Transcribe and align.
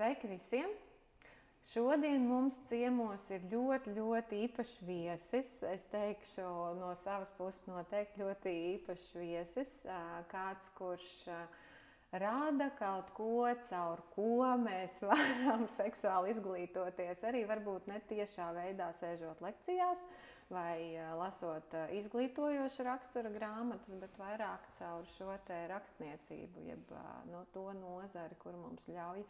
Sveiki 0.00 0.30
visiem! 0.30 0.70
Šodien 1.68 2.22
mums 2.24 2.56
ciemos 2.70 3.26
ir 3.36 3.42
ļoti, 3.50 3.92
ļoti 3.98 4.38
īpašs 4.46 4.78
viesis. 4.88 5.50
Es 5.68 5.82
teikšu, 5.92 6.46
no 6.78 6.94
savas 6.96 7.28
puses, 7.36 7.66
noteikti 7.68 8.22
ļoti 8.22 8.54
īpašs 8.70 9.10
viesis. 9.20 9.74
Kāds, 10.30 10.70
kurš 10.78 11.10
rāda 12.16 12.70
kaut 12.78 13.12
ko, 13.18 13.44
caur 13.68 14.00
ko 14.14 14.48
mēs 14.62 14.96
varam 15.10 15.68
seksuāli 15.76 16.32
izglītoties. 16.32 17.20
Arī 17.28 17.44
varbūt 17.52 17.92
ne 17.92 18.00
tiešā 18.08 18.48
veidā 18.56 18.88
sēžot 19.02 19.44
lekcijās 19.44 20.08
vai 20.48 20.96
lasot 21.20 21.76
izglītojošu 22.00 22.88
rakstura 22.88 23.36
grāmatas, 23.36 24.00
bet 24.00 24.16
vairāk 24.16 24.64
caur 24.80 25.04
šo 25.18 25.36
rakstniecību, 25.76 26.68
jeb 26.72 26.98
no 27.28 27.44
to 27.52 27.68
nozari, 27.84 28.40
kur 28.40 28.56
mums 28.64 28.88
ļauj 28.88 29.28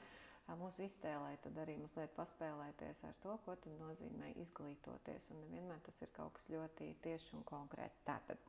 mūsu 0.59 0.85
iztēlē, 0.87 1.35
tad 1.45 1.59
arī 1.63 1.77
mazliet 1.81 2.13
paspēlēties 2.17 3.03
ar 3.09 3.19
to, 3.23 3.37
ko 3.45 3.57
nozīmē 3.81 4.33
izglītoties. 4.43 5.31
Un 5.31 5.43
nevienmēr 5.45 5.83
tas 5.87 6.01
ir 6.03 6.11
kaut 6.17 6.35
kas 6.39 6.49
ļoti 6.53 6.95
tieši 7.05 7.37
un 7.39 7.45
konkrēts. 7.49 8.03
Tātad 8.07 8.41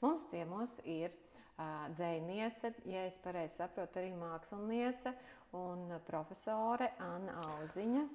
mums 0.00 0.24
ciemos 0.30 0.78
ir 0.84 1.12
uh, 1.12 1.88
dzēniece, 1.96 2.74
ja 2.88 3.04
es 3.08 3.18
pareizi 3.22 3.60
saprotu, 3.60 4.00
arī 4.00 4.14
māksliniece 4.16 5.14
un 5.58 5.98
profesore 6.06 6.92
Anna 6.98 7.40
Auziņa. 7.56 8.06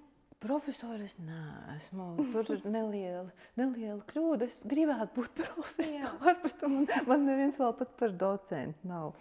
Profesors 0.46 1.16
neesmu. 1.26 2.10
Tur 2.34 2.52
ir 2.56 2.68
neliela, 2.70 3.32
neliela 3.60 4.02
kļūda. 4.12 4.50
Es 4.50 4.60
gribētu 4.64 5.22
būt 5.22 5.40
profesors, 5.42 6.44
bet 6.44 6.68
man, 6.68 6.86
man 7.10 7.26
neviens 7.26 7.58
vēl 7.62 7.74
pat 7.80 7.98
par 8.00 8.14
docentu 8.26 8.92
nav 8.92 9.14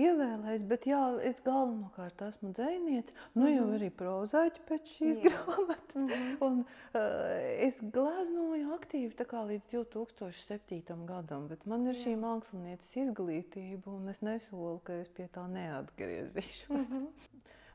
ievēlējis. 0.00 0.64
Bet 0.70 0.86
jā, 0.88 1.00
es 1.26 1.40
galvenokārt 1.46 2.22
esmu 2.26 2.52
dzēniece. 2.56 3.14
Nu, 3.34 3.42
mm 3.42 3.46
-hmm. 3.46 3.56
jau 3.56 3.64
mhm. 3.64 3.74
arī 3.76 3.90
prozaiķi 4.02 4.64
pēc 4.68 4.92
šīs 4.96 5.18
jā. 5.18 5.32
grāmatas. 5.32 5.94
Mm 5.94 6.06
-hmm. 6.08 6.36
Un, 6.46 6.60
uh, 6.60 7.66
es 7.66 7.80
gleznoju 7.96 8.72
aktīvi 8.78 9.14
līdz 9.52 9.66
2007. 9.74 11.06
gadam, 11.06 11.48
bet 11.48 11.66
man 11.66 11.86
ir 11.86 11.94
jā. 11.94 12.04
šī 12.04 12.16
mākslinieces 12.20 12.96
izglītība, 13.04 13.86
un 13.86 14.08
es 14.08 14.20
nesolu, 14.20 14.78
ka 14.84 14.92
es 14.92 15.08
pie 15.08 15.28
tā 15.28 15.46
neatgriezīšos. 15.48 16.68
Mm 16.68 16.86
-hmm. 16.86 17.06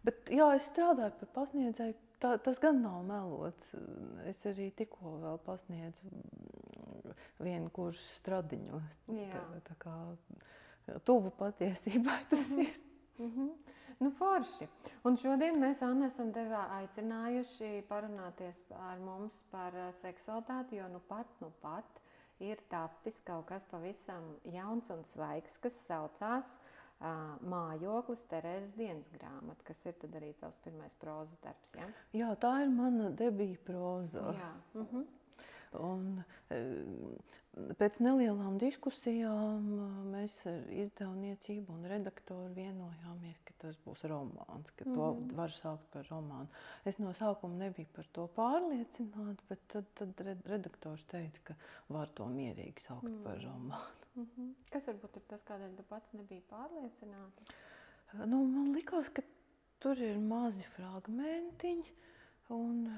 Bet 0.04 0.30
jā, 0.30 0.56
es 0.56 0.70
strādāju 0.70 1.14
par 1.20 1.30
pasniedzēju 1.34 1.94
tā, 2.22 2.36
tas 2.44 2.60
gan 2.62 2.82
nav 2.84 3.04
melots. 3.08 3.72
Es 4.30 4.44
arī 4.50 4.70
tikko 4.78 5.18
vēl 5.24 5.40
pasniedzu 5.46 6.12
vienu 7.44 7.72
kursu 7.74 8.04
stradiņos. 8.20 8.92
Tā, 9.08 9.44
tā 9.70 9.78
kā 9.82 9.96
tuvu 11.08 11.32
patiesībai 11.40 12.20
tas 12.30 12.52
-hmm. 12.52 12.60
ir. 12.60 12.82
Mm 13.18 13.32
-hmm. 13.32 13.50
Nu, 14.00 14.12
forši. 14.12 14.68
Un 15.04 15.18
šodien 15.18 15.56
mēs 15.56 15.82
Anna 15.82 16.06
esam 16.06 16.34
tevi 16.34 16.56
aicinājuši 16.56 17.84
parunāties 17.88 18.64
ar 18.72 19.00
mums 19.00 19.44
par 19.52 19.74
seksualitāti, 19.92 20.76
jo 20.76 20.88
nu 20.88 21.00
pat, 21.00 21.28
nu 21.40 21.52
pat 21.62 22.02
ir 22.40 22.58
tapis 22.70 23.20
kaut 23.20 23.46
kas 23.46 23.64
pavisam 23.64 24.36
jauns 24.44 24.90
un 24.90 25.06
svaigs, 25.06 25.58
kas 25.58 25.86
saucās 25.88 26.56
uh, 26.56 26.85
mājoklis, 27.02 28.24
Terēzes 28.32 28.74
dienas 28.78 29.10
grāmata, 29.14 29.64
kas 29.68 29.86
ir 29.86 29.96
arī 30.16 30.34
tavs 30.40 30.58
pirmais 30.64 30.96
prozas 31.02 31.38
darbs. 31.44 31.76
Ja? 31.76 31.88
Jā, 32.16 32.32
tā 32.40 32.62
ir 32.64 32.70
mana 32.74 33.12
debija 33.12 33.58
proza. 33.66 34.34
Jā. 34.40 34.52
Mhm. 34.74 34.88
-huh. 34.92 35.06
Un, 35.76 36.24
pēc 37.80 38.00
nelielām 38.04 38.58
diskusijām 38.60 39.66
mēs 40.12 40.36
ar 40.50 40.72
izdevniecību 40.72 41.74
un 41.74 41.88
redaktoru 41.92 42.54
vienojāmies, 42.56 43.40
ka 43.48 43.54
tas 43.64 43.78
būs 43.86 44.04
romāns, 44.12 44.72
ka 44.76 44.88
to 44.88 45.12
mm. 45.14 45.36
var 45.36 45.52
saukt 45.52 45.88
par 45.92 46.08
romānu. 46.12 46.48
Es 46.86 47.00
no 47.00 47.14
sākuma 47.14 47.58
nebiju 47.66 47.88
par 47.96 48.08
to 48.18 48.28
pārliecināta, 48.36 49.48
bet 49.50 49.60
tad, 49.72 49.86
tad 50.00 50.26
redaktors 50.46 51.04
teica, 51.12 51.40
ka 51.52 51.56
var 51.90 52.12
to 52.18 52.28
mierīgi 52.32 52.88
saukt 52.88 53.12
mm. 53.12 53.24
par 53.24 53.40
romānu. 53.44 54.05
Mm 54.16 54.28
-hmm. 54.36 54.52
Kas 54.72 54.88
varbūt 54.88 55.18
ir 55.20 55.24
tas, 55.32 55.44
kādēļ 55.44 55.76
tu 55.78 55.84
pati 55.90 56.18
nebija 56.18 56.42
pārliecināta? 56.50 57.48
Nu, 58.26 58.44
man 58.48 58.74
likās, 58.76 59.10
ka 59.10 59.22
tur 59.84 60.00
ir 60.00 60.18
mazi 60.20 60.64
fragmentiņi. 60.76 61.96
Un, 62.54 62.90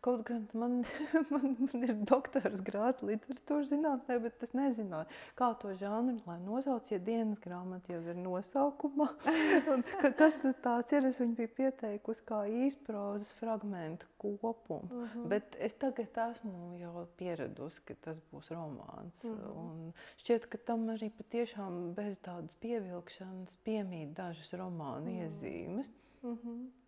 kaut 0.00 0.22
gan 0.24 0.46
man, 0.56 0.78
man, 1.32 1.50
man 1.60 1.82
ir 1.84 1.92
doktora 2.08 2.48
grāts 2.64 3.02
literatūras 3.04 3.68
zinātnē, 3.68 4.16
bet 4.24 4.44
es 4.46 4.52
nezināju, 4.56 5.08
kā 5.36 5.50
to 5.60 5.74
žanru 5.76 6.14
lai 6.24 6.38
nosauc. 6.40 6.88
Ja 6.88 6.96
dienas 7.04 7.42
grāmata 7.44 7.92
jau 7.92 7.98
ir 8.00 8.16
nosaukumā, 8.16 9.10
un, 9.74 9.84
ka, 10.00 10.10
kas 10.16 10.38
tas 10.64 10.94
ir, 10.96 11.08
es 11.10 11.20
viņu 11.20 11.36
biju 11.36 11.52
pieteikusi 11.58 12.24
kā 12.30 12.38
īsprozas 12.64 13.34
fragmentu 13.40 14.08
kopumu. 14.22 14.88
Uh 14.88 15.02
mhm. 15.02 15.10
-huh. 15.12 15.26
Bet 15.34 15.56
es 15.58 15.76
tagad 15.76 16.16
esmu 16.30 16.78
jau 16.80 17.04
pieradusi, 17.18 17.82
ka 17.84 17.94
tas 18.06 18.22
būs 18.32 18.48
romāns. 18.56 19.24
Uh 19.24 19.30
mhm. 19.30 19.42
-huh. 19.42 19.58
Un 19.64 19.92
šķiet, 20.16 20.48
ka 20.48 20.58
tam 20.58 20.88
arī 20.88 21.10
patiešām 21.18 21.92
bez 21.94 22.18
tādas 22.18 22.56
pievilkšanas 22.56 23.58
piemīt 23.64 24.14
dažas 24.14 24.52
romāna 24.52 24.96
uh 24.96 25.12
mhm. 25.12 25.18
-huh. 25.18 25.28
iezīmes. 25.28 25.92
Uh 26.22 26.38
-huh. 26.38 26.83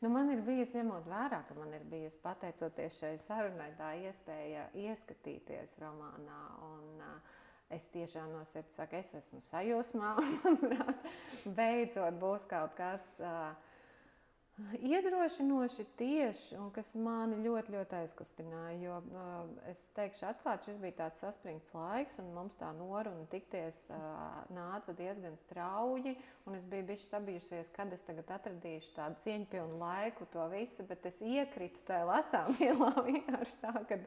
Nu, 0.00 0.08
man 0.08 0.30
ir 0.32 0.40
bijis, 0.46 0.72
ņemot 0.72 1.08
vērā, 1.10 1.42
ka 1.48 1.54
man 1.58 1.74
ir 1.76 1.82
bijusi 1.90 2.18
pateicoties 2.22 2.96
šai 3.02 3.12
sarunai, 3.20 3.68
tā 3.78 3.90
iespēja 4.00 4.68
ieskatīties 4.80 5.76
romānā. 5.82 6.38
Un, 6.64 6.86
uh, 7.04 7.36
es 7.76 7.86
tiešām 7.92 8.32
no 8.32 8.40
sirds 8.48 8.74
saku, 8.78 8.98
es 8.98 9.12
esmu 9.20 9.42
sajūsmā. 9.44 10.14
Beidzot 11.58 12.16
būs 12.22 12.48
kaut 12.50 12.72
kas. 12.80 13.12
Uh, 13.20 13.52
Iedrošinoši 14.80 15.84
tieši, 15.98 16.56
un 16.60 16.70
kas 16.74 16.92
mani 16.98 17.38
ļoti, 17.44 17.72
ļoti 17.74 17.96
aizkustināja. 18.00 18.76
Jo 18.80 18.96
uh, 19.00 19.52
es 19.70 19.82
teikšu, 19.96 20.24
atklāti, 20.30 20.70
šis 20.70 20.80
bija 20.82 20.96
tāds 21.02 21.22
saspringts 21.24 21.72
laiks, 21.76 22.18
un 22.22 22.32
mums 22.34 22.58
tā 22.60 22.70
noruna 22.76 23.26
tikties 23.32 23.82
uh, 23.94 24.40
nāca 24.54 24.94
diezgan 24.98 25.38
strauji. 25.40 26.16
Es 26.56 26.66
biju 26.66 26.88
bijusi 26.88 27.08
sabijusies, 27.10 27.70
kad 27.76 27.92
es 27.94 28.02
tagad 28.06 28.32
atradīšu 28.36 28.94
tādu 28.96 29.22
cieņpilnu 29.24 29.78
laiku, 29.80 30.26
to 30.32 30.46
visu, 30.52 30.86
bet 30.88 31.06
es 31.10 31.20
iekritu 31.22 31.84
tajā 31.88 32.08
lasāmvielā 32.10 32.92
vienkārši 33.10 33.58
tā, 33.62 33.74
kad, 33.90 34.06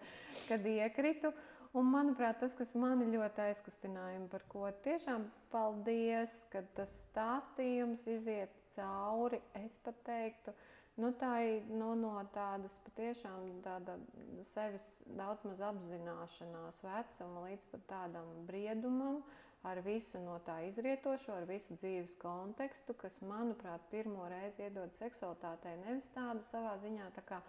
kad 0.49 0.71
iekritu. 0.73 1.33
Un, 1.73 1.87
manuprāt, 1.89 2.37
tas, 2.37 2.53
kas 2.53 2.75
mani 2.77 3.07
ļoti 3.09 3.41
aizkustināja, 3.47 4.19
par 4.29 4.43
ko 4.51 4.67
tiešām 4.85 5.23
paldies, 5.49 6.43
ka 6.53 6.61
tas 6.77 6.91
stāstījums 7.07 8.03
iziet 8.13 8.53
cauri, 8.75 9.39
es 9.57 9.79
pat 9.81 9.97
teiktu, 10.05 10.53
nu, 11.01 11.09
tā 11.17 11.31
ir 11.47 11.71
nu, 11.73 11.95
no 11.97 12.11
tādas 12.35 12.75
patiešām 12.85 13.47
tāda 13.65 13.97
sevis 14.45 14.85
daudz 15.17 15.47
maz 15.49 15.63
apzināšanās 15.71 16.83
vecuma 16.85 17.47
līdz 17.47 17.65
pat 17.73 17.89
tādam 17.89 18.29
briedumam, 18.45 19.23
ar 19.65 19.81
visu 19.81 20.21
no 20.21 20.37
tā 20.45 20.59
izrietošo, 20.67 21.39
ar 21.39 21.49
visu 21.49 21.73
dzīves 21.81 22.13
kontekstu, 22.21 22.93
kas, 23.01 23.17
manuprāt, 23.25 23.89
pirmo 23.89 24.29
reizi 24.29 24.67
iedod 24.67 24.93
seksualitātei 25.01 25.73
nevis 25.87 26.13
tādu 26.13 26.45
savā 26.53 26.77
ziņā 26.85 27.09
tā 27.17 27.25
kā 27.33 27.41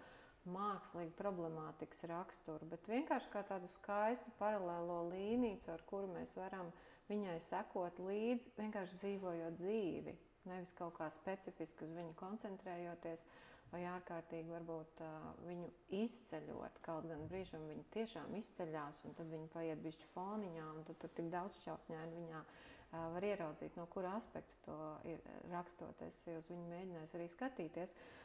mākslīgu 0.53 1.15
problemātikas 1.19 2.05
raksturu, 2.11 2.67
bet 2.69 2.87
vienkārši 2.91 3.31
kā 3.33 3.41
tādu 3.49 3.69
skaistu 3.73 4.33
paralēlo 4.39 5.01
līniju, 5.09 5.63
ar 5.73 5.83
kuru 5.89 6.11
mēs 6.13 6.35
varam 6.37 6.69
viņai 7.09 7.39
sekot 7.47 7.99
līdzi, 8.05 8.53
vienkārši 8.59 9.01
dzīvojot 9.01 9.59
dzīvi 9.61 10.15
nevis 10.49 10.73
kaut 10.77 10.95
kā 10.99 11.09
specifiski 11.13 11.85
uz 11.85 11.93
viņu 11.97 12.13
koncentrējoties, 12.19 13.25
vai 13.71 13.81
ārkārtīgi 13.89 14.51
varbūt 14.53 15.01
uh, 15.03 15.31
viņu 15.47 15.69
izceļot. 15.99 16.79
Kaut 16.85 17.07
gan 17.09 17.25
brīžam 17.31 17.65
viņi 17.69 17.87
tiešām 17.95 18.35
izceļas, 18.39 19.01
un 19.09 19.17
tad 19.17 19.31
viņi 19.33 19.49
paiet 19.55 19.81
bišķi 19.83 20.11
foniņā, 20.13 20.67
un 20.77 20.85
tad 20.87 21.01
tur 21.01 21.13
tik 21.17 21.31
daudz 21.33 21.57
šķautņaini 21.63 22.19
viņā 22.21 22.43
uh, 22.43 23.07
var 23.15 23.27
ieraudzīt, 23.31 23.79
no 23.79 23.87
kura 23.91 24.13
aspekta 24.19 24.61
to 24.67 24.77
ir 25.11 25.25
rakstot. 25.51 26.05
Es 26.07 26.21
uz 26.37 26.47
viņu 26.51 26.69
mēģināju 26.71 27.17
arī 27.19 27.27
skatīties. 27.33 27.95
Uh, 27.95 28.24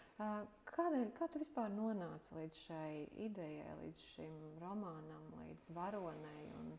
kādēļ, 0.70 1.11
kā 1.19 1.28
tu 1.32 1.43
vispār 1.43 1.70
nonāci 1.75 2.37
līdz 2.37 2.62
šai 2.67 2.94
idejai, 3.26 3.76
līdz 3.82 4.08
šim 4.14 4.40
romānam, 4.62 5.28
līdz 5.43 5.70
varonei? 5.76 6.49
Un, 6.61 6.75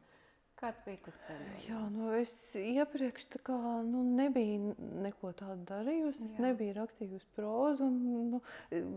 Kāds 0.61 0.81
bija 0.85 0.99
tas 1.01 1.15
ceļš? 1.25 1.63
Jā, 1.65 1.77
nu 1.95 2.11
es 2.13 2.31
iepriekš 2.53 3.23
kā, 3.47 3.55
nu, 3.88 4.03
nebiju 4.13 4.75
neko 5.01 5.31
tādu 5.39 5.63
darījusi. 5.71 6.27
Es 6.27 6.35
Jā. 6.35 6.43
nebiju 6.45 6.75
rakstījusi 6.77 7.29
prózu. 7.33 7.88
Un, 7.88 8.35
nu, 8.35 8.41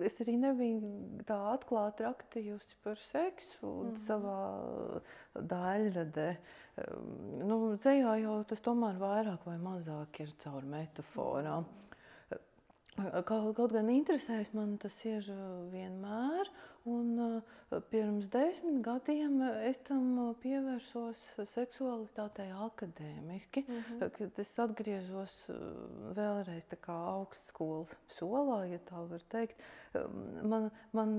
es 0.04 0.18
arī 0.20 0.34
nebiju 0.42 0.90
tā 1.24 1.38
atklāti 1.54 2.04
rakstījusi 2.04 2.76
par 2.84 3.00
seksu 3.06 3.70
mm. 3.70 3.96
savā 4.04 4.36
daļradē. 5.54 6.28
Nu, 7.48 7.58
Zejā 7.80 8.18
jau 8.20 8.36
tas 8.50 8.60
tomēr 8.66 9.00
vairāk 9.00 9.48
vai 9.48 9.56
mazāk 9.62 10.20
ir 10.20 10.36
caur 10.44 10.68
metaforām. 10.68 11.64
Mm. 11.64 11.83
Kaut, 12.94 13.54
kaut 13.56 13.72
gan 13.74 13.88
interesēs 13.90 14.52
man 14.54 14.76
tas 14.82 14.96
ir 15.08 15.26
vienmēr, 15.72 16.50
Un, 16.84 17.40
pirms 17.88 18.26
desmit 18.28 18.82
gadiem 18.84 19.38
es 19.64 19.78
tam 19.86 20.18
pievērsos 20.42 21.20
seksualitātei 21.54 22.50
akadēmiski, 22.66 23.62
mm 23.64 23.78
-hmm. 23.86 24.02
kad 24.18 24.40
es 24.44 24.50
atgriezos 24.66 25.36
vēlreiz 26.18 26.76
augstskolas 26.96 27.96
solā, 28.18 28.58
ja 28.74 28.82
tā 28.90 29.00
var 29.14 29.24
teikt. 29.36 29.64
Man, 30.52 30.68
man 30.92 31.16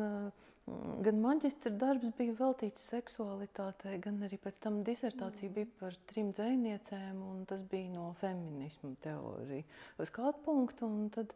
gan 1.06 1.20
maģistra 1.22 1.70
darbs 1.78 2.10
bija 2.18 2.34
veltīts 2.40 2.88
seksualitātei, 2.90 4.00
gan 4.02 4.18
arī 4.26 4.40
pēc 4.42 4.58
tam 4.64 4.80
disertācija 4.88 5.54
bija 5.54 5.70
par 5.80 5.98
trim 6.10 6.32
dzēniecēm, 6.34 7.20
un 7.22 7.44
tas 7.50 7.62
bija 7.70 7.92
no 7.94 8.08
feminismu 8.22 8.96
teoriju 9.04 10.08
skatu 10.10 10.42
punktu, 10.48 10.90
un 10.90 11.12
tad 11.14 11.36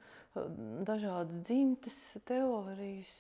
dažādas 0.86 1.44
dzimtes 1.46 1.98
teorijas 2.30 3.16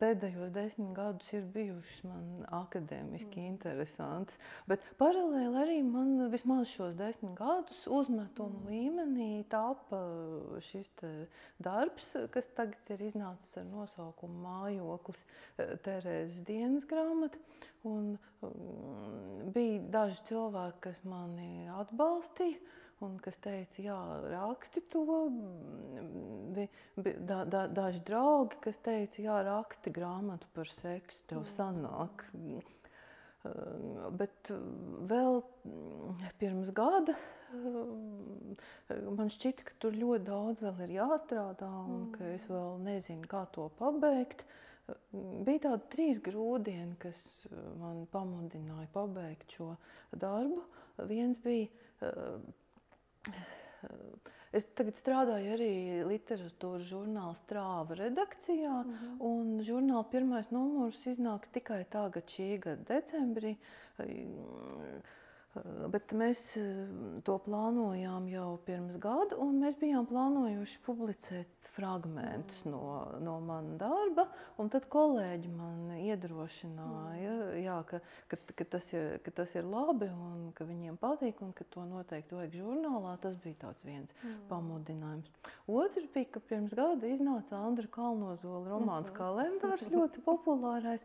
pēdējos 0.00 0.52
desmit 0.52 0.92
gadus 0.96 1.28
ir 1.36 1.44
bijušas 1.52 2.02
man 2.08 2.26
akadēmiski 2.62 3.40
mm. 3.40 3.48
interesantas, 3.52 4.36
bet 4.68 4.84
paralēli 5.00 5.60
arī 5.62 5.78
man 5.84 6.14
vismaz 6.32 6.70
šos 6.72 6.96
desmit 6.96 7.34
gadus 7.36 7.82
uzmetumu 7.88 8.62
mm. 8.62 8.70
līmenī 8.72 9.30
tapa 9.52 10.00
šis 10.70 10.88
darbs, 11.62 12.08
kas 12.32 12.48
tagad 12.56 12.92
ir 12.96 13.04
iznācis 13.10 13.60
ar 13.60 13.68
nosaukumu 13.82 14.42
Mājoklis 14.46 15.22
eh, 15.58 15.74
Terēzes 15.84 16.42
dienas 16.46 16.86
grāmata. 16.88 17.40
Un, 17.88 18.14
um, 18.46 19.50
bija 19.54 19.80
daži 19.90 20.22
cilvēki, 20.28 20.78
kas 20.86 21.02
mani 21.08 21.66
atbalstīja 21.82 22.78
un 23.02 23.16
kas 23.18 23.34
teica, 23.42 23.82
jā, 23.82 23.98
raksti 24.30 24.84
to. 24.92 25.02
Bija 26.54 27.14
da, 27.26 27.40
da, 27.42 27.64
daži 27.66 28.02
draugi, 28.06 28.60
kas 28.62 28.78
teica, 28.84 29.24
jā, 29.24 29.40
raksti 29.48 29.90
grāmatu 29.94 30.46
par 30.54 30.70
seksu, 30.70 31.18
tev 31.30 31.42
sanāk. 31.56 32.22
Mm. 32.36 32.62
Bet 34.20 34.52
vēl 35.10 35.40
pirms 36.38 36.70
gada 36.76 37.16
man 39.18 39.30
šķita, 39.32 39.66
ka 39.68 39.78
tur 39.82 39.96
ļoti 39.98 40.26
daudz 40.28 40.64
vēl 40.64 40.82
ir 40.86 40.96
jāstrādā 40.98 41.70
un 41.94 42.10
ka 42.16 42.32
es 42.34 42.44
vēl 42.50 42.78
nezinu, 42.86 43.28
kā 43.30 43.44
to 43.54 43.68
pabeigt. 43.78 44.44
Bija 45.12 45.68
tādi 45.68 45.88
trīs 45.92 46.20
grūdieni, 46.24 46.96
kas 47.02 47.18
man 47.80 48.04
pamudināja 48.12 48.88
pabeigt 48.92 49.54
šo 49.56 49.74
darbu. 50.12 50.64
Viens 51.08 51.38
bija 51.44 51.68
Es 54.52 54.66
tagad 54.76 54.98
strādāju 55.00 55.54
arī 55.54 55.70
literatūras 56.04 56.84
žurnāla 56.84 57.32
strāva 57.38 57.96
redakcijā, 57.96 58.74
mm 58.82 58.90
-hmm. 58.96 59.14
un 59.28 59.62
žurnāla 59.64 60.04
pirmais 60.12 60.50
numurs 60.52 61.06
iznāks 61.06 61.48
tikai 61.54 61.84
tagad, 61.94 62.28
šī 62.28 62.58
gada 62.60 62.84
decembrī. 62.90 63.56
Bet 65.92 66.14
mēs 66.16 66.38
to 67.26 67.34
plānojām 67.44 68.28
jau 68.32 68.54
pirms 68.64 68.96
gada, 69.00 69.36
un 69.36 69.58
mēs 69.60 69.76
bijām 69.80 70.06
plānojuši 70.08 70.78
publicēt 70.86 71.62
fragmentus 71.74 72.64
no, 72.64 72.80
no 73.20 73.34
mana 73.44 73.76
darba. 73.80 74.26
Tad 74.72 74.86
kolēģi 74.92 75.50
man 75.52 75.90
iedrošināja, 75.98 77.34
jā, 77.60 77.76
ka, 77.88 78.00
ka, 78.30 78.38
ka, 78.48 78.66
tas 78.76 78.88
ir, 78.96 79.18
ka 79.24 79.34
tas 79.42 79.52
ir 79.58 79.68
labi 79.68 80.08
un 80.08 80.50
ka 80.56 80.64
viņiem 80.68 80.96
patīk 81.00 81.42
un 81.44 81.52
ka 81.56 81.66
to 81.68 81.84
noteikti 81.88 82.38
vajag 82.38 82.56
žurnālā. 82.62 83.18
Tas 83.20 83.36
bija 83.44 83.74
viens 83.84 84.12
mm. 84.22 84.38
pamudinājums. 84.48 85.28
Otrs 85.66 86.08
bija, 86.14 86.26
ka 86.34 86.40
pirms 86.42 86.72
gada 86.74 87.06
iznāca 87.06 87.54
Andra 87.54 87.86
Kalnozola 87.86 88.66
romāns 88.66 89.10
mm 89.10 89.14
-hmm. 89.14 89.18
kalendārs, 89.18 89.84
ļoti 89.90 90.22
populārais. 90.30 91.04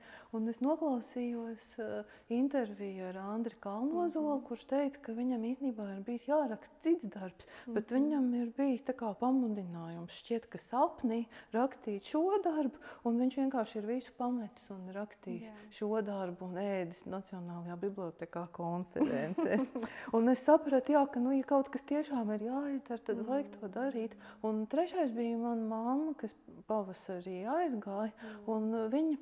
Es 0.50 0.62
noklausījos 0.62 1.66
uh, 1.80 2.06
interviju 2.30 3.06
ar 3.10 3.18
Andru 3.18 3.56
Kalnozolu, 3.60 4.28
mm 4.28 4.42
-hmm. 4.42 4.48
kurš 4.48 4.64
teica, 4.66 5.00
ka 5.02 5.12
viņam 5.12 5.42
īstenībā 5.52 5.98
ir 5.98 6.04
bijis 6.04 6.28
jāraksta 6.28 6.76
cits 6.82 7.06
darbs, 7.06 7.46
mm 7.46 7.72
-hmm. 7.72 7.74
bet 7.74 7.92
viņam 7.92 8.34
ir 8.42 8.52
bijis 8.58 8.84
pamudinājums 9.20 10.12
šķiet, 10.12 10.50
ka 10.50 10.58
sapnī 10.58 11.26
rakstīt 11.54 12.04
šo 12.04 12.24
darbu, 12.44 12.78
un 13.04 13.20
viņš 13.20 13.38
vienkārši 13.38 13.78
ir 13.78 13.86
visu 13.86 14.12
pametis 14.18 14.70
un 14.70 14.90
rakstījis 14.94 15.44
Jā. 15.44 15.54
šo 15.70 16.02
darbu 16.02 16.46
un 16.46 16.56
ēdis 16.56 17.06
Nacionālajā 17.06 17.76
bibliotekā 17.76 18.48
konferencē. 18.52 19.60
un 20.18 20.30
es 20.30 20.44
sapratu, 20.44 20.92
jā, 20.92 21.06
ka, 21.12 21.20
nu, 21.20 21.32
ja 21.32 21.44
kaut 21.44 21.70
kas 21.70 21.82
tiešām 21.82 22.34
ir 22.36 22.42
jāizdara, 22.42 23.02
tad 23.06 23.18
mm 23.18 23.24
-hmm. 23.24 23.28
vajag 23.28 23.48
to 23.60 23.68
darīt. 23.68 24.12
Un 24.48 24.64
trešais 24.72 25.12
bija 25.16 25.38
mana 25.42 25.68
mamma, 25.68 26.16
kas 26.20 26.34
pavasarī 26.70 27.42
aizgāja. 27.58 28.14
Mm. 28.48 28.80
Viņa, 28.94 29.20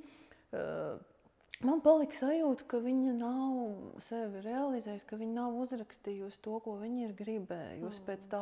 uh, 0.53 1.03
Man 1.63 1.79
palika 1.79 2.17
sajūta, 2.17 2.65
ka 2.67 2.81
viņa 2.83 3.13
nav 3.15 3.99
sevi 4.03 4.41
realizējusi, 4.43 5.05
ka 5.07 5.15
viņa 5.15 5.35
nav 5.37 5.55
uzrakstījusi 5.63 6.41
to, 6.43 6.57
ko 6.65 6.73
viņa 6.81 7.05
ir 7.05 7.13
gribējusi. 7.15 8.01
Mm. 8.01 8.07
Pēc 8.09 8.25
tā, 8.33 8.41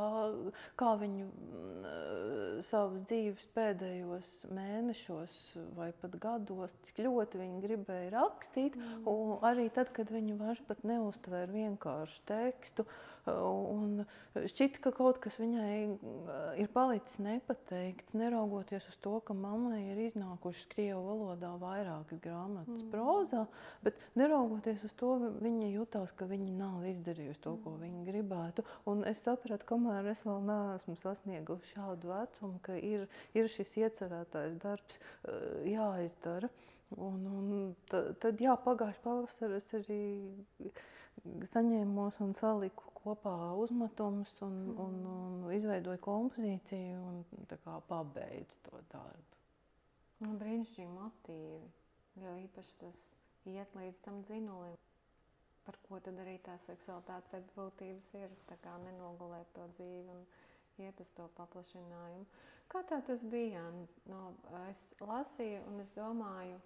kā 0.81 0.89
viņa 0.97 1.27
uh, 1.27 2.63
savas 2.65 3.06
dzīves 3.06 3.45
pēdējos 3.53 4.33
mēnešos 4.57 5.38
vai 5.77 5.91
pat 6.01 6.18
gados, 6.25 6.74
cik 6.89 7.03
ļoti 7.06 7.44
viņa 7.44 7.63
gribēja 7.68 8.12
rakstīt, 8.18 8.80
mm. 8.81 9.38
arī 9.45 9.69
tad, 9.77 9.94
kad 9.94 10.09
viņa 10.09 10.39
vairs 10.41 10.83
neuztvēra 10.83 11.53
vienkāršu 11.53 12.25
tekstu. 12.33 12.88
Uh, 12.88 13.12
Un 13.31 14.02
šķiet, 14.36 14.81
ka 14.84 14.92
kaut 14.92 15.22
kas 15.24 15.38
viņai 15.40 15.75
eh, 15.80 16.40
ir 16.60 16.68
palicis 16.74 17.22
nepateikts, 17.24 18.12
neraugoties 18.20 18.84
uz 18.92 18.98
to, 19.00 19.14
ka 19.24 19.36
mammai 19.38 19.80
ir 19.94 20.02
iznākušas 20.10 20.68
krievu 20.74 21.00
valodā 21.06 21.54
vairākas 21.62 22.20
grāmatas 22.24 22.81
mm. 22.81 22.90
prozā, 22.92 23.46
bet 23.86 24.02
neraugoties 24.20 24.84
uz 24.84 24.96
to, 25.00 25.14
viņa 25.40 25.70
jutās, 25.72 26.12
ka 26.20 26.28
viņa 26.28 26.52
nav 26.58 26.84
izdarījusi 26.92 27.44
to, 27.46 27.56
ko 27.64 27.78
mm. 27.78 27.86
viņa 27.86 28.04
gribētu. 28.12 28.68
Un 28.92 29.06
es 29.08 29.24
sapratu, 29.24 29.69
kamēr 29.72 30.12
es 30.12 30.26
vēl 30.28 30.44
neesmu 30.50 31.00
sasniegusi 31.00 31.72
šādu 31.78 32.12
vecumu, 32.12 32.60
ka 32.68 32.76
ir, 32.76 33.08
ir 33.40 33.48
šis 33.56 33.72
iecerētais 33.86 34.60
darbs 34.66 35.00
eh, 35.00 35.72
jāizdara. 35.78 36.52
Un, 37.00 37.24
un 37.26 37.54
tad, 37.90 38.18
tad 38.22 38.42
jā, 38.44 38.54
pagājušā 38.68 39.02
pavasarī 39.02 39.56
es 39.58 39.72
arī 39.80 40.02
saņēmos 41.24 42.20
un 42.24 42.34
saliku 42.36 42.90
kopā 42.98 43.36
uzmetumus 43.60 44.34
un, 44.46 44.58
mm. 44.68 44.80
un, 44.84 45.44
un 45.44 45.52
izveidoju 45.56 46.02
kompozīciju 46.04 47.00
un 47.00 47.24
pabeidzu 47.88 48.60
to 48.68 48.81
darbu. 48.92 49.40
Nu, 50.24 50.36
brīnišķīgi 50.40 50.92
motīvi, 50.92 51.62
jo 52.24 52.34
īpaši 52.46 52.80
tas 52.80 53.04
iet 53.50 53.75
līdz 53.75 54.02
tam 54.06 54.22
dzinulim. 54.24 54.80
Par 55.64 55.78
ko 55.88 56.00
tad 56.04 56.18
arī 56.20 56.38
tā 56.44 56.57
seksualitāte 56.66 57.30
pēc 57.31 57.52
būtības 57.56 58.09
ir? 58.19 58.31
Tā 58.50 58.57
kā 58.64 58.76
nenogulēt 58.83 59.52
to 59.56 59.68
dzīvi 59.78 60.12
un 60.12 60.26
iet 60.83 61.00
uz 61.00 61.12
to 61.16 61.30
paplašinājumu. 61.38 62.28
Kā 62.71 62.83
tā 62.90 63.00
tas 63.07 63.24
bija? 63.31 63.64
No, 64.09 64.33
es 64.68 64.90
lasīju 65.00 65.64
un 65.71 65.80
es 65.83 65.92
domāju, 65.95 66.59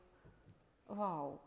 wow, 0.90 1.38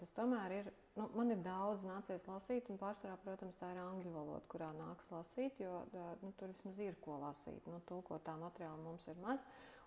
tas 0.00 0.12
tomēr 0.16 0.60
ir 0.60 0.72
Nu, 0.96 1.10
man 1.12 1.28
ir 1.32 1.40
daudz 1.44 1.82
nācies 1.84 2.24
lasīt, 2.30 2.70
un 2.72 2.78
pārsvarā, 2.80 3.18
protams, 3.20 3.58
tā 3.60 3.68
ir 3.74 3.80
angļu 3.82 4.14
valoda, 4.14 4.44
kurā 4.48 4.70
nāks 4.78 5.10
lasīt, 5.12 5.60
jo 5.60 5.82
nu, 6.22 6.30
tur 6.40 6.52
vismaz 6.54 6.80
ir 6.80 6.96
ko 7.04 7.18
lasīt. 7.20 7.68
Nu, 7.68 7.82
Tulkotā 7.90 8.36
materiāla 8.40 8.80
mums 8.80 9.04
ir 9.12 9.20
maz. 9.20 9.44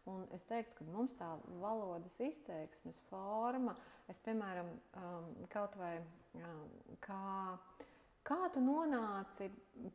Un 0.10 0.24
es 0.34 0.46
teiktu, 0.50 0.78
ka 0.78 0.86
mums 0.90 1.16
tā 1.18 1.32
valodas 1.62 2.16
izteiksmes 2.24 3.02
forma, 3.10 3.74
es, 4.10 4.22
piemēram, 4.26 4.70
um, 5.02 5.34
kaut 5.54 5.76
vai 5.82 5.96
um, 6.00 6.64
kā 7.04 7.58
Kā 8.30 8.46
tu 8.54 8.62
nonāci 8.62 9.48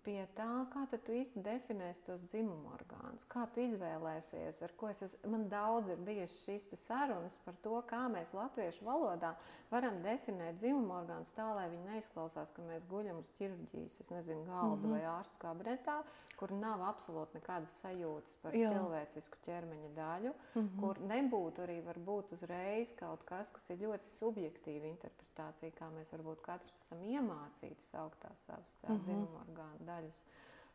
pie 0.04 0.26
tā, 0.36 0.48
kā 0.72 0.84
tu 0.94 1.12
īsti 1.12 1.42
definēsi 1.44 2.04
tos 2.06 2.22
dzimumu 2.28 2.72
orgānus? 2.74 3.24
Kā 3.28 3.46
tu 3.54 3.62
izvēlēsies, 3.64 4.62
ar 4.66 4.74
ko 4.78 4.88
es 4.92 5.02
esmu? 5.02 5.30
Man 5.34 5.48
daudz 5.52 5.90
ir 5.92 6.00
bijušas 6.06 6.44
šīs 6.46 6.68
sarunas 6.86 7.38
par 7.44 7.58
to, 7.64 7.76
kā 7.90 8.04
mēs 8.12 8.34
latviešu 8.36 8.86
valodā 8.86 9.34
varam 9.74 10.00
definēt 10.04 10.58
dzimumu 10.60 10.94
orgānus 10.98 11.32
tā, 11.34 11.46
lai 11.56 11.66
viņi 11.72 11.88
neizklausās, 11.88 12.52
ka 12.54 12.62
mēs 12.66 12.86
guļam 12.90 13.18
uz 13.20 13.30
ķirurģijas, 13.38 13.98
es 14.04 14.10
nezinu, 14.12 14.44
galda 14.48 14.76
mm 14.76 14.84
-hmm. 14.84 14.94
vai 14.94 15.02
ārstu 15.14 15.40
kabinetā, 15.42 15.96
kur 16.38 16.52
nav 16.52 16.82
absolūti 16.88 17.38
nekādas 17.38 17.74
sajūtas 17.80 18.38
par 18.42 18.54
Jā. 18.54 18.70
cilvēcisku 18.72 19.38
ķermeņa 19.46 19.90
daļu, 19.96 20.32
mm 20.32 20.62
-hmm. 20.62 20.80
kur 20.80 21.00
nebūtu 21.12 21.64
arī 21.66 21.78
varbūt 21.88 22.32
uzreiz 22.32 22.94
kaut 22.98 23.24
kas, 23.24 23.50
kas 23.50 23.70
ir 23.70 23.78
ļoti 23.86 24.08
subjektīva 24.18 24.86
interpretācija, 24.86 25.72
kā 25.80 25.90
mēs 25.90 26.12
varbūt 26.12 26.40
katrs 26.42 26.74
esam 26.80 27.02
iemācīti 27.02 27.82
saukt 27.90 28.20
tās 28.20 28.46
savas 28.46 28.78
mm 28.82 28.94
-hmm. 28.94 29.02
dzimumu 29.04 29.38
orgānu 29.46 29.73
daļas. 29.88 30.20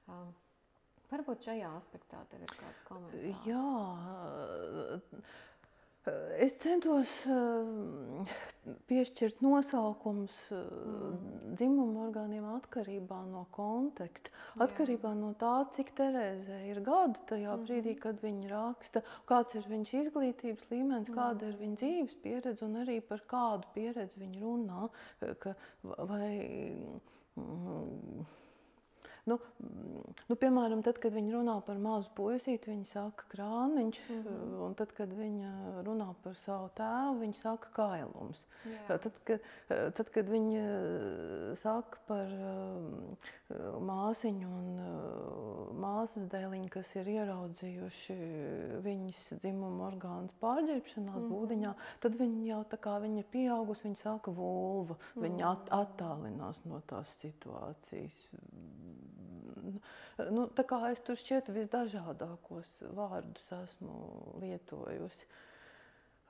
Um, 0.09 0.31
varbūt 1.11 1.49
šajā 1.49 1.69
aspektā 1.77 2.23
tev 2.31 2.45
ir 2.45 2.55
kāds 2.59 2.85
komentārs. 2.87 3.45
Jā, 3.49 5.21
Es 6.39 6.53
centos 6.61 7.11
piešķirt 8.87 9.41
nosaukumus 9.43 10.35
mm. 10.53 11.17
dzimumu 11.57 12.05
orgāniem 12.05 12.45
atkarībā 12.53 13.17
no 13.27 13.43
konteksta, 13.55 14.31
atkarībā 14.63 15.11
Jā. 15.11 15.17
no 15.19 15.33
tā, 15.41 15.53
cik 15.75 15.91
Terēzē 15.97 16.61
ir 16.69 16.79
gadi 16.85 17.19
tajā 17.29 17.51
mm. 17.51 17.65
brīdī, 17.67 17.95
kad 17.99 18.23
viņa 18.23 18.51
raksta, 18.53 19.03
kāds 19.29 19.57
ir 19.59 19.67
viņas 19.69 19.93
izglītības 20.03 20.71
līmenis, 20.71 21.11
mm. 21.11 21.19
kāda 21.19 21.51
ir 21.51 21.59
viņa 21.59 21.79
dzīves 21.83 22.17
pieredze 22.23 22.65
un 22.67 22.81
arī 22.85 22.99
par 23.11 23.25
kādu 23.29 23.73
pieredzi 23.75 24.23
viņa 24.23 24.43
runā. 24.45 24.87
Ka, 25.43 25.55
vai, 25.83 26.31
mm, 27.35 28.27
Nu, 29.29 29.37
nu, 30.29 30.35
piemēram, 30.39 30.81
tad, 30.85 30.97
kad 31.03 31.13
viņi 31.13 31.33
runā 31.35 31.55
par 31.65 31.79
mazu 31.81 32.09
puisīti, 32.17 32.71
viņi 32.71 32.87
saka 32.89 33.27
krāniņš, 33.33 33.99
mm 34.05 34.21
-hmm. 34.25 34.55
un 34.65 34.75
tad, 34.79 34.93
kad 34.97 35.13
viņi 35.13 35.51
runā 35.85 36.07
par 36.23 36.35
savu 36.39 36.69
tēvu, 36.79 37.19
viņi 37.23 37.37
saka 37.41 37.69
kailums. 37.75 38.43
Jā. 38.65 38.97
Tad, 39.05 39.19
kad, 39.27 39.45
tad, 39.97 40.09
kad 40.15 40.29
viņi 40.29 40.63
saka 41.61 42.01
par 42.07 42.33
māsiņu 43.89 44.49
un 44.59 44.67
māsas 45.81 46.27
dēliņu, 46.31 46.69
kas 46.73 46.95
ir 46.95 47.11
ieraudzījuši 47.15 48.17
viņas 48.85 49.29
dzimumu 49.41 49.85
orgānu 49.87 50.33
pārģērbšanās 50.41 51.15
mm 51.15 51.23
-hmm. 51.23 51.33
būdiņā, 51.33 51.73
tad 51.99 52.17
viņi 52.19 52.49
jau 52.49 52.63
tā 52.71 52.77
kā 52.81 52.97
viņi 53.01 53.23
ir 53.23 53.29
pieaugusi, 53.31 53.87
viņi 53.87 54.01
saka 54.01 54.31
vulva, 54.31 54.95
mm 54.95 54.99
-hmm. 54.99 55.23
viņi 55.23 55.43
at, 55.51 55.69
attālinās 55.81 56.65
no 56.65 56.81
tās 56.87 57.09
situācijas 57.21 58.29
nu, 60.31 60.47
es 60.93 61.01
tur 61.05 61.19
šķiet 61.19 61.51
visdažādākos 61.55 62.71
vārdus 62.97 63.47
esmu 63.61 63.95
lietojusi. 64.43 65.29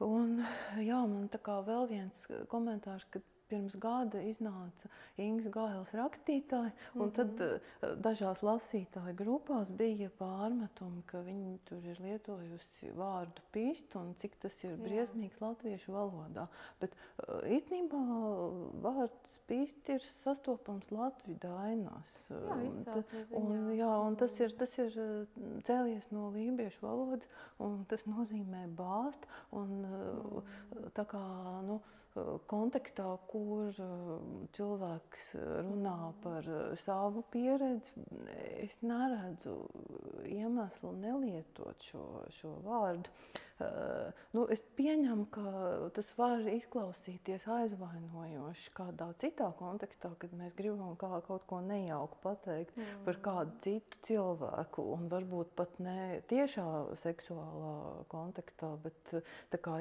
Un, 0.05 0.39
jā, 0.79 1.00
man 1.12 1.27
tā 1.31 1.41
kā 1.43 1.58
vēl 1.67 1.89
viens 1.91 2.22
komentārs, 2.51 3.03
ka 3.12 3.19
pirms 3.50 3.75
gada 3.82 4.22
iznāca 4.24 4.89
Ingas 5.20 5.50
Gāles 5.53 5.91
rakstītāji, 5.96 6.72
un 6.96 7.01
mm 7.01 7.10
-hmm. 7.10 7.15
tad 7.15 7.41
uh, 7.41 7.96
dažās 8.06 8.44
lasītāju 8.46 9.15
grupās 9.15 9.70
bija 9.70 10.10
pārmetumi, 10.20 11.03
ka 11.06 11.22
viņi 11.25 11.58
tur 11.65 11.86
ir 11.86 12.00
lietojusi 12.01 12.91
vārdu 12.96 13.41
pīstu 13.53 14.00
un 14.00 14.13
cik 14.15 14.39
tas 14.39 14.63
ir 14.63 14.77
briesmīgs 14.77 15.41
latviešu 15.41 15.91
valodā. 15.91 16.48
Bet 16.79 16.96
uh, 16.96 17.41
īstenībā 17.58 18.03
vārds 18.86 19.39
pīst 19.48 19.89
ir 19.89 20.01
sastopams 20.22 20.91
Latviju 20.91 21.38
dainās. 21.41 22.15
Jā, 22.29 22.56
izcelsmes 22.68 23.32
un, 23.32 23.72
jā, 23.74 23.91
un 24.08 24.15
tas 24.15 24.39
ir, 24.39 24.53
tas 24.58 24.77
ir 24.77 24.96
cēlies 25.68 26.12
no 26.12 26.29
lībiešu 26.34 26.86
valodas, 26.86 27.27
un 27.60 27.86
tas 27.89 28.06
nozīmē 28.06 28.68
bāzt, 28.77 29.25
un 29.51 29.82
mm. 29.86 30.91
tā 30.98 31.06
kā, 31.10 31.22
nu, 31.68 31.79
kontekstā, 32.50 33.08
kur 33.30 33.75
cilvēks 34.56 35.28
runā 35.68 35.98
par 36.24 36.48
savu 36.84 37.24
pieredzi, 37.34 38.06
es 38.63 38.80
neredzu 38.82 39.56
iemeslu 40.25 40.96
nelietot 41.04 41.86
šo, 41.92 42.06
šo 42.39 42.56
vārdu. 42.66 43.13
Uh, 43.60 44.13
nu, 44.32 44.46
es 44.54 44.62
pieņemu, 44.78 45.25
ka 45.36 45.50
tas 45.92 46.08
var 46.16 46.46
izklausīties 46.48 47.44
aizvainojoši 47.51 48.72
kādā 48.78 49.10
citā 49.20 49.50
kontekstā, 49.60 50.13
kad 50.22 50.32
mēs 50.39 50.56
gribam 50.56 50.96
kā, 51.01 51.10
kaut 51.28 51.44
ko 51.50 51.60
nejauku 51.66 52.22
pateikt 52.24 52.78
mm. 52.78 53.04
par 53.04 53.20
kādu 53.25 53.58
citu 53.66 54.00
cilvēku, 54.08 54.86
un 54.96 55.10
varbūt 55.12 55.51
pat 55.60 55.75
ne 55.84 56.22
tiešā 56.32 56.66
seksuālā 57.04 57.75
kontekstā, 58.13 58.72
bet 58.86 59.13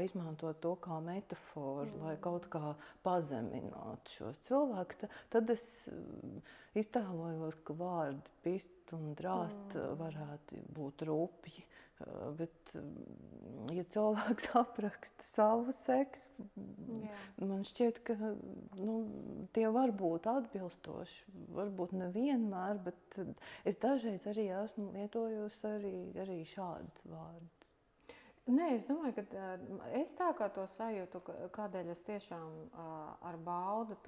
izmantot 0.09 0.59
to 0.65 0.75
kā 0.83 0.99
metaforu, 1.05 1.87
mm. 1.87 2.03
lai 2.03 2.17
kaut 2.25 2.51
kā 2.51 2.75
pazeminātu 3.07 4.17
šos 4.17 4.43
cilvēkus. 4.49 5.07
Tad 5.31 5.55
es 5.55 5.65
iztēlojos, 6.79 7.63
ka 7.63 7.79
vārdi 7.79 8.39
pist 8.43 8.95
un 8.97 9.13
drāst 9.19 9.77
mm. 9.77 9.99
varētu 10.03 10.67
būt 10.75 11.07
rupji. 11.07 11.63
Bet, 12.39 12.73
ja 13.75 13.83
cilvēks 13.91 14.49
apraksta 14.63 15.25
savu 15.33 15.75
seksu, 15.81 16.47
Jā. 17.03 17.17
man 17.43 17.65
šķiet, 17.67 17.99
ka 18.07 18.15
nu, 18.79 18.95
tie 19.57 19.67
var 19.75 19.91
būt 19.99 20.29
atbilstoši. 20.31 21.35
Varbūt 21.59 21.97
nevienmēr, 21.99 22.79
bet 22.87 23.19
es 23.67 23.81
dažreiz 23.83 24.27
arī 24.31 24.47
esmu 24.61 24.93
lietojusi 24.95 25.71
arī, 25.73 25.95
arī 26.23 26.43
šādus 26.53 27.09
vārdus. 27.11 27.55
Nē, 28.49 28.71
es 28.79 28.87
domāju, 28.89 29.19
ka 29.19 29.49
es 29.99 30.15
tā 30.17 30.31
kā 30.39 30.47
to 30.55 30.65
sajūtu, 30.79 31.21
kādēļ 31.53 31.91
es 31.93 32.01
tiešām 32.07 32.55
ar 33.29 33.37
baudu 33.45 33.99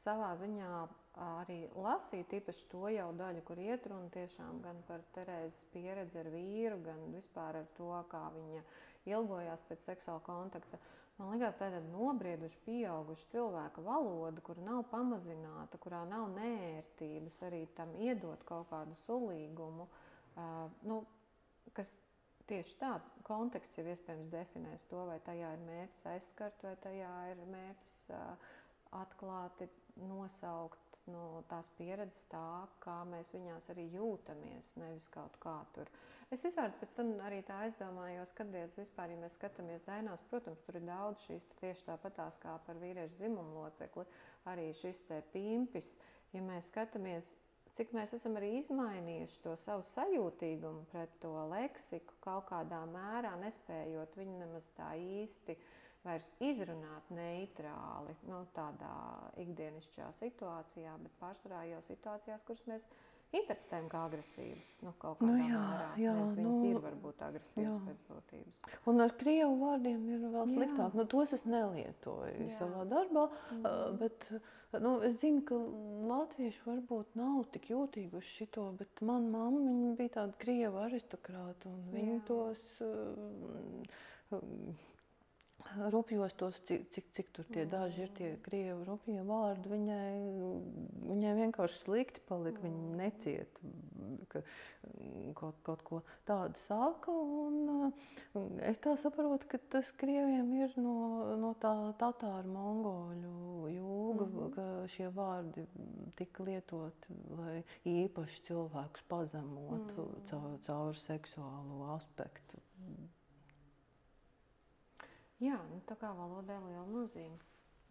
savā 0.00 0.30
ziņā 0.40 0.86
arī 1.20 1.60
lasīt, 1.78 2.32
īpaši 2.40 2.66
to 2.72 2.88
jau 2.90 3.10
daļu, 3.14 3.42
kur 3.46 3.60
iet 3.62 3.86
runa 3.90 4.10
tiešām 4.14 4.60
gan 4.64 4.80
par 4.88 5.04
Terēzes 5.14 5.62
pieredzi 5.72 6.18
ar 6.20 6.30
vīru, 6.32 6.80
gan 6.82 7.00
vispār 7.14 7.60
ar 7.60 7.70
to, 7.76 7.90
kā 8.10 8.26
viņa 8.34 8.62
ilgojās 9.14 9.62
pēc 9.68 9.86
seksuāla 9.90 10.22
kontakta. 10.26 10.80
Man 11.18 11.30
liekas, 11.30 11.54
tā 11.60 11.68
ir 11.70 11.84
nobrieduši, 11.92 12.58
pieauguši 12.64 13.28
cilvēka 13.30 13.84
valoda, 13.86 14.42
kur 14.42 14.58
nav 14.66 14.82
pamazināta, 14.90 15.78
kurā 15.78 16.02
nav 16.10 16.26
nērtības, 16.34 17.38
arī 17.46 17.62
tam 17.76 17.94
iedot 18.02 18.42
kaut 18.48 18.66
kādu 18.72 18.96
sulīgumu. 19.04 19.86
Uh, 20.34 20.66
nu, 20.82 21.04
kas 21.76 21.94
tieši 22.50 22.74
tā, 22.80 22.96
konteksts 23.28 23.78
jau 23.78 23.86
iespējams 23.86 24.32
definēs 24.32 24.88
to, 24.90 25.04
vai 25.06 25.20
tajā 25.22 25.52
ir 25.54 25.62
mērķis 25.68 26.08
aizskart, 26.16 26.66
vai 26.66 26.74
tajā 26.82 27.12
ir 27.30 27.44
mērķis 27.52 27.94
uh, 28.10 28.50
atklāti 29.04 29.70
nosaukt 30.10 30.83
no 31.10 31.42
tās 31.50 31.68
pieredzes, 31.78 32.24
tā 32.32 32.64
kā 32.82 32.96
mēs 33.08 33.32
viņās 33.34 33.68
arī 33.74 33.86
jūtamies, 33.92 34.72
nevis 34.80 35.08
kaut 35.12 35.36
kā 35.42 35.56
tur. 35.76 35.90
Es 36.32 36.44
izvērtu 36.48 36.80
pēc 36.80 36.94
tam 36.96 37.12
arī 37.26 37.42
tā 37.46 37.60
aizdomājos, 37.66 38.32
kādreiz 38.38 38.76
vispār, 38.78 39.12
ja 39.12 39.20
mēs 39.20 39.36
skatāmies 39.38 39.84
dainās, 39.86 40.24
protams, 40.30 40.62
tur 40.64 40.80
ir 40.80 40.86
daudz 40.88 41.26
šīs 41.28 41.46
tieši 41.60 41.88
tāpatās 41.90 42.40
kā 42.42 42.56
par 42.66 42.80
vīriešu 42.82 43.20
dzimumu 43.20 43.60
locekli, 43.60 44.06
arī 44.50 44.70
šis 44.76 45.04
te 45.08 45.20
pimpis. 45.34 45.94
Ja 46.34 46.42
mēs 46.42 46.72
skatāmies, 46.72 47.34
cik 47.76 47.92
mēs 47.94 48.16
esam 48.16 48.40
arī 48.40 48.56
izmainījuši 48.58 49.40
to 49.44 49.54
savu 49.60 49.84
sajūtīgumu 49.86 50.88
pret 50.90 51.14
to 51.22 51.36
leksiku, 51.52 52.16
kaut 52.24 52.48
kādā 52.50 52.82
mērā 52.90 53.36
nespējot 53.44 54.18
viņu 54.18 54.40
nemaz 54.40 54.72
tā 54.78 54.94
īsti 54.98 55.58
uh, 55.58 55.72
vairs 56.04 56.28
izrunāt 56.44 57.08
neitrāli, 57.14 58.14
nu, 58.28 58.44
tādā 58.56 58.92
ikdienišķā 59.40 60.10
situācijā, 60.20 60.94
bet 61.02 61.18
pārsvarā 61.22 61.64
jau 61.70 61.80
situācijās, 61.88 62.44
kuras 62.46 62.64
mēs 62.70 62.86
interpretējam 63.34 63.86
kā 63.90 64.02
agresīvas. 64.08 64.68
Nu, 64.84 64.92
kaut 65.00 65.18
kādā 65.20 65.32
nu, 65.32 65.46
jā, 65.48 65.60
mērā 65.60 65.88
jā, 65.98 66.12
Nevis 66.18 66.36
viņas 66.38 66.58
nu, 66.60 66.68
ir 66.70 66.80
varbūt 66.84 67.24
agresīvas 67.26 67.72
jā. 67.72 67.80
pēc 67.88 68.02
būtības. 68.10 68.60
Un 68.90 69.04
ar 69.04 69.14
krievu 69.20 69.56
vārdiem 69.62 70.04
ir 70.14 70.26
vēl 70.34 70.52
sliktāk. 70.52 70.98
Nu, 70.98 71.06
tos 71.10 71.34
es 71.36 71.44
nelietoju 71.48 72.46
jā. 72.46 72.52
savā 72.60 72.84
darbā, 72.90 73.26
mm. 73.56 73.98
bet 74.02 74.28
nu, 74.84 74.94
es 75.08 75.18
zinu, 75.22 75.42
ka 75.48 75.58
latvieši 76.12 76.64
varbūt 76.68 77.18
nav 77.18 77.44
tik 77.54 77.70
jūtīgi 77.72 78.20
uz 78.20 78.32
šito, 78.36 78.68
bet 78.78 79.04
man 79.06 79.30
mamma 79.34 79.94
bija 79.98 80.20
tāda 80.20 80.38
krieva 80.44 80.86
aristokrāta 80.88 81.70
un 81.72 81.84
viņa 81.94 82.18
jā. 82.18 82.24
tos. 82.30 82.66
Um, 84.30 84.74
rupjos 85.90 86.34
tos, 86.38 86.58
cik, 86.68 86.86
cik, 86.94 87.06
cik 87.16 87.30
tur 87.34 87.46
tie 87.52 87.64
daži 87.68 88.04
ir 88.04 88.12
tie 88.16 88.30
krievu 88.44 88.84
rupjie 88.88 89.22
vārdi, 89.26 89.70
viņai, 89.72 90.10
viņai 91.08 91.34
vienkārši 91.40 91.80
slikti 91.80 92.22
palika, 92.28 92.62
viņa 92.64 92.98
neciet, 93.00 93.60
ka 94.32 94.42
kaut, 95.38 95.58
kaut 95.66 95.84
ko 95.86 96.00
tādu 96.28 96.58
sāka, 96.68 97.14
un 97.14 98.60
es 98.66 98.78
tā 98.84 98.94
saprotu, 99.00 99.48
ka 99.50 99.60
tas 99.72 99.90
krieviem 100.00 100.52
ir 100.60 100.76
no, 100.80 100.94
no 101.40 101.54
tā 101.62 101.74
tatāru 102.00 102.54
mongoļu 102.54 103.34
jūga, 103.74 104.28
mm 104.28 104.52
ka 104.54 104.64
šie 104.92 105.08
vārdi 105.14 105.64
tika 106.18 106.44
lietoti, 106.46 107.16
lai 107.34 107.56
īpaši 107.88 108.44
cilvēkus 108.50 109.06
pazemotu 109.10 110.04
mm 110.04 110.28
caur, 110.30 110.58
caur 110.66 111.02
seksuālo 111.04 111.94
aspektu. 111.96 112.60
Jā, 115.44 115.58
nu, 115.70 115.80
tā 115.88 115.96
kā 116.00 116.10
valodai 116.16 116.56
liela 116.64 116.86
nozīme. 116.88 117.38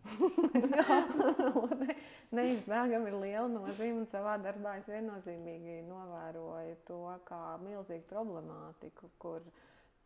Neizbēgami 2.37 3.11
ir 3.11 3.17
liela 3.21 3.49
nozīme, 3.51 4.01
un 4.01 4.07
savā 4.09 4.33
darbā 4.43 4.73
es 4.79 4.87
viennozīmīgi 4.91 5.75
novēroju 5.87 6.73
to 6.89 6.97
kā 7.29 7.41
milzīgu 7.63 8.07
problemātiku, 8.09 9.09
kur, 9.23 9.45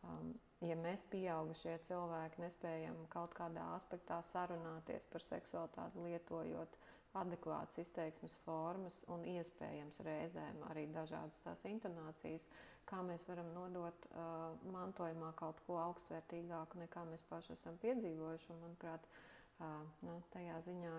um, 0.04 0.34
ja 0.70 0.76
mēs 0.84 1.02
pieaugušie 1.14 1.78
cilvēki 1.88 2.44
nespējam 2.44 3.00
kaut 3.14 3.34
kādā 3.40 3.66
aspektā 3.78 4.20
sarunāties 4.32 5.08
par 5.14 5.26
seksualitāti, 5.26 6.04
lietojot 6.06 6.78
adekvātas 7.24 7.80
izteiksmes 7.86 8.36
formas 8.46 9.00
un 9.14 9.24
iespējams 9.38 10.02
reizēm 10.06 10.62
arī 10.70 10.86
dažādas 10.94 11.42
tās 11.46 11.64
intonācijas, 11.70 12.46
kā 12.88 13.02
mēs 13.06 13.26
varam 13.28 13.50
nodot 13.56 14.08
uh, 14.12 14.56
mantojumā 14.74 15.34
kaut 15.40 15.60
ko 15.68 15.78
augstvērtīgāku, 15.84 16.80
nekā 16.86 17.04
mēs 17.10 17.24
paši 17.30 17.54
esam 17.58 17.78
piedzīvojuši. 17.84 18.52
Un, 18.56 18.62
manuprāt, 18.64 19.08
uh, 19.60 19.82
nu, 20.08 20.18
tajā 20.34 20.60
ziņā 20.68 20.94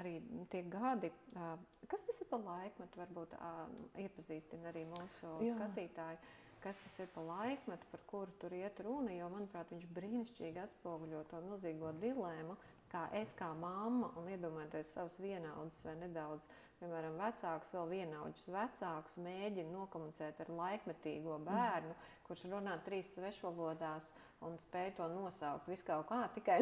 arī 0.00 0.16
tiek 0.52 0.68
gadi. 0.72 1.10
Uh, 1.34 1.54
kas 1.90 2.04
tas 2.06 2.20
ir 2.22 2.30
par 2.30 2.42
laikmetu? 2.46 3.02
Varbūt 3.02 3.36
uh, 3.38 3.62
iepazīstina 4.02 4.72
arī 4.72 4.86
mūsu 4.90 5.36
Jā. 5.44 5.54
skatītāji. 5.56 6.20
Kas 6.64 6.78
tas 6.82 6.94
ir 7.04 7.10
par 7.14 7.26
laikmetu, 7.28 7.86
par 7.92 8.00
kuru 8.10 8.32
tur 8.40 8.54
iet 8.56 8.80
runa? 8.82 9.12
Jo, 9.14 9.28
manuprāt, 9.30 9.70
viņš 9.70 9.84
brīnišķīgi 9.94 10.62
atspoguļo 10.62 11.20
to 11.30 11.42
milzīgo 11.44 11.92
dilēmu, 12.00 12.56
kā 12.90 13.04
es 13.20 13.34
kā 13.38 13.52
mamma 13.60 14.08
un 14.18 14.30
iedomājieties 14.32 14.94
savus 14.96 15.18
vienaudzus 15.22 15.84
vai 15.86 15.94
nedaudz, 16.00 16.48
piemēram, 16.80 17.16
vecākus, 17.20 17.72
vēl 17.76 17.90
vienaudžus 17.94 18.52
vecākus, 18.52 19.18
mēģina 19.24 19.72
nokomunicēt 19.72 20.40
ar 20.44 20.52
laikmetīgo 20.60 21.40
bērnu, 21.46 21.94
mm. 21.94 22.14
kurš 22.28 22.46
runā 22.52 22.76
trīs 22.86 23.12
svešvalodās 23.16 24.10
un 24.44 24.56
spēj 24.60 24.90
to 24.98 25.06
nosaukt 25.08 25.68
visu 25.70 25.86
kaut 25.86 26.08
kā, 26.10 26.18
tikai 26.34 26.58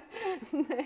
ne, 0.68 0.82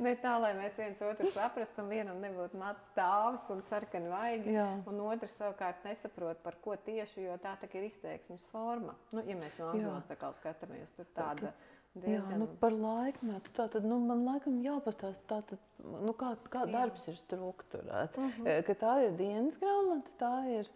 ne 0.00 0.14
tā, 0.22 0.36
lai 0.40 0.54
mēs 0.56 0.78
viens 0.80 1.02
otru 1.04 1.28
saprastu, 1.34 1.84
un 1.84 1.92
vienam 1.92 2.22
nebūtu 2.22 2.60
mats 2.60 2.86
stāvs 2.94 3.50
un 3.52 3.60
sarkani 3.66 4.08
vaigi, 4.10 4.54
Jā. 4.56 4.66
un 4.88 5.02
otrs 5.04 5.36
savukārt 5.36 5.84
nesaprot, 5.84 6.40
par 6.44 6.56
ko 6.64 6.78
tieši, 6.88 7.26
jo 7.28 7.36
tā 7.44 7.56
tā 7.60 7.68
ir 7.76 7.88
izteiksmes 7.90 8.46
forma. 8.52 8.96
Nu, 9.12 9.24
ja 9.28 9.36
mēs 9.38 9.58
no 9.60 9.68
angļu 9.74 9.92
atkal 10.00 10.36
skatāmies, 10.38 10.96
tur 10.96 11.08
tāda. 11.16 11.52
Tā, 11.52 11.75
Diezgan. 11.96 12.32
Jā, 12.34 12.38
nu, 12.42 12.46
par 12.60 12.74
laikmetu. 12.76 13.52
Tātad, 13.56 13.86
nu, 13.88 13.96
man 14.04 14.24
laikam 14.26 14.58
jāpastāsta, 14.64 15.22
tātad, 15.30 15.62
nu, 15.80 16.12
kā, 16.18 16.34
kā 16.52 16.66
darbs 16.68 17.06
Jā. 17.06 17.14
ir 17.14 17.20
strukturēts. 17.22 18.18
Uh 18.18 18.26
mhm. 18.26 18.44
-huh. 18.46 18.66
Ka 18.66 18.76
tā 18.82 18.94
ir 19.06 19.16
dienas 19.16 19.56
grāmata, 19.62 20.12
tā 20.20 20.34
ir 20.58 20.70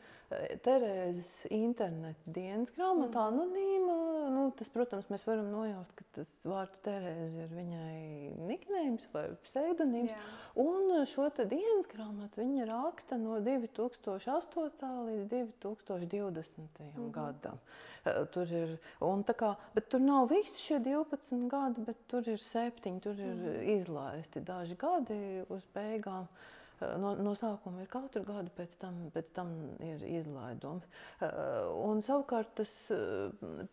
Terēzes 0.63 1.31
interneta 1.51 2.31
dienas 2.31 2.71
grāmatā 2.77 3.25
mm. 3.25 3.33
anonīma. 3.33 3.95
Nu, 4.31 4.45
tas, 4.55 4.69
protams, 4.71 5.09
mēs 5.11 5.25
varam 5.27 5.49
nojaust, 5.51 5.91
ka 5.99 6.05
tas 6.15 6.31
vārds 6.47 6.79
Terēze 6.85 7.47
ir 7.49 7.51
viņai 7.51 8.37
niknējums 8.47 9.09
vai 9.11 9.25
pseidonīms. 9.43 10.13
Jā. 10.15 10.21
Un 10.63 10.95
šo 11.11 11.27
dienas 11.41 11.91
grāmatu 11.91 12.45
viņa 12.45 12.69
raksta 12.71 13.19
no 13.19 13.41
2008. 13.43 14.93
līdz 15.09 15.35
2020. 15.65 16.79
Mm. 16.79 17.11
gadam. 17.17 17.59
Tur 18.33 18.55
ir, 18.55 18.77
kā, 19.35 19.51
tur 19.91 20.01
nav 20.05 20.31
visi 20.31 20.63
šie 20.63 20.79
12 20.85 21.51
gadi, 21.51 21.83
bet 21.91 22.07
tur 22.09 22.31
ir 22.31 22.39
septiņi, 22.41 23.03
tur 23.03 23.19
ir 23.19 23.35
mm. 23.35 23.61
izlaisti 23.75 24.47
daži 24.47 24.79
gadi 24.79 25.21
uz 25.51 25.67
beigām. 25.75 26.31
Uh, 26.31 26.57
no, 26.81 27.15
no 27.21 27.35
sākuma 27.39 27.85
ir 27.85 27.91
katru 27.93 28.23
gadu, 28.27 28.53
pēc 28.57 28.77
tam, 28.81 29.03
pēc 29.15 29.33
tam 29.37 29.53
ir 29.85 30.05
izlaidumi. 30.21 30.87
Un 31.21 32.03
savukārt 32.07 32.55
tas 32.61 32.73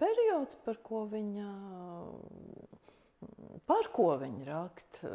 periods, 0.02 0.60
par 0.66 0.82
ko 0.84 1.06
viņa. 1.12 1.48
Par 3.68 3.88
ko 3.92 4.12
viņi 4.22 4.46
raksta? 4.46 5.10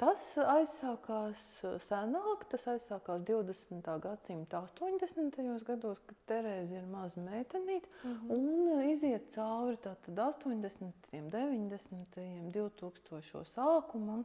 Tas 0.00 0.24
aizsākās 0.42 1.44
senāk, 1.86 2.42
tas 2.50 2.66
aizsākās 2.72 3.22
20. 3.28 3.86
gadsimta 4.02 4.64
80. 4.66 5.38
gados, 5.68 6.02
kad 6.08 6.18
Terēza 6.32 6.80
ir 6.80 6.90
maza 6.90 7.22
meitenīte 7.22 7.86
mm 8.02 8.16
-hmm. 8.16 8.34
un 8.36 8.82
iziet 8.90 9.30
cauri 9.36 9.78
80., 9.86 10.92
90., 11.12 12.50
2000. 12.58 13.44
sākumam. 13.54 14.24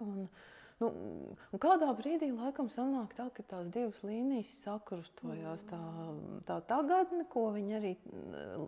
Un, 0.00 0.28
Nu, 0.82 1.58
kādā 1.62 1.90
brīdī 1.94 2.32
laikam 2.34 2.68
sanāk 2.72 3.12
tā, 3.18 3.28
ka 3.36 3.44
tās 3.50 3.68
divas 3.74 4.00
līnijas 4.06 4.50
sakrustojās. 4.64 5.62
Tā, 5.70 5.78
tā 6.48 6.56
tagadne, 6.70 7.26
ko 7.30 7.44
viņi 7.54 7.76
arī 7.78 7.92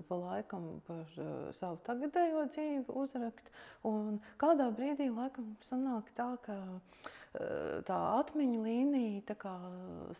pa 0.08 0.18
laikam 0.20 0.68
par 0.86 1.18
uh, 1.18 1.50
savu 1.58 1.80
tagadējo 1.88 2.46
dzīvi 2.52 2.84
uzraksta, 3.02 3.54
un 3.90 4.20
kādā 4.40 4.70
brīdī 4.76 5.10
laikam 5.10 5.54
sanāk 5.66 6.12
tā, 6.18 6.30
ka 6.46 6.58
tā 7.88 7.96
atmiņu 8.20 8.60
līnija 8.62 9.22
tā 9.26 9.34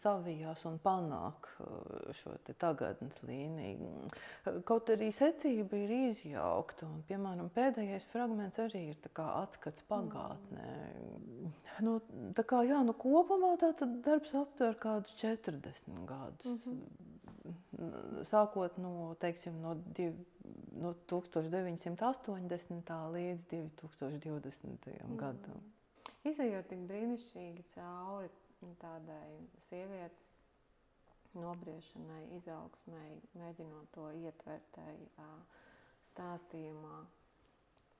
savijās 0.00 0.64
un 0.66 0.80
panāk 0.82 1.46
šo 2.18 2.32
tagadnes 2.58 3.20
līniju. 3.22 4.08
Kaut 4.66 4.90
arī 4.90 5.12
secība 5.14 5.78
ir 5.78 5.92
izjaukta, 6.10 6.88
un, 6.88 7.04
piemēram, 7.06 7.52
pēdējais 7.54 8.08
fragments 8.10 8.58
arī 8.64 8.88
ir 8.90 8.98
atskats 9.14 9.86
pagātnē. 9.90 10.72
Mm. 11.20 11.52
Nu, 11.86 11.96
tā 12.34 12.42
kā, 12.50 12.64
jā, 12.66 12.80
nu, 12.86 12.96
kopumā 12.98 13.54
tā 13.62 13.70
darbs 13.78 14.34
aptver 14.34 14.74
kādus 14.82 15.14
40 15.22 16.06
gadus. 16.08 16.66
Mm 16.66 16.80
-hmm. 16.80 18.24
Sākot 18.24 18.78
no, 18.78 19.14
teiksim, 19.20 19.60
no, 19.60 19.74
div, 19.94 20.14
no 20.72 20.94
1980. 21.06 22.92
līdz 23.12 23.42
2020. 23.50 24.90
Mm. 25.06 25.16
gadam. 25.16 25.62
Izejot 26.28 26.68
tik 26.72 26.84
brīnišķīgi 26.90 27.64
cauri 27.74 28.30
tādai 28.82 29.34
sievietes 29.66 30.30
nobriešanai, 31.36 32.22
izaugsmai, 32.38 33.10
mēģinot 33.40 33.90
to 33.96 34.06
ietvert 34.22 34.68
tajā 34.76 35.26
stāstījumā. 36.08 36.94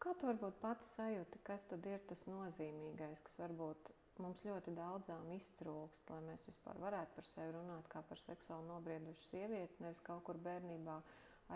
Kā 0.05 0.13
tu 0.21 0.29
varbūt 0.29 0.57
pati 0.63 0.89
sajūti, 0.95 1.41
kas 1.49 1.67
tad 1.71 1.87
ir 1.91 2.03
tas 2.11 2.25
nozīmīgais, 2.31 3.21
kas 3.27 3.39
varbūt 3.43 3.93
mums 4.23 4.41
ļoti 4.47 4.75
daudzām 4.79 5.31
iztrūkst, 5.37 6.11
lai 6.15 6.21
mēs 6.29 6.47
vispār 6.49 6.81
varētu 6.87 7.17
par 7.19 7.29
sevi 7.33 7.55
runāt 7.57 7.89
kā 7.95 8.03
par 8.11 8.21
seksuāli 8.25 8.69
nobriedušu 8.71 9.29
sievieti, 9.31 9.81
nevis 9.83 10.03
kaut 10.09 10.23
kur 10.29 10.39
bērnībā 10.49 10.99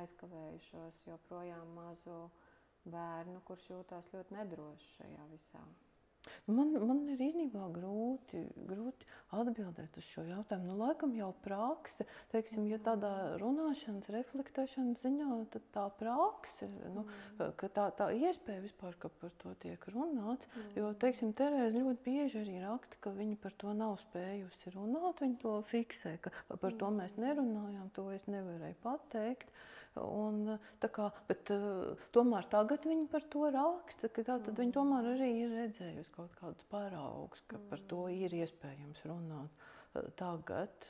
aizkavējušos 0.02 1.02
joprojām 1.10 1.74
mazu 1.80 2.18
bērnu, 2.96 3.40
kurš 3.50 3.68
jūtās 3.74 4.10
ļoti 4.14 4.40
nedroši 4.40 4.90
šajā 4.98 5.28
visā. 5.36 5.62
Man, 6.48 6.72
man 6.88 7.02
ir 7.12 7.20
īstenībā 7.20 7.66
grūti, 7.74 8.40
grūti 8.68 9.06
atbildēt 9.36 9.98
uz 10.00 10.06
šo 10.08 10.24
jautājumu. 10.24 10.70
Nu, 10.70 10.76
laikam 10.80 11.12
jau 11.16 11.28
prakse, 11.44 12.06
teiksim, 12.32 12.64
ja 12.70 12.78
tādā 12.84 13.10
runāšanas, 13.40 14.08
reflektēšanas 14.14 15.02
ziņā, 15.04 15.28
tad 15.52 15.68
tā 15.74 15.84
prakse, 16.00 16.70
nu, 16.94 17.04
mm. 17.04 17.54
ka 17.60 17.70
tā, 17.76 17.86
tā 18.00 18.08
iespēja 18.16 18.64
vispār, 18.64 18.96
ka 19.00 19.12
par 19.20 19.34
to 19.42 19.52
tiek 19.62 19.88
runāts, 19.92 20.48
mm. 20.54 20.68
jo, 20.80 20.92
teiksim, 21.04 21.34
Terēze 21.38 21.84
ļoti 21.84 22.04
bieži 22.06 22.42
arī 22.42 22.58
raksta, 22.64 23.00
ka 23.04 23.12
viņa 23.14 23.40
par 23.44 23.56
to 23.60 23.76
nav 23.76 23.98
spējusi 24.08 24.72
runāt, 24.74 25.20
viņa 25.24 25.42
to 25.44 25.58
fiksē, 25.68 26.16
ka 26.24 26.32
par 26.56 26.76
to 26.80 26.92
mēs 26.96 27.18
mm. 27.18 27.26
nerunājām, 27.28 27.90
to 27.96 28.08
es 28.16 28.24
nevarēju 28.30 28.80
pateikt. 28.84 29.52
Un, 30.04 30.58
kā, 30.94 31.08
bet, 31.28 31.50
uh, 31.54 31.98
tomēr 32.14 32.46
tagad 32.52 32.86
viņi 32.88 33.08
par 33.12 33.24
to 33.32 33.48
raksta, 33.54 34.10
ka 34.12 34.24
tā, 34.26 34.36
mm. 34.38 34.56
viņi 34.58 34.74
tomēr 34.76 35.10
arī 35.14 35.30
ir 35.42 35.54
redzējusi 35.54 36.14
kaut 36.14 36.34
kādus 36.40 36.66
paraugus, 36.72 37.42
ka 37.50 37.58
mm. 37.58 37.66
par 37.72 37.82
to 37.90 38.04
mm. 38.06 38.22
ir 38.26 38.36
iespējams 38.42 39.04
runāt. 39.08 39.66
Uh, 39.96 40.08
tagad, 40.20 40.88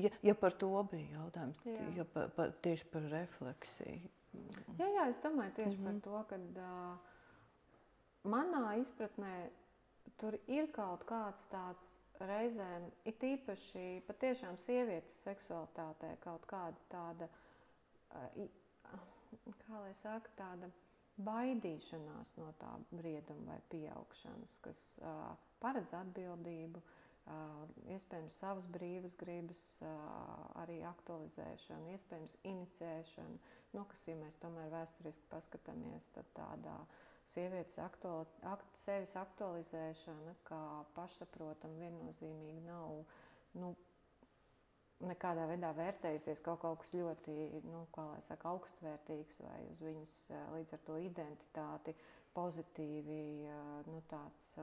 ja, 0.00 0.10
ja 0.24 0.34
par 0.38 0.56
to 0.60 0.70
bija 0.90 1.18
jautājums, 1.18 1.60
jā. 1.68 1.88
ja 1.98 2.06
par, 2.14 2.30
par, 2.36 2.54
tieši 2.64 2.88
par 2.92 3.08
refleksiju. 3.12 4.12
Jā, 4.80 4.86
jā, 4.88 5.08
es 5.12 5.20
domāju 5.22 5.54
tieši 5.60 5.78
mm 5.78 5.86
-hmm. 5.86 6.00
par 6.00 6.28
to, 6.28 6.28
ka 6.30 6.36
uh, 6.62 6.96
manā 8.24 8.80
izpratnē 8.80 9.34
tur 10.18 10.38
ir 10.46 10.72
kaut 10.72 11.04
kāds 11.06 11.46
tāds 11.50 12.00
reizēm, 12.20 12.90
it 13.04 13.22
īpaši 13.22 14.02
patiešām 14.06 14.56
sievietes 14.58 15.22
seksualitātē, 15.22 16.16
kaut 16.20 16.46
kāda 16.46 16.78
tāda 16.90 17.24
uh, 17.24 17.43
kā 19.64 19.78
lai 19.84 19.92
saka, 19.98 20.30
tāda 20.38 20.68
baidīšanās 21.26 22.32
no 22.40 22.48
tā 22.60 22.70
brieduma 22.98 23.52
vai 23.52 23.60
pieaugšanas, 23.72 24.54
kas 24.64 24.80
uh, 25.02 25.32
paredz 25.62 25.92
atbildību, 25.98 26.80
uh, 26.82 27.62
iespējams 27.94 28.38
savas 28.42 28.66
brīvas 28.76 29.14
gribas 29.20 29.62
uh, 29.82 29.92
arī 30.64 30.80
aktualizēšanu, 30.90 31.92
iespējams 31.94 32.34
inicēšanu, 32.52 33.38
nu, 33.76 33.86
kas, 33.92 34.06
ja 34.10 34.16
mēs 34.24 34.38
tomēr 34.42 34.70
vēsturiski 34.74 35.30
paskatāmies, 35.36 36.10
tad 36.16 36.30
tādā 36.40 36.74
sievietes 37.34 37.78
aktuali, 37.80 38.26
akt, 38.50 38.66
sevis 38.82 39.14
aktualizēšana, 39.22 40.34
kā 40.50 40.60
pašsaprotam, 40.98 41.78
viennozīmīgi 41.80 42.66
nav 42.66 42.98
nu, 43.62 43.70
nekādā 45.08 45.46
veidā 45.50 45.70
vērtējusies 45.76 46.42
kaut, 46.44 46.60
kaut 46.62 46.80
kas 46.82 46.92
ļoti 46.96 47.34
nu, 47.66 47.84
saka, 48.26 48.54
augstvērtīgs 48.54 49.40
vai 49.44 49.60
uz 49.70 49.82
viņas 49.84 50.16
līdz 50.54 50.74
ar 50.76 50.82
to 50.86 50.98
identitāti 51.02 51.94
pozitīvi, 52.34 53.20
nu, 53.88 54.00
tāds, 54.10 54.54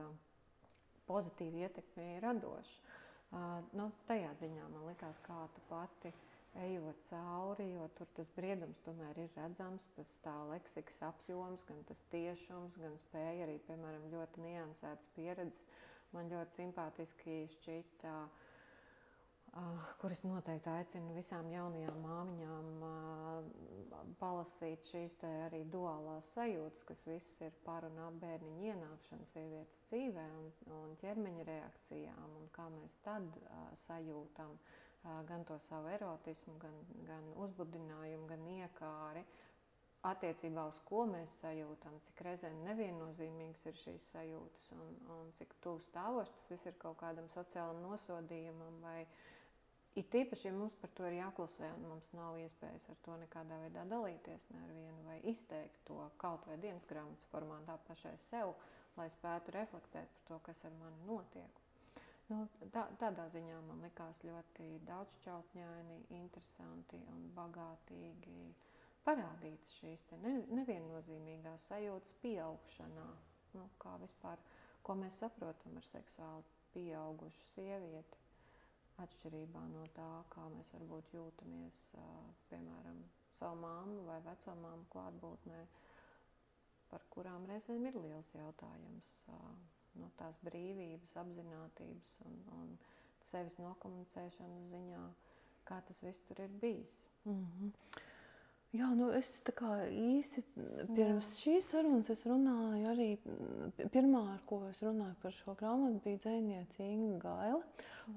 pozitīvi 1.08 1.64
ietekmē 1.66 2.08
radošs. 2.24 2.74
Nu, 3.78 3.88
tajā 4.10 4.34
ziņā 4.42 4.68
man 4.74 4.84
likās, 4.90 5.22
kā 5.24 5.38
tu 5.54 5.64
pati 5.70 6.12
ejot 6.60 7.06
cauri, 7.06 7.70
jo 7.72 7.86
tur 7.96 8.10
tas 8.18 8.28
briedums 8.36 8.82
tomēr 8.84 9.22
ir 9.22 9.30
redzams, 9.38 9.88
tas 9.96 10.10
tā 10.24 10.34
leksikas 10.50 11.00
apjoms, 11.08 11.64
gan 11.64 11.80
tas 11.88 12.02
tiešums, 12.12 12.76
gan 12.82 12.98
spēja 13.00 13.46
arī, 13.46 13.56
piemēram, 13.70 14.10
ļoti 14.12 14.44
niansētas 14.44 15.08
pieredzes. 15.16 15.64
Man 16.12 16.28
ļoti 16.28 16.58
simpātiski 16.58 17.38
šķita 17.54 18.12
uh, 18.26 18.50
kuras 20.00 20.22
noteikti 20.24 20.70
aicinu 20.72 21.12
visām 21.12 21.48
jaunajām 21.52 21.98
māmiņām 22.06 22.68
palasīt 24.20 24.86
šīs 24.88 25.16
arī 25.28 25.60
duālās 25.74 26.30
sajūtas, 26.36 26.84
kas 26.88 27.02
viss 27.06 27.34
ir 27.44 27.52
par 27.66 27.84
un 27.88 27.98
ap 28.06 28.16
bērniņu 28.22 28.62
ienākšanu 28.70 29.26
sievietes 29.28 29.82
dzīvē 29.90 30.24
un, 30.38 30.46
un 30.78 30.94
ķermeņa 31.02 31.44
reakcijām, 31.50 32.30
un 32.40 32.48
kā 32.56 32.66
mēs 32.78 32.96
tad 33.04 33.28
sajūtam 33.84 34.56
gan 35.28 35.44
to 35.44 35.58
savu 35.66 35.90
erotismu, 35.98 36.56
gan, 36.62 36.78
gan 37.10 37.28
uzbudinājumu, 37.44 38.30
gan 38.32 38.46
iekāri. 38.56 39.26
Attiecībā 40.08 40.64
uz 40.66 40.78
ko 40.88 41.04
mēs 41.06 41.36
sajūtam, 41.44 42.00
cik 42.08 42.24
reizēm 42.26 42.56
neviennozīmīgas 42.66 43.68
ir 43.70 43.76
šīs 43.84 44.08
sajūtas, 44.16 44.72
un, 44.74 44.96
un 45.14 45.28
cik 45.38 45.52
tuvu 45.62 45.78
stāvošs 45.84 46.32
tas 46.40 46.48
viss 46.56 46.66
ir 46.72 46.74
kaut 46.82 46.98
kādam 47.04 47.28
sociālam 47.36 47.78
nosodījumam 47.84 48.80
vai 48.82 49.02
uh, 49.04 49.12
It 50.00 50.14
īpaši, 50.16 50.46
ja 50.48 50.52
mums 50.56 50.76
par 50.80 50.88
to 50.96 51.04
ir 51.04 51.14
jāklusē, 51.18 51.66
un 51.76 51.82
mums 51.90 52.06
nav 52.16 52.36
iespējas 52.42 52.86
ar 52.92 53.00
to 53.06 53.16
nekādā 53.22 53.58
veidā 53.62 53.82
dalīties 53.90 54.46
ne 54.54 54.60
ar 54.66 54.70
vienu, 54.76 55.02
vai 55.08 55.16
izteikt 55.32 55.82
to 55.90 55.96
kaut 56.22 56.46
vai 56.48 56.56
dienas 56.62 56.86
grāmatas 56.92 57.26
formātā 57.32 57.74
pašai 57.88 58.12
sev, 58.30 58.54
lai 58.96 59.06
spētu 59.12 59.52
reflektēt 59.58 60.14
par 60.14 60.24
to, 60.30 60.38
kas 60.48 60.64
ar 60.68 60.72
mani 60.78 61.04
notiek. 61.10 61.60
Nu, 62.30 62.38
tā, 62.76 62.86
tādā 63.02 63.26
ziņā 63.36 63.58
man 63.68 63.84
likās 63.84 64.22
ļoti 64.24 64.70
daudzšķautņaini, 64.88 65.98
interesanti 66.22 67.02
un 67.12 67.28
bagātīgi 67.40 68.38
parādītas 69.10 69.76
šīs 69.82 70.06
ne, 70.24 70.38
neviennozīmīgās 70.56 71.68
sajūtas 71.68 72.16
pieaugšanā. 72.24 73.06
Nu, 73.58 73.68
kā 73.84 73.98
vispār, 74.06 74.40
ko 74.88 74.96
mēs 75.04 75.20
saprotam 75.20 75.76
ar 75.82 75.88
seksuāli 75.92 76.48
pieaugušu 76.78 77.50
sievieti 77.52 78.21
atšķirībā 79.04 79.62
no 79.72 79.82
tā, 79.96 80.08
kā 80.34 80.44
mēs 80.54 80.68
varbūt 80.74 81.12
jūtamies, 81.16 81.78
piemēram, 82.50 82.98
savu 83.38 83.58
māmu 83.62 84.02
vai 84.08 84.18
veco 84.26 84.54
māmu 84.64 84.84
klātbūtnē, 84.94 85.60
par 86.92 87.04
kurām 87.14 87.46
reizēm 87.50 87.86
ir 87.88 87.96
liels 88.04 88.32
jautājums. 88.36 89.12
No 90.00 90.08
tās 90.16 90.38
brīvības, 90.44 91.16
apziņotības 91.20 92.12
un, 92.28 92.36
un 92.58 92.70
sevis 93.28 93.58
nokomunicēšanas 93.60 94.70
ziņā, 94.72 95.02
kā 95.68 95.80
tas 95.88 96.00
viss 96.04 96.22
tur 96.28 96.40
ir 96.46 96.54
bijis. 96.62 97.02
Mm 97.28 97.42
-hmm. 97.44 97.74
Jā, 98.72 98.86
nu 98.96 99.10
es 99.12 99.28
īsi 99.92 100.40
pirms 100.56 101.26
Jā. 101.28 101.38
šīs 101.42 101.66
sarunas 101.68 102.22
runāju 102.24 102.86
arī 102.88 103.08
pirmā, 103.92 104.22
ar 104.32 104.38
ko 104.48 104.62
es 104.70 104.80
runāju 104.80 105.18
par 105.20 105.34
šo 105.36 105.52
grāmatu, 105.60 106.00
bija 106.06 106.22
dzēniece 106.22 106.86
Inga 106.86 107.18
Gaila. 107.20 107.60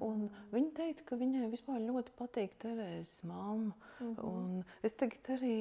viņa 0.54 0.72
teica, 0.78 1.04
ka 1.10 1.18
viņai 1.20 1.50
vispār 1.52 1.84
ļoti 1.84 2.14
patīk 2.16 2.56
Terēzes 2.64 3.20
mamma. 3.28 3.76
Mm 4.00 4.14
-hmm. 4.14 4.24
Un 4.24 4.64
es 4.82 4.96
tagad 4.96 5.28
arī 5.36 5.58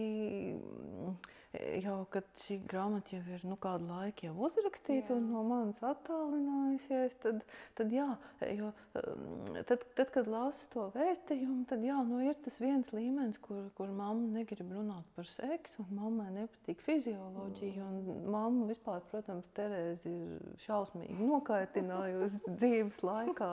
jau, 1.84 1.98
šī 2.46 2.58
grāmata 2.70 3.16
jau 3.16 3.22
ir 3.36 3.44
nu, 3.48 3.58
kādu 3.62 3.88
laiku 3.90 4.28
jau 4.28 4.34
uzrakstīta 4.48 5.14
jā. 5.14 5.18
un 5.18 5.28
no 5.32 5.44
manis 5.48 5.82
attālinājusies, 5.86 7.16
tad, 7.24 7.42
tad, 7.78 7.94
jā, 7.94 8.08
jo, 8.56 8.72
um, 9.02 9.58
tad, 9.68 9.86
tad, 9.98 10.12
kad 10.14 10.30
lasu 10.32 10.68
to 10.74 10.88
vēstījumu, 10.96 11.66
tad 11.70 11.84
jā, 11.86 11.98
nu, 12.08 12.22
ir 12.26 12.38
tas 12.46 12.60
viens 12.62 12.92
līmenis, 12.96 13.40
kur, 13.44 13.68
kur 13.78 13.92
mamma 13.92 14.40
negrib 14.40 14.72
runāt 14.76 15.08
par 15.18 15.30
seksu, 15.30 15.86
un 15.86 16.00
mammai 16.00 16.30
nepatīk 16.36 16.84
fizioloģija. 16.86 17.86
Un 17.86 18.26
mamma 18.32 18.70
vispār, 18.72 19.04
protams, 19.12 19.50
Terēzi 19.56 20.12
ir 20.12 20.56
šausmīgi 20.66 21.16
nokaitinājusi 21.20 22.56
dzīves 22.60 23.04
laikā, 23.06 23.52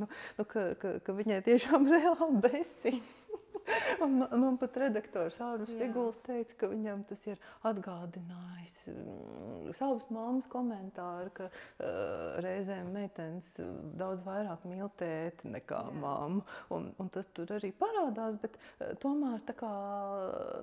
nu, 0.00 0.08
nu, 0.38 0.46
ka, 0.48 0.70
ka, 0.80 0.96
ka 1.04 1.16
viņai 1.18 1.42
tiešām 1.48 1.88
reāli 1.94 2.44
besīja. 2.46 3.02
Un 4.04 4.16
man, 4.18 4.28
man 4.40 4.56
pat 4.60 4.76
redaktors 4.80 5.38
Ārvis 5.42 5.72
Figuls 5.78 6.18
teica, 6.26 6.56
ka 6.60 6.70
viņam 6.72 7.04
tas 7.08 7.22
ir 7.28 7.40
atgādinājis 7.68 8.76
mm, 8.90 9.72
savas 9.78 10.06
mammas 10.14 10.48
komentāru, 10.52 11.32
ka 11.36 11.48
uh, 11.48 12.40
reizēm 12.44 12.92
meitenes 12.94 13.48
daudz 13.98 14.24
vairāk 14.26 14.66
mīl 14.68 14.90
tēti 15.00 15.52
nekā 15.52 15.82
Jā. 15.88 15.96
mammu. 16.02 16.46
Un, 16.74 16.90
un 17.02 17.12
tas 17.14 17.28
tur 17.36 17.52
arī 17.58 17.72
parādās, 17.78 18.38
bet 18.42 18.58
uh, 18.58 18.92
tomēr 19.02 19.44
tā 19.48 19.56
kā 19.58 19.72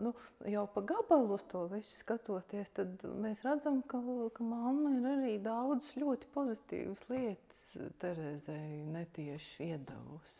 nu, 0.03 0.13
jau 0.49 0.65
pa 0.73 0.85
gabalu 0.93 1.37
uz 1.37 1.45
to 1.51 1.65
visu 1.71 2.01
skatoties, 2.01 2.71
tad 2.77 3.07
mēs 3.23 3.45
redzam, 3.47 3.81
ka, 3.89 4.01
ka 4.35 4.47
mamma 4.47 4.97
ir 4.97 5.09
arī 5.15 5.37
daudz 5.43 5.93
ļoti 5.99 6.33
pozitīvas 6.35 7.07
lietas 7.13 7.47
Terezei 8.01 8.85
netieši 8.89 9.67
iedavusi. 9.69 10.38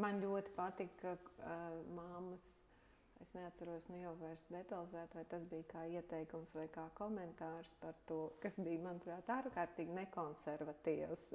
Man 0.00 0.20
ļoti 0.24 0.52
patika 0.56 1.16
uh, 1.16 1.80
māmas. 1.96 2.54
Es 3.20 3.34
neatceros, 3.36 3.84
nu 3.92 3.98
jau 4.00 4.14
vairs 4.16 4.40
detalizēt, 4.48 5.12
vai 5.12 5.22
tas 5.28 5.42
bija 5.50 5.66
kā 5.68 5.82
ieteikums 5.92 6.54
vai 6.56 6.64
kā 6.72 6.86
komentārs 6.96 7.74
par 7.82 7.92
to, 8.08 8.20
kas 8.40 8.56
bija, 8.64 8.80
manuprāt, 8.80 9.28
ārkārtīgi 9.34 9.92
nekonservatīvs. 9.98 11.26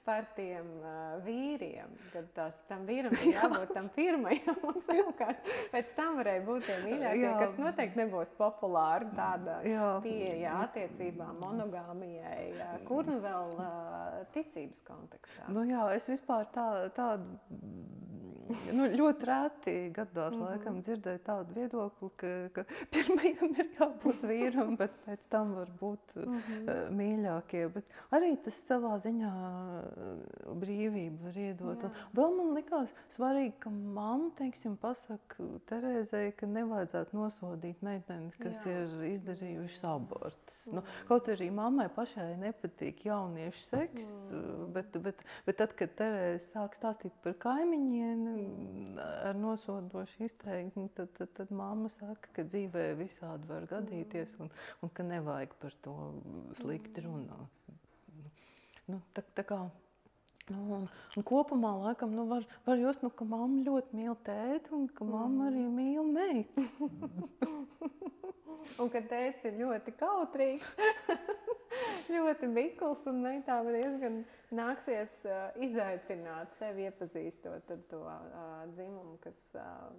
Par 0.00 0.24
tiem 0.32 0.64
uh, 0.80 1.18
vīriem, 1.26 1.92
kad 2.14 2.30
tās, 2.32 2.62
tam 2.70 2.86
vīram 2.88 3.12
bija 3.12 3.34
jābūt 3.42 3.74
tam 3.76 3.90
pirmajam, 3.92 4.56
un 4.70 4.80
savukārt 4.86 5.50
pēc 5.74 5.92
tam 5.98 6.16
varēja 6.16 6.46
būt 6.46 6.64
tie 6.64 6.78
mīļākie, 6.86 7.26
Jā. 7.26 7.34
kas 7.42 7.52
noteikti 7.60 8.00
nebūs 8.00 8.32
populāri 8.40 9.12
tādā 9.18 9.58
pieejā 10.06 10.56
attiecībām, 10.64 11.36
monogāmijai, 11.44 12.46
uh, 12.56 12.72
kur 12.88 13.04
nu 13.12 13.20
vēl 13.20 13.52
uh, 13.58 14.24
ticības 14.32 14.80
kontekstā. 14.88 15.52
Nu 15.52 15.68
jā, 15.68 15.84
es 16.00 16.08
vispār 16.08 16.48
tā, 16.56 16.70
tādu 16.96 17.36
nu, 18.76 18.86
ļoti 19.00 19.26
reti 19.28 19.74
gadās 19.94 20.34
mm 20.34 20.40
-hmm. 20.40 20.48
laikam 20.50 20.80
dzirdēju 20.82 21.20
tādu 21.26 21.54
viedokli, 21.54 22.10
ka, 22.20 22.30
ka 22.54 22.64
pirmajam 22.94 23.54
ir 23.58 23.68
jābūt 23.78 24.24
vīram, 24.30 24.76
bet 24.80 24.94
pēc 25.06 25.26
tam 25.30 25.54
var 25.58 25.70
būt 25.80 26.14
mm 26.16 26.40
-hmm. 26.48 26.96
mīļākie. 27.00 27.68
Bet 27.74 27.84
arī 28.10 28.36
tas 28.44 28.60
savā 28.68 28.96
ziņā 29.04 29.32
brīvību 30.62 31.24
var 31.24 31.38
iedot. 31.38 31.84
Vēl 32.16 32.36
man 32.36 32.54
likās 32.54 32.94
svarīgi, 33.16 33.54
ka 33.58 33.70
mamma, 33.70 34.30
teiksim, 34.38 34.76
pasaka 34.76 35.48
Terēzei, 35.70 36.32
ka 36.36 36.46
nevajadzētu 36.46 37.16
nosodīt 37.16 37.82
meitenes, 37.82 38.36
kas 38.36 38.66
Jā. 38.66 38.82
ir 38.82 39.04
izdarījušas 39.14 39.84
abortus. 39.84 40.66
Nu, 40.72 40.82
kaut 41.08 41.28
arī 41.28 41.50
mammai 41.50 41.88
pašai 41.88 42.36
nepatīk 42.36 43.04
jauniešu 43.04 43.64
seks, 43.64 44.04
mm. 44.30 44.72
bet, 44.72 44.98
bet, 45.02 45.24
bet 45.46 45.56
tad, 45.56 45.74
kad 45.78 45.94
Terēze 46.00 46.44
sāk 46.52 46.74
stāstīt 46.78 47.12
par 47.22 47.34
kaimiņiem 47.34 48.26
ar 49.00 49.38
nosodošu 49.38 50.24
izteikumu, 50.26 50.88
tad, 50.96 51.12
tad, 51.18 51.32
tad 51.36 51.52
mamma 51.54 51.90
saka, 51.96 52.32
ka 52.36 52.44
dzīvē 52.46 52.90
visādi 52.98 53.48
var 53.50 53.66
gadīties 53.70 54.36
un, 54.42 54.50
un 54.84 54.92
ka 54.94 55.06
nevajag 55.06 55.54
par 55.62 55.76
to 55.84 55.96
slikti 56.60 57.04
runāt. 57.06 57.76
Nu, 58.90 58.98
tā, 59.14 59.22
tā 59.36 59.44
kā, 59.46 59.60
nu, 60.52 60.60
un, 60.76 60.86
un 61.16 61.26
kopumā 61.26 61.72
laikam, 61.84 62.12
nu, 62.16 62.26
var, 62.30 62.46
var 62.66 62.80
just, 62.80 63.04
nu, 63.04 63.10
ka 63.14 63.26
mamma 63.28 63.62
ļoti 63.66 63.98
mīl 63.98 64.16
tēti 64.26 64.74
un 64.76 64.88
ka 64.96 65.06
mamma 65.06 65.48
arī 65.50 65.64
mm. 65.64 65.78
mīl 65.78 66.10
meitas. 66.14 66.70
un 68.82 68.92
ka 68.92 69.02
tētis 69.12 69.48
ir 69.50 69.58
ļoti 69.62 69.94
kautrīgs, 70.00 70.74
ļoti 72.14 72.52
mikls 72.52 73.06
un 73.10 73.24
meitām 73.24 73.72
diezgan 73.72 74.22
nāksies 74.54 75.18
uh, 75.28 75.50
izaicināt 75.62 76.54
sevi 76.58 76.88
iepazīstot 76.88 77.74
to 77.90 78.04
uh, 78.04 78.62
dzimumu, 78.74 79.18
kas 79.24 79.42
uh, 79.58 79.90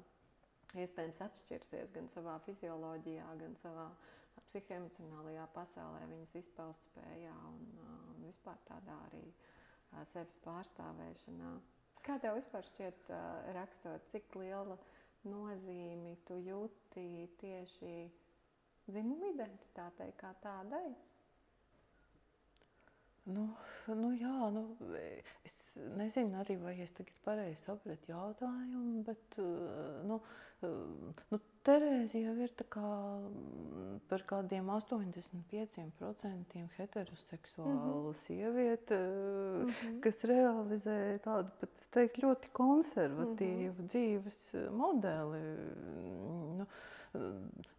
iespējams 0.77 1.21
atšķirsies 1.27 1.93
gan 1.95 2.07
savā 2.11 2.37
fizioloģijā, 2.45 3.27
gan 3.39 3.55
savā 3.63 3.89
uh, 3.89 4.09
psihoemocionālajā 4.47 5.45
pasaulē, 5.55 6.05
viņas 6.09 6.35
izpaustspējā 6.41 7.33
un, 7.49 7.65
un 8.13 8.25
vispār 8.25 8.59
tādā 8.67 8.97
arī 9.07 9.23
sevis 10.09 10.37
pārstāvēšanā. 10.45 11.51
Kā 12.05 12.17
tev 12.21 12.39
vispār 12.39 12.65
šķiet, 12.65 13.11
rakstot, 13.57 14.07
cik 14.13 14.35
liela 14.39 14.77
nozīmi 15.27 16.15
tu 16.25 16.39
jūti 16.41 17.05
tieši 17.41 17.93
dzimuma 18.89 19.29
identitātei 19.35 20.09
kā 20.17 20.33
tādai? 20.41 20.89
Nu, 23.29 23.45
nu 23.85 24.09
jā, 24.17 24.33
nu, 24.55 24.63
es 25.45 25.57
nezinu 25.99 26.39
arī, 26.41 26.55
vai 26.63 26.73
es 26.81 26.93
tagad 26.97 27.19
pareizi 27.25 27.61
sapratu 27.61 28.09
jautājumu, 28.09 29.03
bet 29.05 29.37
nu, 30.09 30.17
nu, 30.65 31.41
Terēze 31.61 32.17
jau 32.17 32.31
ir 32.41 32.53
kā, 32.73 32.91
mm, 33.21 33.97
par 34.09 34.23
kādiem 34.25 34.69
85% 34.73 36.63
heteroseksuāla 36.77 37.73
mm 37.73 37.91
-hmm. 37.91 38.15
sieviete, 38.23 38.97
mm 38.97 39.67
-hmm. 39.69 39.99
kas 40.01 40.23
realizē 40.23 41.19
tādu 41.19 41.49
pat, 41.59 41.69
teikt, 41.91 42.17
ļoti 42.23 42.47
konservatīvu 42.53 43.73
mm 43.73 43.79
-hmm. 43.79 43.87
dzīves 43.87 44.55
modeli. 44.71 45.41
Nu, 46.57 46.65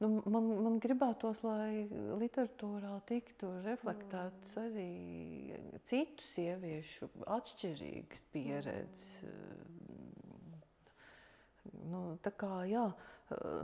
nu, 0.00 0.22
man, 0.26 0.62
man 0.62 0.80
gribētos, 0.80 1.42
lai 1.42 1.88
literatūrā 2.22 3.00
tiktu 3.06 3.46
reflektēts 3.64 4.56
mm. 4.56 4.62
arī 4.62 4.92
citu 5.84 6.22
sieviešu 6.22 7.08
atšķirīgas 7.26 8.22
pieredzes. 8.32 9.18
Mm. 9.22 9.82
Nu, 11.90 12.18
tā 12.22 12.30
kā, 12.30 12.64
jā, 12.68 12.84
uh, 12.86 13.11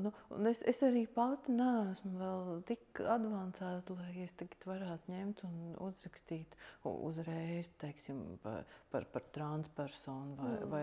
Nu, 0.05 0.13
es, 0.51 0.61
es 0.69 0.81
arī 0.87 1.05
pati 1.13 1.53
neesmu 1.55 2.13
vēl 2.21 2.63
tik 2.69 3.01
avansēta, 3.03 3.97
lai 3.99 4.25
es 4.25 4.35
tagad 4.39 4.67
varētu 4.69 5.13
ņemt 5.13 5.43
un 5.49 5.57
uzrakstīt 5.89 6.57
uzreiz 6.89 7.69
teiksim, 7.83 8.21
par, 8.43 8.65
par, 8.93 9.07
par 9.13 9.27
transpersonu 9.35 10.37
vai, 10.39 10.53
mm. 10.53 10.71
vai 10.73 10.83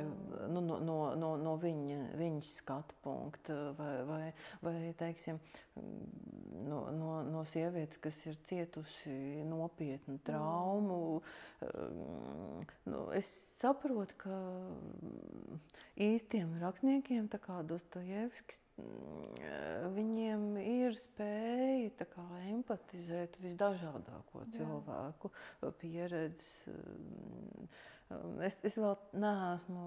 nu, 0.54 0.62
no, 0.62 0.80
no, 0.84 0.98
no, 1.20 1.32
no 1.42 1.56
viņa, 1.62 2.00
viņas 2.20 2.52
skatu 2.62 2.98
punkta, 3.06 3.58
vai, 3.80 3.94
vai, 4.10 4.22
vai 4.66 4.76
teiksim, 5.00 5.40
no, 5.76 6.86
no, 6.96 7.18
no 7.30 7.46
sievietes, 7.50 8.02
kas 8.04 8.20
ir 8.30 8.40
cietusi 8.48 9.18
nopietnu 9.50 10.20
traumu. 10.28 11.02
Mm. 11.64 12.66
Nu, 12.92 13.06
es 13.16 13.30
saprotu, 13.62 14.18
ka 14.22 14.38
īstiem 15.96 16.58
rakstniekiem, 16.62 17.28
tā 17.32 17.40
kā 17.42 17.62
Dostojevskis, 17.68 18.66
Mm, 18.76 19.92
viņiem 19.96 20.42
ir 20.60 20.96
spēja 21.00 22.08
kā, 22.12 22.24
empatizēt 22.52 23.38
visdažādāko 23.40 24.42
Jā. 24.44 24.50
cilvēku 24.58 25.32
pieredzi. 25.80 26.74
Mm, 26.74 27.70
es, 28.44 28.58
es 28.68 28.76
vēl 28.76 28.98
neesmu 29.16 29.86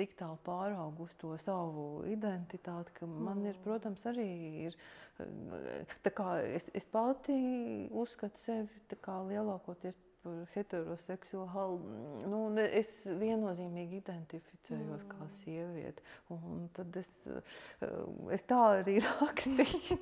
tik 0.00 0.16
tālu 0.18 0.40
pāraugusi 0.48 1.14
to 1.22 1.36
savu 1.44 1.86
identitāti, 2.10 2.96
ka 2.98 3.06
man 3.06 3.44
ir, 3.46 3.54
mm. 3.54 3.62
protams, 3.62 4.02
arī 4.10 4.28
ir. 4.66 4.78
Es, 5.22 6.66
es 6.74 6.90
pati 6.90 7.38
uzskatu 7.94 8.42
sevi 8.42 8.82
lielākoties 9.30 9.94
par 10.24 10.40
heteroseksuālu. 10.54 11.78
Nu, 12.32 12.40
es 12.64 12.90
viennozīmīgi 13.06 14.00
identificējos 14.00 15.04
mm. 15.04 15.10
kā 15.12 15.28
sieviete. 15.38 16.04
Tad 16.76 16.98
es, 17.00 17.10
es 18.34 18.46
tā 18.50 18.60
arī 18.80 18.96
rakstīju. 19.06 19.98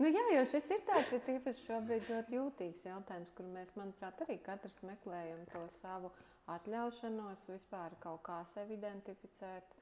nu, 0.00 0.10
jā, 0.10 0.26
jo 0.38 0.44
šis 0.54 0.70
ir 0.76 0.84
tāds 0.88 1.14
ir 1.16 1.24
tīpaši 1.28 1.66
šobrīd 1.68 2.12
ļoti 2.12 2.38
jūtīgs 2.38 2.86
jautājums, 2.88 3.32
kur 3.36 3.50
mēs, 3.56 3.74
manuprāt, 3.78 4.22
arī 4.26 4.38
katrs 4.46 4.78
meklējam 4.86 5.42
to 5.52 5.64
savu 5.80 6.12
atļaušanos 6.54 7.48
vispār 7.50 7.96
kaut 8.04 8.22
kā 8.26 8.42
sevi 8.52 8.78
identificēt, 8.78 9.76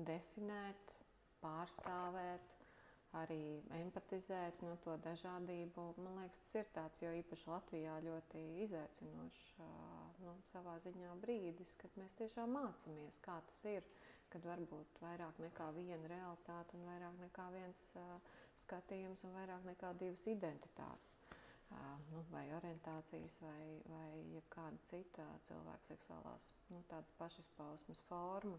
definēt, 0.00 0.96
pārstāvēt 1.42 2.59
arī 3.18 3.38
empatizēt 3.80 4.60
no 4.62 4.76
to 4.84 4.94
dažādību. 5.06 5.84
Man 6.04 6.18
liekas, 6.20 6.38
tas 6.44 6.58
ir 6.60 6.68
tāds, 6.76 7.00
jo 7.02 7.10
īpaši 7.20 7.48
Latvijā 7.50 7.96
ļoti 8.06 8.42
izaicinošs 8.66 9.40
nu, 10.22 10.34
savā 10.52 10.76
ziņā 10.84 11.16
brīdis, 11.24 11.72
kad 11.80 11.96
mēs 11.98 12.14
tiešām 12.20 12.54
mācāmies, 12.54 13.18
kā 13.24 13.40
tas 13.50 13.64
ir, 13.72 13.88
kad 14.30 14.46
var 14.46 14.62
būt 14.72 15.02
vairāk 15.02 15.40
nekā 15.42 15.70
viena 15.78 16.12
realitāte 16.12 16.78
un 16.78 16.86
vairāk 16.86 17.18
nekā 17.24 17.48
viens 17.56 17.82
skatījums 18.62 19.24
un 19.26 19.34
vairāk 19.40 19.66
nekā 19.72 19.90
divas 20.04 20.22
identitātes. 20.30 21.16
Nu, 22.10 22.24
vai 22.32 22.48
orientācijas, 22.56 23.36
vai, 23.44 23.66
vai 23.90 24.22
jebkāda 24.34 24.78
cita 24.90 25.26
cilvēka 25.46 25.86
seksuālās 25.92 26.48
nu, 26.72 26.80
pašizpausmes 27.20 28.00
forma. 28.08 28.58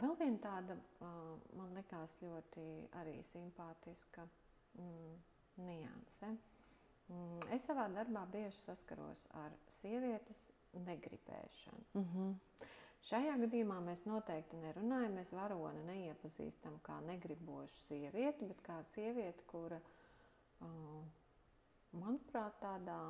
Vēl 0.00 0.14
viena 0.16 0.38
tāda, 0.40 0.76
man 1.58 1.74
liekas, 1.76 2.14
ļoti 2.22 2.62
arī 3.00 3.18
simpātiska 3.28 4.24
mm, 4.78 5.16
nianse. 5.66 6.30
Mm, 7.12 7.42
es 7.52 7.66
savā 7.68 7.88
darbā 7.92 8.22
bieži 8.32 8.56
saskaros 8.62 9.26
ar 9.42 9.52
sievietes 9.68 10.46
negribēšanu. 10.86 11.84
Mm 11.92 12.06
-hmm. 12.12 12.32
Šajā 13.02 13.34
gadījumā 13.40 13.80
mēs 13.82 14.04
noteikti 14.06 14.56
nerunājam, 14.56 15.16
mēs 15.18 15.32
varoni 15.34 15.82
neiepazīstam 15.88 16.78
kā 16.86 17.00
negribošu 17.00 17.80
sievieti, 17.88 18.46
bet 18.46 18.62
kā 18.62 18.76
sievieti, 18.94 19.44
kura, 19.50 19.80
manuprāt, 21.92 22.60
tādā 22.62 23.00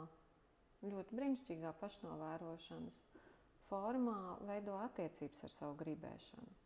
ļoti 0.82 1.18
brīnišķīgā 1.18 1.74
pašnovērošanas 1.82 3.06
formā 3.68 4.18
veido 4.48 4.78
attiecības 4.86 5.44
ar 5.44 5.54
savu 5.58 5.76
gribēšanu. 5.84 6.61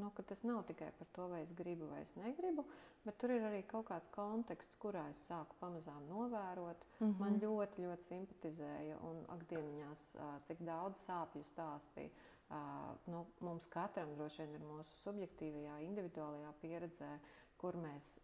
Nu, 0.00 0.10
tas 0.26 0.42
nav 0.48 0.62
tikai 0.68 0.90
par 0.98 1.08
to, 1.16 1.26
vai 1.28 1.42
es 1.42 1.52
gribu 1.56 1.88
vai 1.90 2.00
es 2.02 2.14
negribu, 2.16 2.64
bet 3.04 3.18
tur 3.20 3.34
ir 3.34 3.44
arī 3.48 3.60
kaut 3.68 3.88
kāds 3.90 4.08
konteksts, 4.14 4.78
kurā 4.82 5.02
es 5.12 5.20
sāku 5.28 5.58
pamazām 5.60 6.06
novērot. 6.08 6.86
Mm 6.98 7.06
-hmm. 7.06 7.18
Man 7.20 7.40
ļoti, 7.44 7.84
ļoti 7.86 8.08
simpatizēja 8.08 8.98
un 9.10 9.24
akdieniņās, 9.36 10.04
cik 10.48 10.64
daudz 10.72 11.04
sāpju 11.06 11.44
stāstīja. 11.52 12.10
Nu, 13.06 13.26
mums 13.40 13.66
katram 13.66 14.14
droši 14.14 14.42
vien 14.42 14.54
ir 14.54 14.64
mūsu 14.66 14.96
subjektīvajā, 15.04 15.76
individuālajā 15.86 16.52
pieredzē, 16.62 17.10
kur 17.60 17.76
mēs 17.76 18.18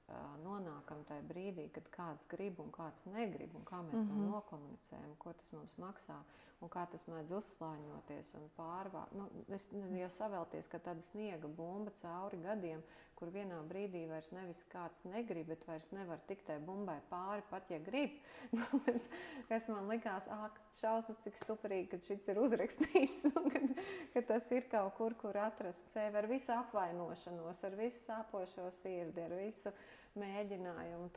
nonākam 0.44 1.04
tajā 1.04 1.22
brīdī, 1.28 1.68
kad 1.76 1.88
kāds 1.98 2.26
grib 2.32 2.60
un 2.60 2.72
kāds 2.72 3.04
negrib, 3.06 3.54
un 3.54 3.64
kā 3.64 3.82
mēs 3.82 4.00
mm 4.00 4.02
-hmm. 4.02 4.08
to 4.08 4.14
mhm. 4.14 4.30
nokomunicējam, 4.30 5.16
ko 5.18 5.32
tas 5.32 5.52
mums 5.52 5.76
maksā 5.78 6.18
un 6.64 6.70
kā 6.72 6.86
tas 6.90 7.04
mēdz 7.10 7.34
uzslāņoties 7.36 8.32
un 8.38 8.46
pārvākt. 8.56 9.16
Nu, 9.18 9.26
es 9.52 9.68
nezinu, 9.72 9.98
jau 10.00 10.12
savēlties, 10.14 10.70
ka 10.72 10.80
tāda 10.82 11.04
sniega 11.04 11.50
bumba 11.58 11.92
cauri 12.00 12.38
gadiem, 12.42 12.84
kur 13.16 13.30
vienā 13.32 13.58
brīdī 13.68 14.02
vairs 14.08 14.28
nevis 14.32 14.62
kāds 14.72 15.02
negrib, 15.08 15.48
bet 15.50 15.64
vairs 15.68 15.88
nevar 15.96 16.20
tikt 16.28 16.46
tai 16.48 16.56
bumbai 16.64 16.98
pāri, 17.10 17.44
pat 17.50 17.70
ja 17.72 17.80
grib. 17.82 18.16
Nu, 18.56 18.80
kas, 18.86 19.08
kas 19.48 19.66
man 19.68 19.88
likās, 19.90 20.28
ah, 20.32 20.46
šausmas, 20.78 21.18
cik 21.24 21.40
superīgi, 21.42 21.88
ka 21.92 21.98
šis 22.04 22.28
ir 22.30 22.40
uzrakstīts, 22.40 23.26
un 23.32 23.50
kad, 23.52 23.80
ka 24.14 24.22
tas 24.30 24.48
ir 24.54 24.68
kaut 24.72 24.94
kur, 24.96 25.16
kur 25.18 25.36
atrast 25.42 25.90
sevi 25.92 26.20
ar 26.20 26.28
visu 26.30 26.54
apvainošanos, 26.54 27.64
ar 27.66 27.78
visu 27.80 28.04
sāpošo 28.04 28.70
sirdi, 28.78 29.24
ar 29.26 29.34
visu 29.40 29.72
mēģinājumu 30.20 31.08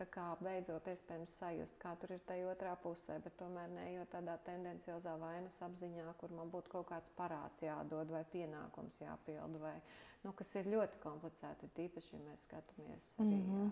beidzot 0.45 0.87
iespējams 0.91 1.35
sajust, 1.39 1.77
kā 1.81 1.95
tur 2.01 2.13
ir 2.15 2.21
tajā 2.29 2.49
otrā 2.51 2.73
pusē, 2.83 3.19
bet 3.23 3.37
tomēr 3.41 3.69
ne 3.75 3.85
jau 3.93 4.05
tādā 4.13 4.37
tendenciozā 4.47 5.15
vainas 5.21 5.59
apziņā, 5.67 6.13
kur 6.21 6.33
man 6.39 6.51
būtu 6.53 6.73
kaut 6.75 6.87
kāds 6.91 7.09
parāds 7.17 7.63
jādod 7.63 8.11
vai 8.11 8.23
pienākums 8.33 8.99
jāpilda, 9.01 9.59
vai, 9.63 9.75
nu, 10.23 10.33
kas 10.33 10.53
ir 10.59 10.71
ļoti 10.75 11.01
komplicēti, 11.05 11.71
tīpaši, 11.79 12.15
ja 12.17 12.23
mēs 12.27 12.47
skatāmies 12.49 13.13
arī. 13.19 13.39
Mm 13.39 13.71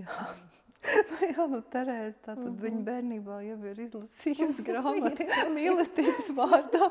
Jā. 0.00 0.34
Jā. 1.30 1.44
Nu, 1.50 1.60
Terēze, 1.72 2.16
tātad 2.24 2.40
mm 2.40 2.52
-hmm. 2.54 2.62
viņa 2.64 2.80
bērnībā 2.86 3.36
jau 3.44 3.56
ir 3.70 3.80
izlasījusi 3.84 4.64
grāmatu 4.68 5.26
mīlestības 5.56 6.30
vārdā, 6.36 6.88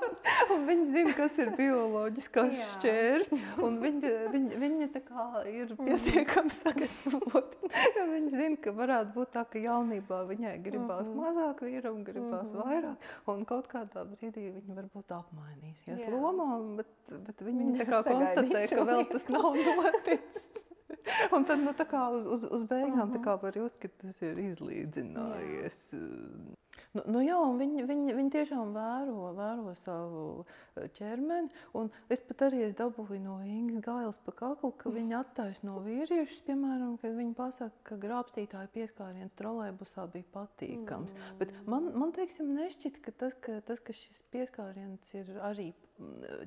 viņa 0.67 0.85
zina, 0.93 1.13
kas 1.17 1.37
ir 1.41 1.51
bioloģiskās 1.57 2.53
šķērs, 2.75 3.33
un 3.65 3.79
viņa, 3.81 4.13
viņa, 4.35 4.59
viņa 4.63 4.89
tā 4.93 5.01
ir 5.49 5.73
mhm. 5.73 5.85
pietiekami 5.85 6.53
sagatavota. 6.59 7.71
viņa 8.13 8.29
zina, 8.29 8.55
ka 8.61 8.75
varētu 8.77 9.13
būt 9.17 9.33
tā, 9.33 9.45
ka 9.49 9.63
jaunībā 9.63 10.21
viņai 10.29 10.55
gribās 10.63 11.05
mm 11.07 11.13
-hmm. 11.13 11.25
mazāk 11.25 11.65
vīra 11.65 11.93
un 11.93 12.03
gribās 12.03 12.49
mm 12.53 12.59
-hmm. 12.59 12.65
vairāk, 12.65 13.11
un 13.33 13.45
kaut 13.45 13.67
kādā 13.73 14.05
brīdī 14.05 14.49
viņa 14.53 14.81
varbūt 14.81 15.17
apmainīsies 15.17 16.09
lomā, 16.13 16.49
bet, 16.77 16.93
bet 17.25 17.41
viņa, 17.41 17.65
viņa 17.65 17.85
tā 17.85 18.03
konstatē, 18.03 18.67
ka 18.75 18.83
vēl 18.85 19.05
tas 19.11 19.29
nav 19.29 19.55
noticis. 19.55 20.68
Un 21.35 21.45
tad 21.45 21.59
nu, 21.59 21.73
uz, 22.15 22.43
uz, 22.49 22.63
beigām 22.69 23.09
uh 23.09 23.15
-huh. 23.15 23.41
var 23.41 23.57
just, 23.57 23.79
ka 23.79 23.87
tas 24.01 24.21
ir 24.21 24.37
izlīdzinājies. 24.37 25.81
Jā. 25.93 25.99
Nu, 26.97 27.03
nu 27.15 27.23
jā, 27.23 27.37
viņi, 27.59 27.85
viņi, 27.89 28.15
viņi 28.17 28.33
tiešām 28.33 28.73
vēro, 28.75 29.31
vēro 29.37 29.73
savu 29.83 30.23
eh, 30.43 30.87
ķermeni. 30.97 31.51
Es 32.13 32.23
pat 32.27 32.45
arī 32.49 32.63
es 32.67 32.75
dabūju 32.79 33.19
no 33.23 33.39
Ingas 33.45 33.83
Gailes 33.85 34.21
pa 34.25 34.35
kaklu, 34.43 34.71
ka 34.79 34.93
viņi 34.93 35.17
attaisno 35.19 35.79
vīriešus, 35.87 36.41
piemēram, 36.47 36.95
kad 37.01 37.17
viņi 37.17 37.35
pasaka, 37.37 37.83
ka 37.91 37.99
grābstītāja 38.01 38.71
pieskāriens 38.75 39.35
trolēbusā 39.39 40.07
bija 40.13 40.29
patīkams. 40.35 41.13
Mm. 41.13 41.37
Bet 41.41 41.53
man, 41.69 41.91
man 41.97 42.15
teiksim, 42.15 42.55
nešķiet, 42.57 43.03
ka 43.05 43.15
tas, 43.25 43.37
ka, 43.43 43.59
tas, 43.67 43.83
ka 43.83 43.95
šis 43.95 44.23
pieskāriens 44.33 45.13
ir 45.19 45.37
arī 45.45 45.71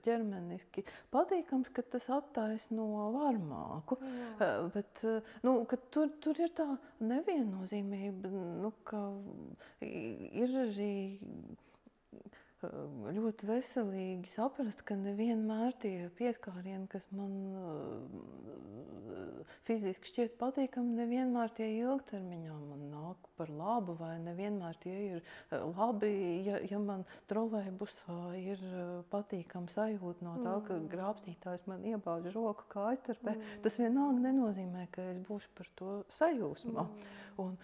ķermeniski 0.04 0.84
patīkams, 1.12 1.70
ka 1.74 1.84
tas 1.94 2.08
attaisno 2.12 2.86
varmāku. 3.14 3.98
Jā. 4.00 4.28
Eh, 4.46 4.54
bet 4.74 5.02
eh, 5.08 5.32
nu, 5.46 5.56
tur, 5.94 6.12
tur 6.24 6.40
ir 6.40 6.52
tā 6.56 6.66
neviennozīmība, 7.04 8.32
nu, 8.62 8.72
ka 8.88 9.02
ir 10.30 10.56
arī 10.66 10.94
ļoti 12.72 13.46
veselīgi 13.48 14.30
saprast, 14.30 14.84
ka 14.86 14.94
nevienmēr 14.94 15.74
tie 15.82 16.08
pieskārieni, 16.14 16.86
kas 16.90 17.08
man 17.10 17.32
fiziski 19.66 20.12
šķiet 20.12 20.36
patīkami, 20.38 20.94
nevienmēr 21.00 21.50
tie 21.56 21.66
ilgtermiņā 21.80 22.54
man 22.54 22.84
nāk 22.92 23.26
par 23.38 23.50
labu, 23.50 23.96
vai 23.98 24.14
nevienmēr 24.22 24.78
tie 24.84 24.94
ir 25.16 25.26
labi, 25.50 26.12
ja, 26.46 26.60
ja 26.70 26.78
man 26.82 27.02
trolēbusā 27.30 28.20
ir 28.38 28.62
patīkama 29.10 29.72
sajūta 29.74 30.28
no 30.28 30.36
tā, 30.44 30.54
ka 30.68 30.78
mm. 30.78 30.88
grābstītājs 30.94 31.66
man 31.70 31.82
iebāž 31.88 32.30
roku 32.36 32.68
kājstarpē. 32.72 33.34
Mm. 33.34 33.58
Tas 33.66 33.80
vienalga 33.82 34.22
nenozīmē, 34.28 34.86
ka 34.94 35.10
es 35.10 35.20
būšu 35.26 35.50
par 35.58 35.74
to 35.80 35.98
sajūsmā. 36.20 36.86
Mm. 36.86 37.20
Un, 37.40 37.56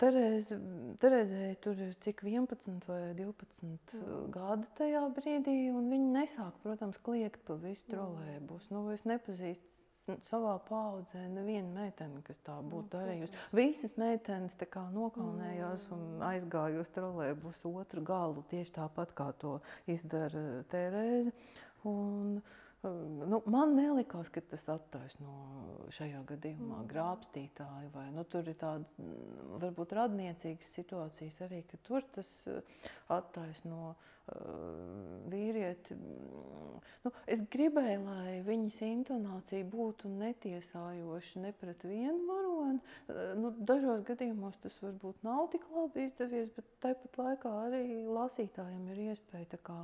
Terēze, 0.00 0.56
Terēzei 1.02 1.56
tur 1.62 1.80
ir 1.84 1.92
cik 2.04 2.22
11 2.24 2.86
vai 2.88 3.00
12 3.18 3.66
mm. 3.66 4.28
gadi 4.34 4.68
tajā 4.78 5.02
brīdī, 5.16 5.56
un 5.74 5.90
viņi 5.92 6.12
nesāk, 6.14 6.56
protams, 6.64 7.00
kliegt 7.04 7.42
pa 7.46 7.58
visu 7.60 7.84
mm. 7.84 7.92
trolēbus. 7.92 8.70
Nu, 8.72 8.86
es 8.94 9.04
nepazīstu 9.08 10.16
savā 10.24 10.54
paudzē 10.64 11.26
nevienu 11.34 11.74
meiteni, 11.74 12.22
kas 12.24 12.38
tā 12.46 12.56
būtu 12.62 12.86
nu, 12.86 12.92
darījusi. 12.94 13.42
Visas 13.58 13.98
meitenes 14.00 14.56
nokaunējās 14.94 15.90
un 15.92 16.06
mm. 16.14 16.22
aizgāja 16.30 16.80
uz 16.80 16.94
trolēbus 16.96 17.66
otru 17.68 18.06
galu, 18.08 18.46
tieši 18.48 18.78
tāpat 18.80 19.12
kā 19.18 19.28
to 19.42 19.58
izdara 19.86 20.64
Terēze. 20.72 21.34
Un, 21.86 22.40
uh, 22.40 22.67
Nu, 22.82 23.40
man 23.50 23.72
nelikās, 23.74 24.28
ka 24.30 24.38
tas 24.52 24.68
attaisno 24.70 25.32
šajā 25.96 26.20
gadījumā 26.28 26.76
mm. 26.76 26.88
grābstītāju. 26.92 27.88
Vai, 27.90 28.04
nu, 28.14 28.22
tur 28.30 28.46
ir 28.46 28.54
tādas 28.60 28.92
mm, 29.02 29.56
varbūt 29.64 29.94
radniecīgas 29.98 30.68
situācijas 30.76 31.40
arī, 31.48 31.64
ka 31.66 31.80
tur 31.88 32.04
tas 32.14 32.28
attaisno 33.10 33.80
uh, 33.90 33.96
vīrieti. 35.32 35.96
Nu, 37.02 37.12
es 37.26 37.42
gribēju, 37.50 38.04
lai 38.04 38.36
viņas 38.46 38.76
intonācija 38.86 39.66
būtu 39.72 40.12
netiesājoša 40.12 41.42
ne 41.42 41.50
pret 41.58 41.82
vienu 41.82 42.20
varoni. 42.28 42.78
Uh, 43.08 43.32
nu, 43.40 43.50
dažos 43.72 44.04
gadījumos 44.06 44.60
tas 44.62 44.76
varbūt 44.84 45.26
nav 45.26 45.48
tik 45.56 45.66
labi 45.74 46.06
izdevies, 46.06 46.54
bet 46.54 46.70
tāpat 46.86 47.18
laikā 47.24 47.56
arī 47.64 47.82
lasītājiem 48.06 48.86
ir 48.94 49.02
iespēja 49.08 49.58
kā, 49.66 49.80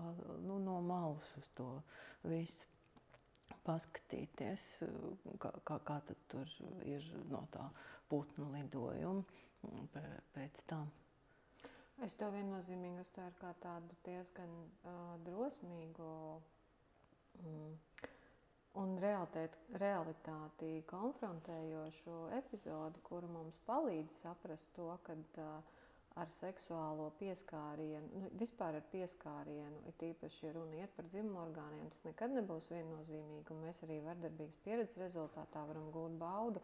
nu, 0.46 0.61
no 0.62 0.78
malas 0.94 1.35
uz 1.42 1.50
to 1.59 1.72
visu 2.22 2.70
paskatīties, 3.66 4.64
kā, 5.42 5.50
kā, 5.68 5.79
kā 5.88 5.96
tur 6.33 6.50
ir 6.94 7.07
no 7.33 7.44
tā 7.55 7.64
putnu 8.11 8.50
lidojuma 8.53 9.24
pēc 10.35 10.61
tam. 10.70 10.90
Es 12.03 12.16
to 12.18 12.27
viennozīmīgi 12.35 13.00
uztvēru 13.05 13.37
kā 13.40 13.53
tādu 13.62 13.96
diezgan 14.07 14.50
uh, 14.90 15.14
drosmīgu 15.29 16.09
mm, 17.44 17.77
un 18.83 18.96
realitāti, 19.05 19.61
realitāti 19.83 20.70
konfrontējošu 20.90 22.16
epizodi, 22.40 23.03
kura 23.07 23.31
mums 23.37 23.61
palīdz 23.68 24.18
saprast 24.24 24.74
to, 24.77 24.88
ka 25.07 25.16
uh, 25.44 25.79
ar 26.22 26.29
seksuālo 26.35 27.05
pieskārienu, 27.20 28.09
nu, 28.22 28.29
vispār 28.40 28.77
ar 28.79 28.85
pieskārienu, 28.92 29.81
it 29.90 30.03
īpaši, 30.09 30.44
ja 30.46 30.53
runa 30.57 30.77
iet 30.83 30.92
par 30.98 31.09
dzimumu 31.11 31.40
orgāniem, 31.44 31.88
tas 31.94 32.05
nekad 32.07 32.35
nebūs 32.37 32.68
viennozīmīgi, 32.70 33.57
mēs 33.64 33.81
arī 33.87 33.96
vardarbīgas 34.05 34.61
pieredzes 34.66 35.00
rezultātā 35.03 35.64
varam 35.70 35.88
gūt 35.96 36.14
baudu, 36.20 36.62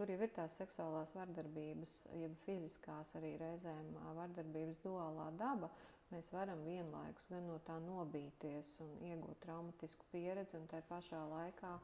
tur 0.00 0.10
jau 0.12 0.18
ir 0.26 0.32
tās 0.38 0.56
seksuālās 0.60 1.14
vardarbības, 1.16 1.94
jeb 2.24 2.34
fiziskās 2.46 3.14
arī 3.20 3.30
reizēm 3.44 3.94
vardarbības 4.18 4.82
duālā 4.88 5.28
daba, 5.44 5.70
mēs 6.10 6.32
varam 6.34 6.66
vienlaikus 6.66 7.30
gan 7.30 7.46
no 7.52 7.60
tā 7.70 7.78
nobīties 7.86 8.74
un 8.84 8.96
iegūt 9.12 9.38
traumatisku 9.46 10.10
pieredzi, 10.16 10.58
un 10.58 10.66
tai 10.74 10.82
pašā 10.90 11.22
laikā 11.36 11.76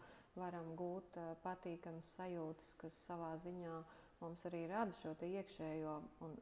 varam 0.42 0.74
gūt 0.82 1.20
patīkamas 1.46 2.10
sajūtas, 2.18 2.74
kas 2.82 2.98
savā 3.06 3.36
ziņā 3.46 3.76
uh, 3.84 4.00
mums 4.22 4.44
arī 4.48 4.64
rada 4.70 4.94
šo 5.00 5.14
iekšējo 5.26 5.94
un 6.26 6.36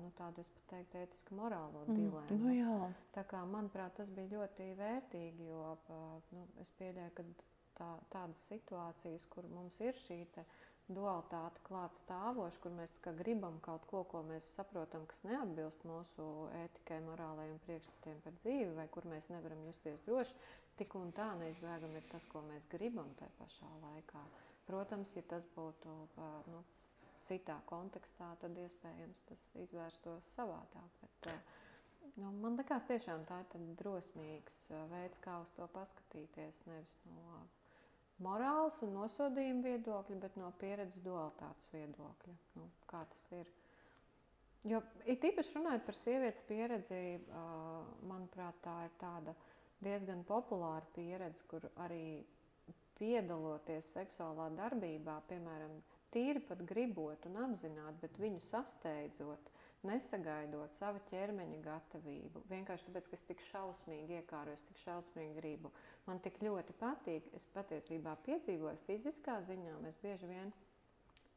nu, 0.00 0.10
tādu, 0.18 0.42
es 0.44 0.50
pat 0.56 0.66
teiktu, 0.74 1.02
ētisku 1.04 1.36
morālo 1.38 1.84
mm, 1.86 1.94
dilēmu. 1.98 2.40
Nu 2.42 2.54
jā. 2.54 2.74
tā 3.16 3.24
kā, 3.28 3.44
manuprāt, 3.48 3.94
tas 3.98 4.10
bija 4.14 4.38
ļoti 4.38 4.72
vērtīgi, 4.78 5.48
jo 5.48 5.76
nu, 6.34 6.44
es 6.62 6.72
pieļauju, 6.80 7.14
ka 7.16 7.26
tā, 7.78 7.88
tādas 8.12 8.44
situācijas, 8.50 9.26
kur 9.32 9.48
mums 9.52 9.78
ir 9.84 9.96
šī 10.04 10.22
dualitāte 10.92 11.62
klāt 11.64 11.96
stāvoša, 12.00 12.60
kur 12.62 12.74
mēs 12.76 12.92
gribam 13.20 13.58
kaut 13.64 13.86
ko, 13.90 14.02
ko 14.10 14.24
mēs 14.26 14.48
saprotam, 14.56 15.06
kas 15.08 15.22
neatbilst 15.24 15.86
mūsu 15.88 16.26
ētikai, 16.64 16.98
morālajiem 17.06 17.60
priekšstatiem 17.66 18.20
par 18.26 18.36
dzīvi, 18.42 18.74
vai 18.76 18.88
kur 18.92 19.06
mēs 19.08 19.30
nevaram 19.32 19.62
justies 19.70 20.02
droši, 20.08 20.36
tik 20.80 20.96
un 20.98 21.12
tā 21.16 21.30
neizbēgami 21.40 22.00
ir 22.00 22.08
tas, 22.12 22.26
ko 22.28 22.42
mēs 22.50 22.68
gribam 22.72 23.14
tajā 23.20 23.32
pašā 23.38 23.70
laikā. 23.86 24.22
Protams, 24.68 25.14
ja 25.16 25.24
tas 25.30 25.46
būtu 25.56 25.94
nu, 26.52 26.62
citā 27.28 27.56
kontekstā, 27.70 28.28
tad 28.42 28.56
iespējams 28.64 29.20
tas 29.28 29.42
izvērstos 29.64 30.28
savādāk. 30.36 30.96
Bet, 31.02 31.28
eh, 31.32 32.12
nu, 32.16 32.30
man 32.42 32.58
liekas, 32.60 32.86
tiešām 32.90 33.24
tā 33.28 33.40
ir 33.58 33.66
drosmīgs 33.82 34.60
eh, 34.70 34.84
veids, 34.92 35.20
kā 35.24 35.38
uz 35.44 35.52
to 35.58 35.68
paskatīties. 35.76 36.60
Nevis 36.68 36.96
no 37.10 37.40
morāles 38.26 38.78
un 38.86 38.94
nosodījuma 38.98 39.64
viedokļa, 39.70 40.18
bet 40.26 40.36
no 40.40 40.50
pieredzes 40.62 41.02
dualitātes 41.06 41.70
viedokļa. 41.74 42.36
Nu, 42.58 42.68
kā 42.90 43.04
tas 43.14 43.26
ir? 43.40 43.50
Jo 44.70 44.78
it 45.10 45.24
īpaši 45.26 45.56
runājot 45.56 45.86
par 45.88 45.96
sievietes 45.98 46.44
pieredzi, 46.46 47.00
eh, 47.18 47.96
manuprāt, 48.12 48.60
tā 48.66 48.76
ir 48.88 48.94
tāda 49.00 49.34
diezgan 49.82 50.22
populāra 50.28 50.86
pieredze, 50.94 51.42
kur 51.50 51.66
arī 51.82 52.04
piedaloties 53.02 53.88
seksuālā 53.96 54.44
darbībā, 54.58 55.16
piemēram, 55.30 55.72
tīri 56.12 56.42
pat 56.44 56.62
gribot 56.68 57.26
un 57.28 57.38
apzināti, 57.46 58.00
bet 58.02 58.18
viņu 58.20 58.40
sasteidzot, 58.46 59.50
nesagaidot 59.88 60.76
savu 60.76 61.00
ķermeņa 61.10 61.60
gatavību. 61.64 62.44
Vienkārši 62.50 62.88
tāpēc, 62.88 63.08
ka 63.08 63.18
es 63.18 63.24
tik 63.28 63.42
šausmīgi 63.48 64.18
iekārojos, 64.20 64.62
tik 64.68 64.82
šausmīgi 64.84 65.38
gribu. 65.40 65.72
Man 66.06 66.22
tik 66.22 66.38
ļoti 66.44 66.76
patīk, 66.78 67.30
es 67.38 67.48
patiesībā 67.56 68.14
piedzīvoju 68.26 68.84
fiziskā 68.86 69.40
ziņā. 69.48 69.78
Mēs 69.82 69.98
bieži 70.04 70.30
vien 70.30 70.52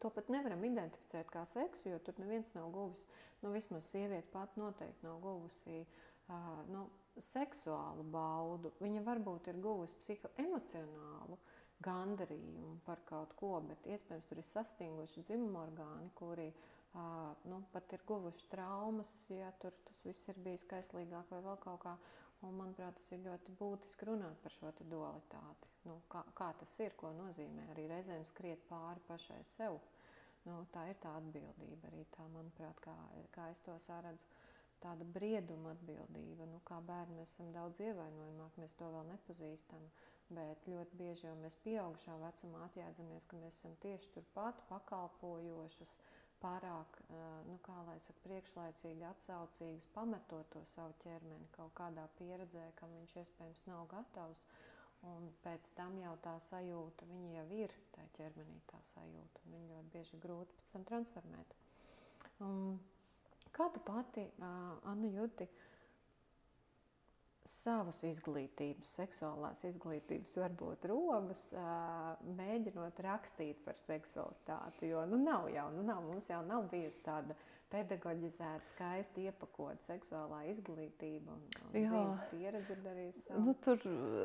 to 0.04 0.12
pat 0.14 0.30
nevaram 0.30 0.64
identificēt 0.68 1.32
kā 1.34 1.46
seksu, 1.50 1.90
jo 1.90 2.02
tur 2.06 2.20
neviens 2.22 2.52
nav 2.58 2.70
guvis, 2.76 3.08
nu 3.42 3.56
vismaz 3.56 3.90
sieviete 3.90 4.30
pat 4.34 4.60
noteikti 4.62 5.08
nav 5.08 5.22
guvusi. 5.24 5.86
Uh, 6.26 6.62
nu, 6.74 6.88
seksuālu 7.22 8.02
baudu. 8.12 8.72
Viņa 8.82 9.04
varbūt 9.06 9.52
ir 9.52 9.60
guvusi 9.62 9.94
psihoemocionālu, 10.02 11.38
uh, 11.38 11.55
gandarījumu 11.84 12.80
par 12.86 13.02
kaut 13.10 13.34
ko, 13.40 13.52
bet 13.70 13.88
iespējams 13.92 14.28
tur 14.30 14.40
ir 14.42 14.48
sastinguši 14.48 15.24
dzimumu 15.28 15.60
orgāni, 15.66 16.12
kuri 16.16 16.48
nu, 17.52 17.60
pat 17.74 17.94
ir 17.98 18.04
guvuši 18.08 18.48
traumas, 18.52 19.12
ja 19.30 19.52
tur 19.60 19.76
tas 19.88 20.06
viss 20.08 20.30
ir 20.32 20.40
bijis 20.46 20.64
kaislīgāk 20.70 21.34
vai 21.34 21.42
vēl 21.50 21.60
kaut 21.66 21.82
kā. 21.84 21.98
Un, 22.44 22.54
manuprāt, 22.60 22.98
tas 23.00 23.12
ir 23.16 23.24
ļoti 23.24 23.54
būtiski 23.58 24.06
runāt 24.06 24.42
par 24.44 24.54
šo 24.54 24.70
dualitāti. 24.92 25.70
Nu, 25.88 25.96
kā, 26.12 26.22
kā 26.38 26.50
tas 26.60 26.74
ir, 26.84 26.94
ko 27.00 27.10
nozīmē 27.16 27.70
arī 27.74 27.88
reizēm 27.90 28.26
skriet 28.28 28.66
pāri 28.70 29.02
pašai 29.08 29.40
sev. 29.56 29.80
Nu, 30.46 30.60
tā 30.76 30.84
ir 30.92 31.00
tā 31.02 31.16
atbildība 31.18 31.90
arī 31.90 32.04
tā, 32.14 32.28
manuprāt, 32.36 32.80
kā, 32.84 32.94
kā 33.34 33.48
es 33.54 33.64
to 33.66 33.78
sāredzu. 33.82 34.28
Tāda 34.84 35.08
brieduma 35.16 35.72
atbildība. 35.74 36.46
Nu, 36.52 36.60
kā 36.68 36.78
bērni 36.86 37.18
mēs 37.22 37.34
esam 37.34 37.50
daudz 37.56 37.80
ievainojamāki, 37.82 38.62
mēs 38.62 38.76
to 38.78 38.92
vēl 38.94 39.08
nepazīstam. 39.10 39.88
Uh, 39.88 40.15
Bet 40.34 40.66
ļoti 40.66 40.98
bieži 40.98 41.28
jau 41.28 41.36
mēs 41.38 41.56
pieaugušā 41.62 42.16
vecumā 42.18 42.64
atjēdzamies, 42.66 43.28
ka 43.30 43.38
mēs 43.38 43.60
esam 43.60 43.76
tieši 43.84 44.10
turpat 44.16 44.62
pakalpojošas, 44.72 45.92
pārāk, 46.42 46.98
nu, 47.46 47.58
saka, 47.62 48.16
priekšlaicīgi 48.24 49.06
atsaucīgas, 49.06 49.90
pametot 49.94 50.50
to 50.56 50.64
savu 50.74 50.96
ķermeni 51.04 51.52
kaut 51.54 51.76
kādā 51.78 52.08
pieredzē, 52.18 52.66
kam 52.80 52.96
viņš 52.98 53.14
iespējams 53.22 53.62
nav 53.70 53.86
gatavs. 53.94 54.42
Un 55.06 55.30
pēc 55.44 55.68
tam 55.78 56.00
jau 56.02 56.16
tā 56.26 56.34
sajūta, 56.42 57.06
viņa 57.06 57.32
jau 57.36 57.46
ir 57.60 57.74
tā 57.94 58.02
ķermenī 58.18 58.56
tā 58.72 58.80
sajūta, 58.96 59.44
viņa 59.52 59.68
ļoti 59.76 59.92
bieži 59.94 60.22
grūti 60.24 60.58
pēc 60.58 60.72
tam 60.74 60.86
transformēt. 60.90 61.54
Um, 62.42 62.80
kā 63.54 63.68
tu 63.76 63.84
pati, 63.86 64.26
uh, 64.40 64.80
Anna 64.90 65.12
Juti, 65.14 65.46
uh, 65.46 65.65
savus 67.46 68.02
izglītības, 68.08 68.96
seksuālās 68.98 69.62
izglītības, 69.70 70.34
varbūt 70.42 70.88
robus, 70.90 71.44
mēģinot 72.40 73.02
rakstīt 73.06 73.62
par 73.66 73.78
seksualitāti. 73.80 74.90
Jo 74.90 75.06
nu, 75.10 75.20
nav 75.22 75.50
jau, 75.54 75.68
nu, 75.76 75.86
nav, 75.86 76.02
mums 76.08 76.30
jau 76.32 76.42
nav 76.48 76.66
bijusi 76.72 77.04
tāda, 77.06 77.38
pedagoģizēta, 77.76 78.70
skaisti 78.70 79.26
iepakota 79.30 79.84
seksuālā 79.86 80.42
izglītība 80.52 81.34
un, 81.36 81.44
un 81.66 81.74
dzīves 81.76 82.22
pieredze 82.32 82.78
darīs. 82.86 83.22
Nu, 83.36 83.56
tur 83.66 83.82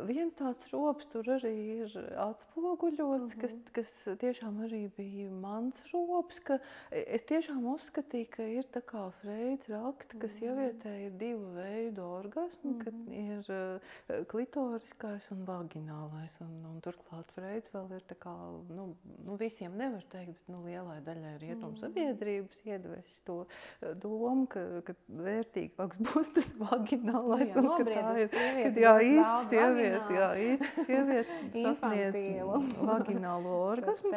viens 0.09 0.37
tāds 0.39 0.69
rops 0.73 1.09
tur 1.13 1.27
arī 1.37 1.53
ir 1.81 1.97
atspoguļots, 2.25 3.35
mm 3.35 3.37
-hmm. 3.37 3.41
kas, 3.43 3.55
mhm. 3.55 3.73
kas 3.77 4.21
tiešām 4.23 4.61
arī 4.67 4.83
bija 4.97 5.31
mans 5.31 5.81
rops, 5.93 6.41
ka 6.47 6.59
es 6.91 7.27
tiešām 7.31 7.67
uzskatīju, 7.75 8.31
ka 8.37 8.47
ir 8.59 8.69
tā 8.75 8.83
kā 8.93 9.07
Freids 9.21 9.69
raksta, 9.69 10.19
kas 10.19 10.35
mm 10.35 10.41
-hmm. 10.41 10.51
ievietē 10.51 10.95
ir 11.07 11.13
divu 11.25 11.55
veidu 11.55 12.03
orgasmu, 12.03 12.71
mm 12.71 12.79
-hmm. 12.79 12.85
kad 12.85 12.95
mhm. 12.95 13.13
ir 13.13 13.45
uh, 13.51 14.27
klitoriskais 14.27 15.31
un 15.31 15.45
vaginālais, 15.47 16.41
un, 16.41 16.53
un 16.73 16.81
turklāt 16.81 17.33
Freids 17.35 17.73
vēl 17.75 17.96
ir 17.96 18.03
tā 18.09 18.17
kā, 18.25 18.35
nu, 18.69 18.96
nu 19.25 19.37
visiem 19.37 19.77
nevar 19.77 20.05
teikt, 20.11 20.33
bet 20.33 20.48
nu 20.48 20.65
lielai 20.65 21.01
daļai 21.01 21.38
rietumu 21.38 21.71
mm 21.71 21.75
-hmm. 21.75 21.81
sabiedrības 21.81 22.67
iedvesis 22.67 23.23
to 23.23 23.40
Eh, 23.47 23.95
domu, 24.03 24.47
ka, 24.51 24.63
ka 24.87 24.95
vērtīgāks 25.21 26.01
būs 26.09 26.31
tas 26.37 26.51
vaginālais. 26.61 27.55
Nu, 27.57 27.65
jā, 27.65 27.77
un, 27.77 27.87
tā 27.87 28.05
ir 28.21 28.33
kad, 28.35 28.81
jā, 28.85 28.95
īsti 29.07 29.51
sieviete, 29.53 30.17
jā, 30.17 30.29
īsti 30.47 30.85
sieviete 30.88 31.38
sasniedz 31.67 32.19
vaginālo 32.91 33.57
orgasmu. 33.71 34.13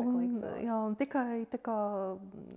Un, 0.00 0.38
jā, 0.62 0.78
un 0.88 0.96
tikai 0.98 1.42
tā 1.52 1.60
kā 1.62 1.78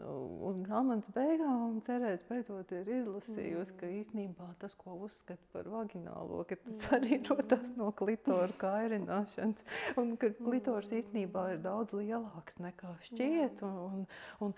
uz 0.05 0.61
grāmatas 0.65 1.11
beigām 1.15 1.79
Terēze 1.85 2.23
beidzot 2.29 2.71
ir 2.75 2.89
izlasījusi, 3.01 3.73
mm. 3.73 3.79
ka 3.79 3.91
īstenībā 3.99 4.49
tas, 4.61 4.75
ko 4.79 4.97
uzskata 5.05 5.41
par 5.53 5.69
vaginālo, 5.71 6.43
ka 6.47 6.57
tas 6.63 6.77
mm. 6.79 6.91
arī 6.97 7.19
rodas 7.29 7.71
no 7.79 7.91
klitora 7.95 8.51
kairināšanas. 8.61 9.65
Un 10.01 10.15
ka 10.21 10.31
klitors 10.39 10.91
īstenībā 10.93 11.47
ir 11.55 11.63
daudz 11.65 11.93
lielāks 11.95 12.59
nekā 12.63 12.95
šķiet. 13.09 13.63
Un, 13.65 13.75
un, 13.85 14.05
un, 14.45 14.55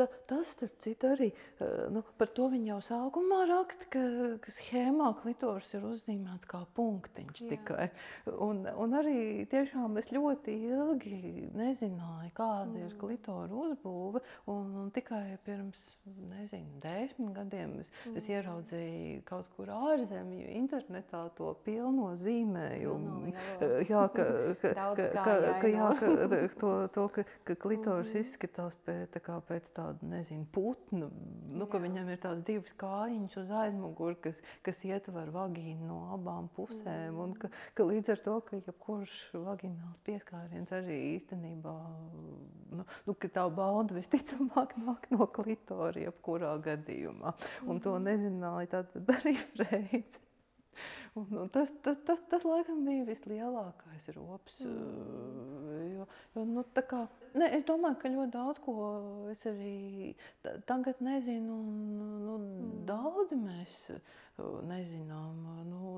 ta, 0.00 0.06
tas, 0.30 0.48
starp 0.54 0.78
citu, 0.80 1.10
arī 1.12 1.28
eh, 1.30 1.86
nu, 1.92 2.02
par 2.18 2.30
to 2.32 2.48
viņa 2.52 2.72
jau 2.72 2.78
sākumā 2.88 3.42
raksta, 3.50 3.88
ka, 3.92 4.02
ka 4.40 4.54
schēmā 4.54 5.10
klitors 5.20 5.68
ir 5.76 5.84
uzzīmēts 5.90 6.48
kā 6.48 6.62
punktiņš 6.76 7.42
Jā. 7.44 7.48
tikai. 7.52 7.88
Un, 8.40 8.62
un 8.80 8.96
arī 8.96 9.44
tiešām 9.50 9.98
es 10.00 10.10
ļoti 10.14 10.54
ilgi 10.70 11.48
nezināju, 11.56 12.32
kāda 12.36 12.70
mm. 12.70 12.86
ir 12.86 12.96
klitora 13.00 13.60
uzbūve, 13.66 14.22
un, 14.52 14.72
un 14.84 14.90
tikai 14.94 15.36
pirms, 15.44 15.82
nezinu, 16.30 16.80
desmit 16.82 17.34
gadiem 17.36 17.76
es, 17.82 17.92
mm. 18.06 18.16
es 18.20 18.30
ieraudzīju 18.32 19.24
kaut 19.28 19.50
kur 19.56 19.72
ārzemju 19.74 20.48
internetā 20.60 21.26
to 21.36 21.52
pilno 21.66 22.14
zīmējumu. 22.22 23.34
Eh, 23.60 23.76
jā, 23.90 24.06
ka, 24.16 24.26
ka, 24.62 24.72
ka, 24.96 25.10
ka, 25.20 25.36
ka, 25.60 25.74
jā, 25.74 25.92
ka, 26.00 26.42
to, 26.60 26.72
to, 26.94 27.06
ka, 27.18 27.28
ka 27.48 27.60
klitors 27.60 28.14
mm. 28.14 28.24
izskatās 28.24 28.80
pēc, 28.86 29.20
tā 29.20 29.40
pēc 29.50 29.68
tā 29.76 29.89
tādu, 29.90 30.06
nezinu, 30.10 30.46
putnu, 30.52 31.08
nu, 31.50 31.66
ka 31.70 31.80
viņam 31.82 32.08
ir 32.12 32.20
tās 32.22 32.40
divas 32.46 32.72
kājiņas 32.78 33.36
uz 33.42 33.50
aizmuguri, 33.62 34.16
kas, 34.22 34.38
kas 34.66 34.78
ietver 34.86 35.30
vagīnu 35.34 35.88
no 35.88 35.98
abām 36.14 36.48
pusēm. 36.54 37.18
Un 37.18 37.34
ka, 37.38 37.50
ka 37.74 37.86
līdz 37.86 38.12
ar 38.14 38.22
to, 38.24 38.36
ka 38.46 38.60
jebkurš 38.60 39.16
vagināls 39.34 40.00
pieskāriens 40.06 40.72
arī 40.76 40.98
īstenībā, 41.16 41.76
nu, 42.76 42.86
nu, 43.06 43.18
ka 43.18 43.32
tā 43.34 43.46
bauda 43.50 43.98
visticamāk 43.98 44.76
nāk 44.80 45.10
no 45.14 45.26
klitora 45.26 46.06
jebkurā 46.06 46.56
gadījumā. 46.64 47.34
Un 47.66 47.82
to 47.82 47.98
nezināja 48.02 48.80
tad 48.80 49.14
arī 49.18 49.36
Freids. 49.54 50.29
Un, 51.18 51.26
un 51.42 51.48
tas, 51.50 51.70
tas, 51.82 51.98
tas, 52.06 52.20
tas 52.30 52.44
laikam 52.46 52.84
bija 52.86 53.06
vislielākais 53.08 54.06
rops. 54.14 54.60
Mm. 54.62 55.70
Jo, 55.96 56.06
jo, 56.36 56.44
nu, 56.46 56.64
kā, 56.86 57.00
ne, 57.34 57.48
es 57.56 57.66
domāju, 57.66 57.98
ka 58.02 58.12
ļoti 58.12 58.34
daudz 58.36 58.60
ko 58.62 58.74
es 59.32 59.42
arī 59.50 60.12
tagad 60.70 61.02
nezinu. 61.02 61.56
Un, 61.56 61.80
nu, 62.26 62.36
mm. 62.38 62.76
Daudzi 62.90 63.40
mēs 63.40 63.80
nezinām. 64.70 65.42
Nu, 65.70 65.96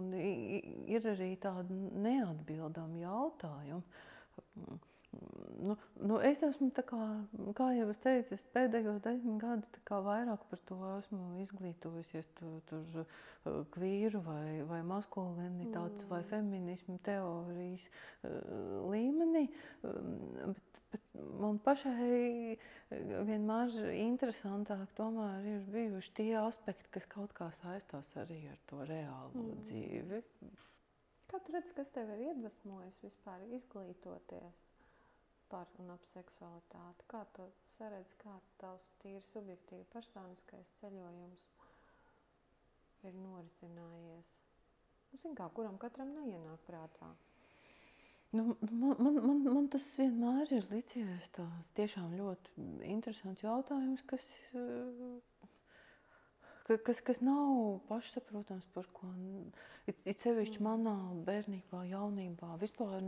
ir 0.91 1.13
arī 1.13 1.35
tādi 1.43 1.77
neatbildami 2.07 3.05
jautājumi. 3.05 4.01
Nu, 5.63 5.77
nu 6.09 6.17
es 6.25 6.41
esmu, 6.43 6.71
kā, 6.75 6.99
kā 7.59 7.67
jau 7.77 7.85
es 7.93 7.99
teicu, 8.03 8.35
es 8.35 8.45
pēdējos 8.55 9.03
desmit 9.05 9.39
gadus 9.43 9.71
vairāk 10.07 10.47
par 10.51 10.63
to 10.71 10.79
esmu 10.97 11.43
izglītojusies. 11.43 12.31
Tur, 12.39 12.57
tur 12.71 13.03
uh, 13.03 13.61
kvīru 13.77 14.23
vai, 14.27 14.63
vai 14.71 14.81
maskulinitātes 14.89 16.07
mm. 16.07 16.11
vai 16.11 16.23
feminismu 16.33 16.99
teorijas 17.07 17.87
uh, 17.87 18.89
līmenī. 18.95 19.45
Um, 19.87 20.57
bet, 20.57 20.83
bet 20.97 21.23
man 21.45 21.63
pašai 21.63 22.59
vienmēr 23.29 23.79
interesantāk 24.01 24.97
tomēr 24.99 25.47
ir 25.55 25.73
bijuši 25.77 26.15
tie 26.19 26.31
aspekti, 26.43 26.91
kas 26.97 27.09
kaut 27.13 27.37
kā 27.37 27.53
saistās 27.61 28.11
arī 28.25 28.43
ar 28.51 28.61
to 28.73 28.83
reālo 28.89 29.47
mm. 29.47 29.65
dzīvi. 29.69 30.23
Kā 31.31 31.39
tu 31.41 31.55
redzi, 31.55 31.77
kas 31.77 31.93
tev 31.95 32.11
ir 32.17 32.31
iedvesmojis 32.33 33.05
vispār 33.05 33.45
izglītoties? 33.61 34.71
Par 35.53 35.69
un 35.83 35.93
ap 35.95 36.07
seksualitāti. 36.13 37.09
Kā 37.13 37.23
tu 37.37 37.49
saredzi, 37.75 38.17
kā 38.23 38.37
tavs 38.63 38.89
tīri 39.03 39.23
subjektīvi 39.31 39.89
personiskais 39.93 40.71
ceļojums 40.81 41.45
ir 43.09 43.19
norisinājies? 43.19 44.33
Nu, 45.11 45.21
zin 45.21 45.37
kā, 45.37 45.51
kuram 45.57 45.77
katram 45.83 46.15
neienāk 46.17 46.65
prātā. 46.69 47.13
Nu, 48.33 48.55
man, 48.65 48.97
man, 48.97 49.19
man, 49.21 49.41
man 49.45 49.67
tas 49.73 49.85
vienmēr 49.99 50.55
ir 50.57 50.69
licies 50.73 51.27
tāds 51.37 51.75
tiešām 51.77 52.15
ļoti 52.17 52.63
interesants 52.89 53.45
jautājums, 53.45 54.01
kas 54.09 54.25
ka, 54.55 54.63
kas, 56.87 57.01
kas 57.05 57.21
nav 57.25 57.81
pašsaprotams, 57.89 58.67
par 58.75 58.87
ko 58.97 59.09
it, 59.87 59.99
it 60.05 60.21
sevišķi 60.23 60.61
mm. 60.61 60.67
manā 60.67 60.95
bērnībā, 61.27 61.85
jaunībā 61.91 62.57
vispār 62.63 63.03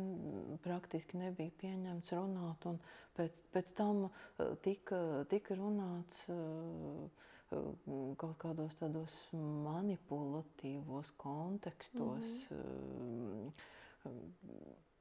praktiski 0.64 1.20
nebija 1.20 1.54
pieņemts 1.62 2.14
runāt. 2.16 2.66
Pēc, 3.18 3.36
pēc 3.54 3.74
tam 3.78 4.06
eh, 4.06 4.54
tika, 4.64 5.00
tika 5.30 5.58
runāts 5.58 6.24
eh, 6.32 7.20
kaut 8.18 8.38
kādos 8.42 8.74
tādos 8.80 9.14
manipulatīvos 9.32 11.12
kontekstos. 11.22 12.48
Mm 12.50 13.46
-hmm 13.46 14.93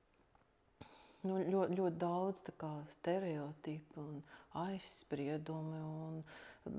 nu, 1.27 1.39
ļoti, 1.55 1.77
ļoti 1.79 1.99
daudz 2.01 2.41
stereotipu 2.97 4.01
un 4.03 4.21
aizspriedumi. 4.63 5.81
Un, 5.89 6.23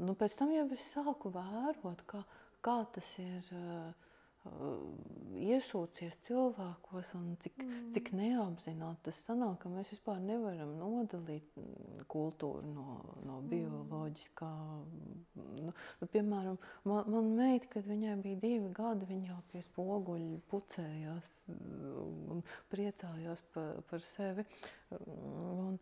nu, 0.05 0.17
pēc 0.21 0.37
tam 0.41 0.53
jau 0.55 0.67
es 0.77 0.89
sāku 0.95 1.33
vērot, 1.35 2.05
kā, 2.11 2.25
kā 2.65 2.79
tas 2.97 3.13
ir. 3.23 3.53
Uh, 3.53 4.04
iesūcies 4.45 6.17
cilvēkos 6.27 7.13
un 7.17 7.31
cik, 7.41 7.63
mm. 7.65 7.87
cik 7.95 8.11
neapzināti 8.17 9.07
tas 9.09 9.23
sanāk, 9.27 9.57
ka 9.63 9.73
mēs 9.73 9.89
vispār 9.93 10.21
nevaram 10.23 10.75
nodalīt 10.79 11.57
kultūru 12.13 12.63
no, 12.69 12.99
no 13.25 13.39
mm. 13.41 13.49
bioloģiskā. 13.53 14.51
Nu, 15.65 15.73
nu, 15.73 16.11
piemēram, 16.13 16.61
man, 16.85 17.11
man 17.15 17.33
meita, 17.39 17.71
kad 17.73 17.89
viņai 17.89 18.19
bija 18.25 18.43
divi 18.45 18.71
gadi, 18.77 19.09
viņa 19.11 19.33
jau 19.33 19.41
pie 19.53 19.65
spoguļa 19.71 20.41
pucējās 20.53 21.35
un 22.35 22.45
priecājās 22.73 23.45
par, 23.57 23.81
par 23.91 24.09
sevi. 24.13 24.47
Un, 24.95 25.79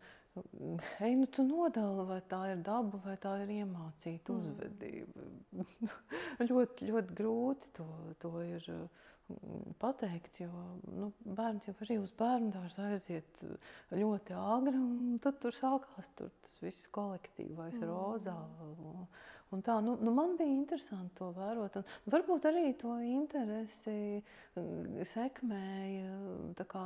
Ej, 0.99 1.15
nu 1.15 1.27
tu 1.29 1.43
nodala, 1.45 2.03
vai 2.09 2.19
tā 2.25 2.39
ir 2.53 2.61
daba, 2.65 2.97
vai 3.03 3.13
tā 3.21 3.35
ir 3.43 3.51
iemācīta 3.59 4.33
mm. 4.33 4.39
uzvedība. 4.41 5.25
ļoti, 6.49 6.87
ļoti 6.89 7.17
grūti 7.19 7.69
to, 7.77 7.85
to 8.23 8.31
ir 8.41 8.65
mm, 8.73 9.75
pateikt, 9.83 10.41
jo 10.41 10.49
nu, 10.89 11.11
bērns 11.37 11.69
jau 11.69 11.75
arī 11.85 11.99
uz 12.01 12.15
bērnu 12.17 12.49
dārza 12.55 12.87
aiziet 12.95 13.45
ļoti 13.93 14.33
āgri, 14.39 14.73
un 14.73 15.21
tad 15.21 15.37
tur 15.43 15.53
sākās 15.59 16.09
tur 16.17 16.33
tas 16.41 16.57
viss 16.65 16.89
kolektīvais 16.97 17.77
mm. 17.77 17.85
rozā. 17.93 18.39
Un, 18.65 19.05
Un 19.53 19.61
tā, 19.61 19.75
nu, 19.85 19.93
nu 20.01 20.11
man 20.15 20.33
bija 20.37 20.49
interesanti 20.49 21.13
to 21.19 21.29
vērot. 21.35 21.75
Un 21.77 22.13
varbūt 22.13 22.47
arī 22.49 22.71
to 22.79 22.95
interesi 23.05 23.95
mm, 24.57 25.03
sekmēja 25.11 26.63
kā, 26.71 26.85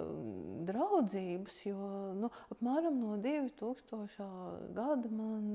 mm, 0.00 0.64
draudzības, 0.70 1.60
jo 1.68 1.90
nu, 2.18 2.30
apmēram 2.54 2.98
no 2.98 3.18
2000. 3.22 4.28
gada 4.74 5.12
man 5.14 5.46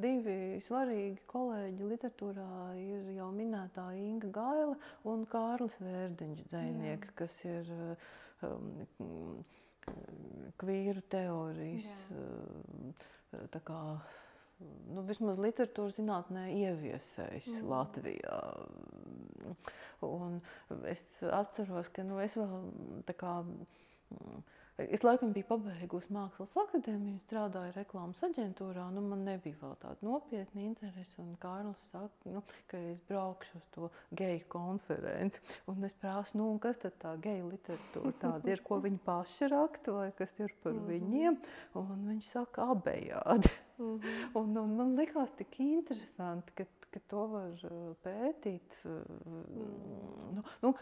divi 0.00 0.38
svarīgi 0.64 1.26
kolēģi 1.28 1.90
literatūrā 1.92 2.50
ir 2.80 3.12
jau 3.18 3.30
minētā 3.36 3.90
Inga 4.00 4.32
Gaila 4.32 4.76
un 5.12 5.28
Kārlis 5.28 5.76
Vērdiņš 5.82 6.44
dzēnieks, 6.48 7.12
Jā. 7.12 7.18
kas 7.20 7.40
ir 7.44 7.72
um, 8.46 9.44
kvīru 10.56 11.04
teorijas. 11.12 11.98
Jā. 12.08 12.94
Tā 13.52 13.60
kā 13.66 13.80
nu, 14.60 15.02
vismaz 15.08 15.40
literatūras 15.42 15.98
zinātnē 15.98 16.46
ieviesējis 16.54 17.48
mm. 17.52 17.66
Latvijā. 17.70 18.38
Un 20.06 20.40
es 20.90 21.02
atceros, 21.32 21.90
ka 21.92 22.04
nu, 22.06 22.20
es 22.24 22.36
vēl 22.38 23.02
tā 23.08 23.16
kā 23.16 23.38
Es 24.76 25.00
laikam 25.00 25.30
biju 25.32 25.46
pabeigusi 25.48 26.12
mākslas 26.12 26.52
akadēmiju, 26.60 27.22
strādāju 27.24 27.72
reklāmas 27.78 28.18
aģentūrā. 28.26 28.82
Nu, 28.92 29.00
man 29.08 29.22
nebija 29.24 29.56
vēl 29.62 29.72
tāda 29.80 30.04
nopietna 30.04 30.66
interese. 30.66 31.16
Un 31.22 31.30
Kārlis 31.40 31.80
saka, 31.88 32.32
nu, 32.34 32.42
ka 32.68 32.80
es 32.92 33.00
braukšu 33.08 33.56
uz 33.56 33.70
to 33.72 33.88
geju 34.20 34.44
konferenci. 34.52 35.40
Un 35.72 35.88
es 35.88 35.96
prasu, 35.96 36.36
nu, 36.36 36.50
kas 36.60 36.76
tad 36.82 36.98
tā 37.00 37.14
geju 37.24 37.48
literatūra 37.54 38.12
tāda 38.20 38.52
ir, 38.52 38.64
ko 38.66 38.82
viņi 38.84 39.00
paši 39.06 39.48
raksta 39.54 39.96
vai 39.96 40.10
kas 40.18 40.36
ir 40.44 40.52
par 40.60 40.76
mhm. 40.76 40.90
viņiem. 40.92 41.40
Un 41.80 42.04
viņš 42.10 42.28
saka 42.34 42.68
abejādi. 42.76 43.54
Mm 43.78 43.96
-hmm. 44.00 44.36
un, 44.40 44.56
un 44.56 44.76
man 44.76 44.94
likās 44.96 45.32
tik 45.36 45.58
interesanti, 45.60 46.52
ka 46.56 46.64
ka 46.96 47.02
to 47.12 47.22
var 47.28 47.64
uh, 47.68 47.92
pētīt. 48.04 48.76
Mm. 48.88 50.36
Nu, 50.36 50.44
nu, 50.62 50.72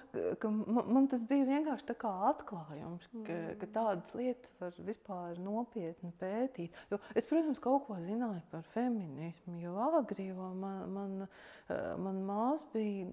ka 0.40 0.50
man, 0.54 0.90
man 0.96 1.08
tas 1.10 1.22
bija 1.28 1.48
vienkārši 1.50 1.96
atklājums, 2.08 3.06
ka, 3.12 3.20
mm. 3.36 3.54
ka 3.60 3.70
tādas 3.74 4.14
lietas 4.14 4.54
var 4.60 4.74
vispār 4.86 5.40
nopietni 5.42 6.12
pētīt. 6.20 6.74
Jo 6.92 7.00
es, 7.14 7.26
protams, 7.26 7.62
kaut 7.62 7.88
ko 7.88 7.98
zināju 7.98 8.42
par 8.52 8.66
feminismu, 8.74 9.58
jo 9.62 9.74
agri, 9.90 10.30
jo 10.30 10.52
man, 10.54 10.84
man, 10.94 11.16
uh, 11.26 11.94
man 11.98 12.22
māsa 12.28 12.70
bija 12.74 13.10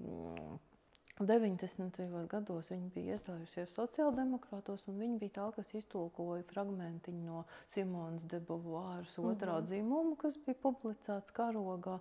90. 1.21 2.27
gados 2.31 2.69
viņa 2.71 2.89
bija 2.95 3.15
iestājusies 3.15 3.73
sociāldemokrātos, 3.75 4.87
un 4.89 4.97
viņa 5.01 5.19
bija 5.21 5.35
tā, 5.35 5.47
kas 5.57 5.73
iztulkoja 5.77 6.45
fragmentiņu 6.49 7.21
no 7.25 7.43
Simonas 7.73 8.25
de 8.31 8.39
Beauvoiras 8.39 9.17
otrā 9.19 9.57
mm 9.57 9.59
-hmm. 9.59 9.67
dzimuma, 9.67 10.15
kas 10.15 10.37
bija 10.45 10.57
publicēts 10.63 11.31
karogā. 11.31 11.99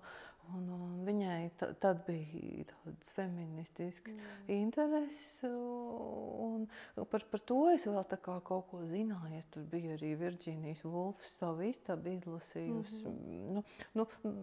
Un, 0.57 0.66
un 0.74 0.94
viņai 1.07 1.51
tad 1.59 2.03
bija 2.07 2.64
tāds 2.70 3.11
feministisks 3.16 4.12
mm. 4.12 4.48
intereses. 4.55 5.44
Un 5.44 6.66
par, 7.11 7.24
par 7.32 7.44
to 7.46 7.61
es 7.74 7.86
vēl 7.86 8.01
kaut 8.46 8.66
ko 8.70 8.82
zināju. 8.90 9.38
Es 9.38 9.51
tur 9.53 9.66
biju 9.70 9.94
arī 9.96 10.14
Virģīnijas 10.20 10.82
Wolfs 10.84 11.36
savu 11.38 11.68
istabu 11.68 12.14
izlasījusi. 12.16 13.05
Mm 13.07 13.61
-hmm. 13.61 13.62
nu, 13.94 14.07
nu, 14.24 14.36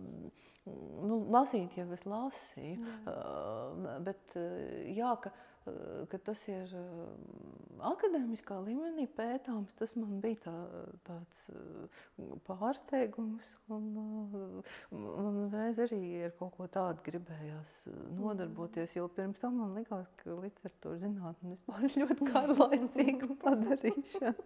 nu, 1.10 1.20
lasīt 1.34 1.78
jau 1.78 1.92
es 1.94 2.06
lasīju. 2.06 2.78
Mm. 2.78 3.06
Uh, 3.08 4.02
bet 4.08 4.40
jā, 4.96 5.16
ka 5.22 5.32
ka 6.12 6.20
tas 6.24 6.42
ir 6.50 6.74
akadēmiskā 7.88 8.58
līmenī 8.66 9.08
pētāms, 9.18 9.74
tas 9.80 9.94
man 10.00 10.20
bija 10.24 10.40
tā, 10.48 10.56
tāds 11.08 11.42
pārsteigums. 12.48 13.50
Un, 13.74 13.90
man 14.92 15.42
uzreiz 15.46 15.80
arī 15.88 16.02
ar 16.28 16.36
kaut 16.40 16.56
ko 16.58 16.70
tādu 16.72 17.04
gribējās 17.08 17.80
nodarboties, 18.18 18.96
jo 18.98 19.10
pirms 19.18 19.42
tam 19.44 19.60
man 19.62 19.76
likās, 19.78 20.12
ka 20.22 20.38
literatūra 20.38 21.02
zinātne 21.04 21.56
vispār 21.56 21.90
ir 21.90 22.00
ļoti 22.04 22.30
garlaicīga 22.32 23.34
padarīšana. 23.44 24.38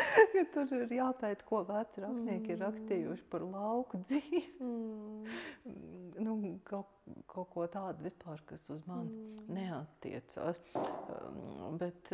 ja 0.36 0.44
tur 0.54 0.70
ir 0.76 0.92
jāpēta, 0.94 1.44
ko 1.48 1.62
veci 1.68 2.02
rakstnieki 2.04 2.46
mm. 2.46 2.52
ir 2.54 2.62
rakstījuši 2.64 3.26
par 3.32 3.44
lauku 3.46 4.00
dzīvi. 4.04 4.42
Mm. 4.62 5.40
nu, 6.26 6.36
kaut, 6.68 6.92
kaut 7.30 7.50
ko 7.54 7.66
tādu 7.70 8.06
vispār, 8.08 8.42
kas 8.48 8.64
uz 8.72 8.82
mani 8.88 9.12
mm. 9.12 9.44
neatiecās. 9.56 10.62
Um, 10.76 11.78
bet, 11.80 12.12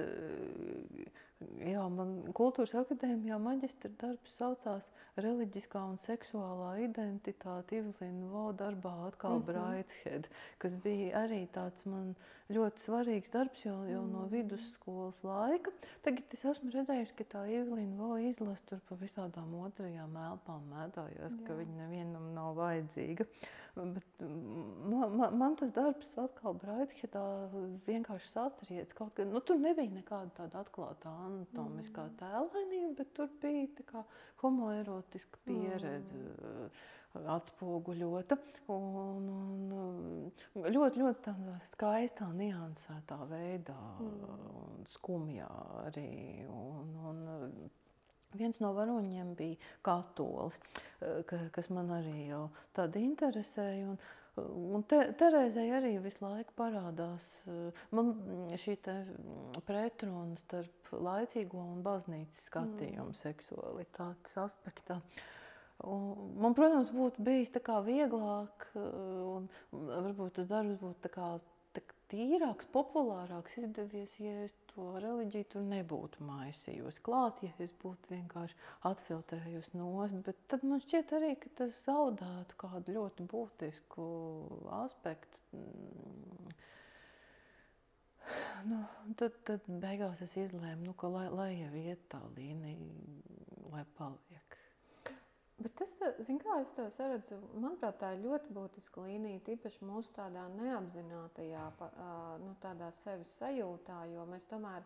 jā, 1.64 1.86
man 1.98 2.18
kultūras 2.36 2.74
akadēmijā 2.82 3.40
maģistra 3.42 3.92
darbs 4.00 4.38
saucās 4.40 4.86
reliģiskā 5.20 5.80
un 5.80 5.96
seksuālā 6.04 6.72
identitāte 6.84 7.78
Ivelina 7.78 8.28
Vo 8.32 8.50
darbā 8.56 8.92
atkal 9.06 9.38
mm 9.38 9.42
-hmm. 9.42 9.46
Braitshed, 9.46 10.28
kas 10.58 10.72
bija 10.84 11.22
arī 11.24 11.46
tāds 11.54 11.86
man 11.86 12.14
ļoti 12.52 12.84
svarīgs 12.84 13.32
darbs 13.32 13.64
jau, 13.64 13.78
jau 13.90 14.02
mm 14.04 14.12
no 14.12 14.26
vidusskolas 14.32 15.22
laika. 15.24 15.70
Tagad 16.02 16.24
es 16.32 16.44
esmu 16.44 16.70
redzējusi, 16.70 17.16
ka 17.18 17.24
tā 17.34 17.46
Ivelina 17.50 17.96
Vo 17.96 18.18
izlasa 18.18 18.62
tur 18.66 18.80
pa 18.88 18.94
visādām 18.94 19.54
otrajām 19.60 20.16
elpām 20.16 20.62
mētājās, 20.72 21.38
ka 21.46 21.54
viņa 21.54 21.76
nevienam 21.82 22.34
nav 22.34 22.54
vajadzīga. 22.54 23.26
Bet 23.76 24.20
man, 24.20 25.16
man, 25.16 25.34
man 25.36 25.56
tas 25.60 25.72
darbs 25.76 26.08
atkal 26.16 26.54
Braitshedā 26.62 27.24
vienkārši 27.84 28.30
satriec 28.30 28.94
kaut 28.96 29.12
kā, 29.18 29.26
nu 29.28 29.42
tur 29.44 29.60
nebija 29.60 29.92
nekāda 29.92 30.32
tāda 30.38 30.62
atklāta 30.64 31.12
anatomiskā 31.26 32.06
mm 32.08 32.16
tēlainība, 32.22 32.94
bet 33.02 33.12
tur 33.18 33.28
bija 33.42 33.66
tā 33.76 33.84
kā 33.90 34.04
homoerotiska 34.40 35.42
pieredze 35.44 36.16
mm. 36.16 37.28
atspoguļota. 37.36 38.40
Un, 38.72 39.28
un 39.36 40.72
ļoti, 40.72 41.02
ļoti 41.02 41.24
tādā 41.28 41.58
skaistā, 41.68 42.30
niansētā 42.32 43.20
veidā, 43.28 43.80
mm. 44.00 44.36
un 44.62 44.88
skumjā 44.96 45.52
arī. 45.84 46.08
Un, 46.48 46.96
un, 47.12 47.26
Viens 48.38 48.60
no 48.62 48.74
varoņiem 48.76 49.34
bija 49.38 49.72
katolis, 49.86 50.60
kas 51.26 51.72
man 51.72 51.90
arī 52.00 52.28
jau 52.30 52.46
tāda 52.76 53.02
interesēja. 53.02 53.90
Un, 53.94 54.00
Un 54.36 54.82
te, 54.84 54.98
Terēzai 55.16 55.64
arī 55.78 55.94
visu 56.04 56.20
laiku 56.20 56.52
parādās 56.58 57.24
man 57.96 58.10
šī 58.60 58.74
pretruna 59.64 60.36
starp 60.36 60.90
laicīgo 60.92 61.62
un 61.62 61.80
baznīcas 61.86 62.42
skatījumu 62.50 63.14
mm. 63.14 63.18
seksualitātes 63.22 64.36
aspektā. 64.42 64.98
Un 65.88 66.36
man, 66.40 66.52
protams, 66.56 66.92
būtu 66.92 67.24
bijis 67.24 67.52
vieglāk, 67.88 68.68
un 68.76 69.48
varbūt 69.72 70.36
tas 70.36 70.52
darbs 70.52 70.76
būtu 70.84 71.00
tīrāks, 72.10 72.68
populārāks 72.74 73.56
izdevies, 73.60 74.14
ja 74.22 74.34
es 74.44 74.54
to 74.72 74.86
reliģiju 75.02 75.48
tur 75.52 75.64
nebūtu 75.66 76.26
maisījusi 76.26 77.02
klāt, 77.06 77.42
ja 77.46 77.52
es 77.64 77.72
būtu 77.82 78.12
vienkārši 78.12 78.58
atfiltrējusi 78.90 79.78
nost. 79.80 80.20
Bet 80.26 80.40
tad 80.52 80.66
man 80.66 80.82
šķiet 80.84 81.14
arī, 81.18 81.32
ka 81.42 81.52
tas 81.62 81.80
zaudētu 81.86 82.58
kādu 82.62 82.96
ļoti 82.98 83.26
būtisku 83.32 84.06
aspektu. 84.82 85.42
Nu, 88.66 88.80
tad, 89.18 89.36
tad 89.46 89.66
beigās 89.82 90.22
es 90.24 90.32
izlēmu, 90.40 90.88
nu, 90.88 90.94
ka 90.98 91.10
lai, 91.12 91.26
lai 91.30 91.50
jau 91.54 91.72
iet 91.78 92.06
tā 92.10 92.18
līnija, 92.34 92.88
lai 93.70 93.84
paliek. 93.98 94.55
Bet 95.64 95.80
es 95.80 95.92
zinu, 96.26 96.36
kā 96.42 96.54
es 96.60 96.70
to 96.76 96.84
saredzu. 96.92 97.36
Manuprāt, 97.62 97.96
tā 98.00 98.10
ir 98.14 98.24
ļoti 98.26 98.52
būtiska 98.56 99.04
līnija, 99.06 99.40
tīpaši 99.46 99.86
mūsu 99.88 100.12
tādā 100.18 100.42
neapzinātajā, 100.52 101.62
nu, 102.42 102.50
tādā 102.64 102.90
sevis 102.98 103.32
sajūtā, 103.38 104.02
jo 104.12 104.26
mēs 104.28 104.44
tomēr 104.50 104.84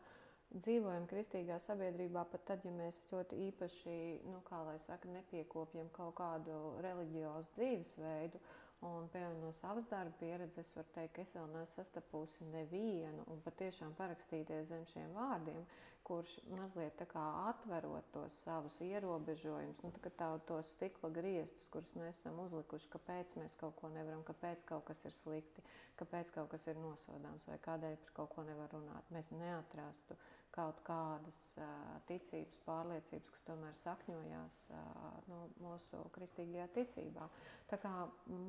dzīvojam 0.53 1.09
kristīgā 1.11 1.59
sabiedrībā, 1.65 2.23
pat 2.31 2.47
tad, 2.53 2.65
ja 2.67 2.71
mēs 2.77 3.03
ļoti 3.11 3.41
īpaši, 3.49 3.97
nu, 4.31 4.39
kā 4.47 4.63
lai 4.69 4.77
saka, 4.87 5.11
nepiekopjam 5.17 5.91
kaut 5.99 6.15
kādu 6.23 6.63
reliģiozu 6.87 7.51
dzīvesveidu. 7.59 8.43
Un, 8.87 9.11
piemēram, 9.13 9.43
no 9.43 9.51
savas 9.53 9.91
darba 9.91 10.15
pieredzes 10.23 10.71
var 10.77 10.87
teikt, 10.95 11.17
ka 11.19 11.27
es 11.27 11.35
vēl 11.37 11.51
neesmu 11.53 11.75
sastapusi 11.75 12.47
nevienu 12.55 13.27
un 13.35 13.43
patiešām 13.45 13.93
parakstīties 13.99 14.71
zem 14.71 14.87
šiem 14.95 15.11
vārdiem, 15.19 15.67
kurš 16.11 16.31
mazliet 16.59 17.03
atverot 17.07 18.07
tos 18.15 18.35
savus 18.43 18.81
ierobežojumus, 18.83 19.79
nu, 19.85 19.91
tā, 20.19 20.29
tos 20.49 20.73
stikla 20.75 21.11
griestus, 21.15 21.69
kurus 21.71 21.93
mēs 21.95 22.19
esam 22.19 22.41
uzlikuši, 22.45 22.89
kāpēc 22.97 23.37
mēs 23.39 23.55
kaut 23.61 23.77
ko 23.79 23.91
nevaram, 23.95 24.25
kāpēc 24.27 24.65
kaut 24.73 24.89
kas 24.89 25.05
ir 25.07 25.15
slikti, 25.15 25.63
kāpēc 26.01 26.33
kaut 26.35 26.51
kas 26.57 26.67
ir 26.73 26.81
nosodāms 26.83 27.47
vai 27.47 27.61
kādēļ 27.69 27.95
par 28.03 28.17
kaut 28.19 28.35
ko 28.35 28.45
nevar 28.49 28.75
runāt. 28.75 29.13
Mēs 29.15 29.31
neatrastu 29.37 30.19
kaut 30.57 30.83
kādas 30.89 31.39
uh, 31.63 31.71
ticības, 32.11 32.59
pārliecības, 32.67 33.31
kas 33.37 33.47
tomēr 33.47 33.79
sakņojās 33.85 34.57
uh, 34.75 35.09
nu, 35.31 35.45
mūsu 35.63 36.03
kristīgajā 36.19 36.67
ticībā. 36.81 37.31
Tā 37.71 37.79
kā, 37.87 37.95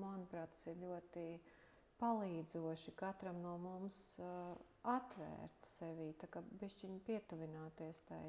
manuprāt, 0.01 0.49
tas 0.57 0.65
ir 0.73 0.81
ļoti 0.81 1.27
palīdzoši 2.01 2.93
katram 3.01 3.39
no 3.45 3.55
mums 3.65 3.99
uh, 4.19 4.53
atvērt 4.95 5.69
sevi, 5.77 6.07
bišķiņi 6.63 6.99
pietuvināties 7.09 8.01
tai 8.09 8.23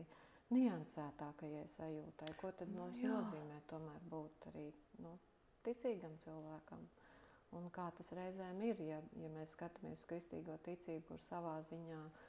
niansētākajai 0.53 1.64
sajūtai, 1.77 2.33
ko 2.43 2.51
tad 2.61 2.73
mums 2.77 3.01
Jā. 3.01 3.12
nozīmē 3.14 3.61
tomēr 3.73 4.03
būt 4.12 4.49
arī 4.53 4.66
nu, 5.05 5.14
ticīgam 5.68 6.18
cilvēkam. 6.27 6.85
Un 7.57 7.68
kā 7.73 7.89
tas 7.97 8.12
reizēm 8.16 8.61
ir, 8.68 8.79
ja, 8.91 9.01
ja 9.20 9.29
mēs 9.39 9.57
skatāmies 9.57 10.01
uz 10.05 10.09
kristīgo 10.12 10.57
ticību, 10.68 11.05
kur 11.11 11.25
savā 11.29 11.59
ziņā 11.68 12.01
uh, 12.05 12.20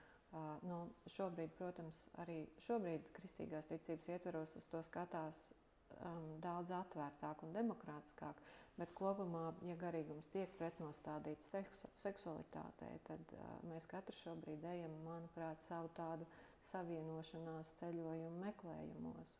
Nu, 0.65 0.77
šobrīd, 1.13 1.51
protams, 1.59 1.97
arī 2.23 2.35
šobrīd 2.65 3.09
kristīgās 3.17 3.67
ticības 3.69 4.07
ietveros 4.15 4.55
uz 4.57 4.65
to 4.71 4.79
skatās 4.87 5.41
um, 5.51 6.23
daudz 6.45 6.71
atvērtāk 6.77 7.43
un 7.45 7.51
demokrātiskāk, 7.57 8.39
bet 8.79 8.93
kopumā, 8.97 9.41
ja 9.69 9.75
garīgums 9.81 10.29
tiek 10.33 10.53
pretnostādīts 10.59 11.51
seksu, 11.53 11.89
seksualitātei, 12.03 12.93
tad 13.09 13.33
uh, 13.37 13.51
mēs 13.69 13.85
katrs 13.91 14.21
šobrīd 14.25 14.65
ejam, 14.73 14.95
manuprāt, 15.07 15.61
savu 15.67 15.91
tādu 15.99 16.27
savienošanās 16.71 17.69
ceļojumu 17.81 18.41
meklējumos, 18.45 19.35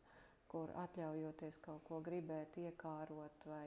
kur 0.52 0.70
atļaujoties 0.84 1.58
kaut 1.64 1.82
ko 1.88 1.98
gribēt, 2.06 2.58
iekārot 2.62 3.48
vai 3.50 3.66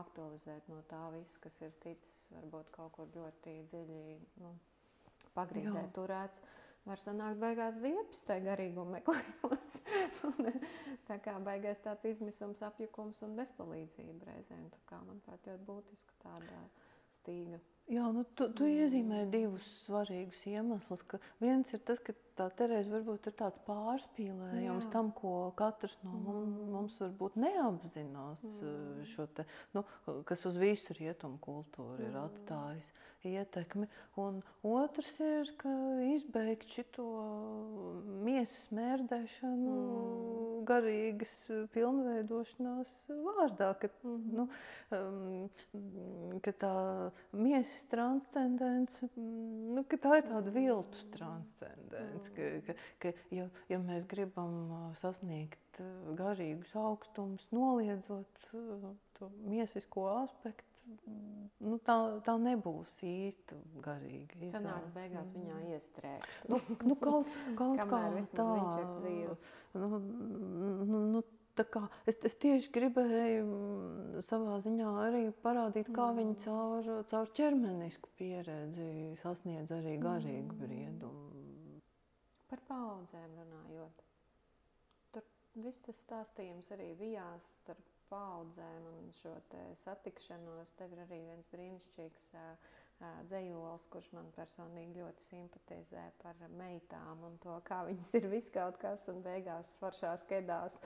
aktualizēt 0.00 0.68
no 0.72 0.82
tā 0.90 1.00
viss, 1.14 1.38
kas 1.46 1.56
ir 1.64 1.72
ticis 1.84 2.16
varbūt 2.34 2.72
kaut 2.74 2.92
kur 2.98 3.10
ļoti 3.16 3.56
dziļi 3.72 4.00
nu, 4.42 4.52
pagrīdē 5.38 5.86
turēts 5.96 6.42
var 6.86 7.02
sanākt 7.02 7.40
beigās 7.42 7.78
ziepes 7.82 8.24
tajā 8.28 8.44
garīguma 8.46 8.98
meklējumos. 8.98 9.78
tā 11.08 11.18
kā 11.22 11.36
beigās 11.46 11.82
tāds 11.84 12.06
izmisums, 12.12 12.62
apjukums 12.66 13.22
un 13.26 13.36
bezpalīdzība 13.38 14.30
reizēm. 14.30 14.68
Tā 14.72 14.82
kā, 14.90 15.00
manuprāt, 15.04 15.48
ļoti 15.50 15.66
būtiska 15.68 16.20
tāda 16.24 16.60
stīga. 17.18 17.60
Jā, 17.90 18.06
nu, 18.14 18.24
tu, 18.34 18.48
tu 18.50 18.66
mm. 18.66 18.78
iezīmēji 18.82 19.32
divus 19.34 19.66
svarīgus 19.84 20.40
iemeslus. 20.50 21.04
Viens 21.42 21.70
ir 21.74 21.82
tas, 21.86 22.02
ka 22.02 22.14
tā 22.36 22.46
Terēza 22.58 22.92
varbūt 22.92 23.28
ir 23.30 23.34
tāds 23.38 23.60
pārspīlējums 23.66 24.86
Jā. 24.86 24.92
tam, 24.92 25.10
ko 25.16 25.34
katrs 25.58 25.96
no 26.04 26.12
mums, 26.12 26.52
mm. 26.52 26.70
mums 26.74 26.96
varbūt 27.02 27.38
neapzinās, 27.40 28.44
mm. 28.44 29.26
te, 29.36 29.46
nu, 29.76 29.84
kas 30.28 30.44
uz 30.48 30.58
visu 30.60 30.96
rietumu 30.98 31.40
kultūru 31.42 31.96
mm. 31.98 32.08
ir 32.08 32.18
atstājis 32.26 32.94
ietekmi. 33.26 33.88
Un 34.20 34.40
otrs 34.66 35.08
ir, 35.20 35.50
ka 35.60 35.70
izbeigt 36.12 36.70
šo 36.72 37.06
miesas 38.24 38.68
mērdēšanu 38.74 39.74
mm. 39.74 40.60
garīgas 40.68 41.34
pilnveidošanās 41.74 42.94
vārdā, 43.10 43.72
ka, 43.80 43.90
mm. 44.04 44.24
nu, 44.36 44.46
um, 44.96 46.38
ka 46.44 46.54
tā 46.60 46.74
miesas 47.36 47.88
transcendence, 47.92 49.10
nu, 49.16 49.84
ka 49.90 50.00
tā 50.02 50.20
ir 50.20 50.28
tāda 50.30 50.54
viltus 50.54 51.06
transcendence, 51.14 52.25
mm. 52.32 52.62
ka, 52.66 52.74
ka, 52.74 53.12
ka 53.12 53.36
ja, 53.36 53.48
ja 53.72 53.80
mēs 53.82 54.06
gribam 54.10 54.92
sasniegt 55.00 55.82
garīgus 56.16 56.72
augstumus, 56.78 57.44
noliedzot 57.52 58.48
to 59.18 59.30
miesisko 59.44 60.08
aspektu, 60.22 60.76
nu, 61.66 61.78
tā, 61.84 61.96
tā 62.26 62.36
nebūs 62.40 62.98
īsti 63.04 63.58
garīga. 63.84 64.38
Sanāks 64.52 64.92
beigās 64.94 65.32
viņā 65.34 65.56
mm. 65.56 65.72
iestrēgt. 65.74 66.28
Nu, 66.50 66.60
nu, 66.86 66.98
kaut, 67.00 67.32
kaut 67.58 67.82
kā 67.92 68.02
tā. 68.36 68.50
Nu, 69.76 69.98
nu, 69.98 71.00
nu, 71.16 71.24
kā, 71.72 71.86
es, 72.08 72.18
es 72.28 72.36
tieši 72.42 72.72
gribēju 72.74 73.46
mm, 73.46 74.20
savā 74.26 74.58
ziņā 74.64 74.92
arī 75.06 75.22
parādīt, 75.44 75.90
kā 75.96 76.10
mm. 76.10 76.20
viņi 76.20 76.36
caur, 76.44 76.90
caur 77.10 77.32
ķermenisku 77.38 78.12
pieredzi 78.18 78.90
sasniedz 79.22 79.72
arī 79.74 79.96
garīgu 80.02 80.52
mm. 80.52 80.60
briedumu. 80.62 81.35
Par 82.50 82.62
paudzēm 82.68 83.36
runājot. 83.40 84.02
Tur 85.14 85.26
viss 85.64 85.82
tas 85.86 85.98
stāstījums 86.04 86.70
arī 86.76 86.92
vijās 87.00 87.46
starp 87.60 87.92
paudzēm 88.10 88.86
un 88.92 89.12
šo 89.18 89.34
satikšanos. 89.82 90.74
Tev 90.78 90.94
ir 90.94 91.04
arī 91.06 91.22
viens 91.26 91.48
brīnišķīgs 91.50 92.28
dzējols, 93.28 93.86
kurš 93.92 94.08
man 94.16 94.28
personīgi 94.36 95.02
ļoti 95.02 95.24
simpatizē 95.26 96.04
par 96.22 96.38
meitām 96.56 97.24
un 97.28 97.34
to, 97.42 97.58
kā 97.66 97.82
viņas 97.88 98.12
ir 98.16 98.28
viskaut 98.32 98.78
kas 98.80 99.04
un 99.12 99.20
beigās 99.24 99.74
foršās 99.82 100.24
kedās 100.30 100.78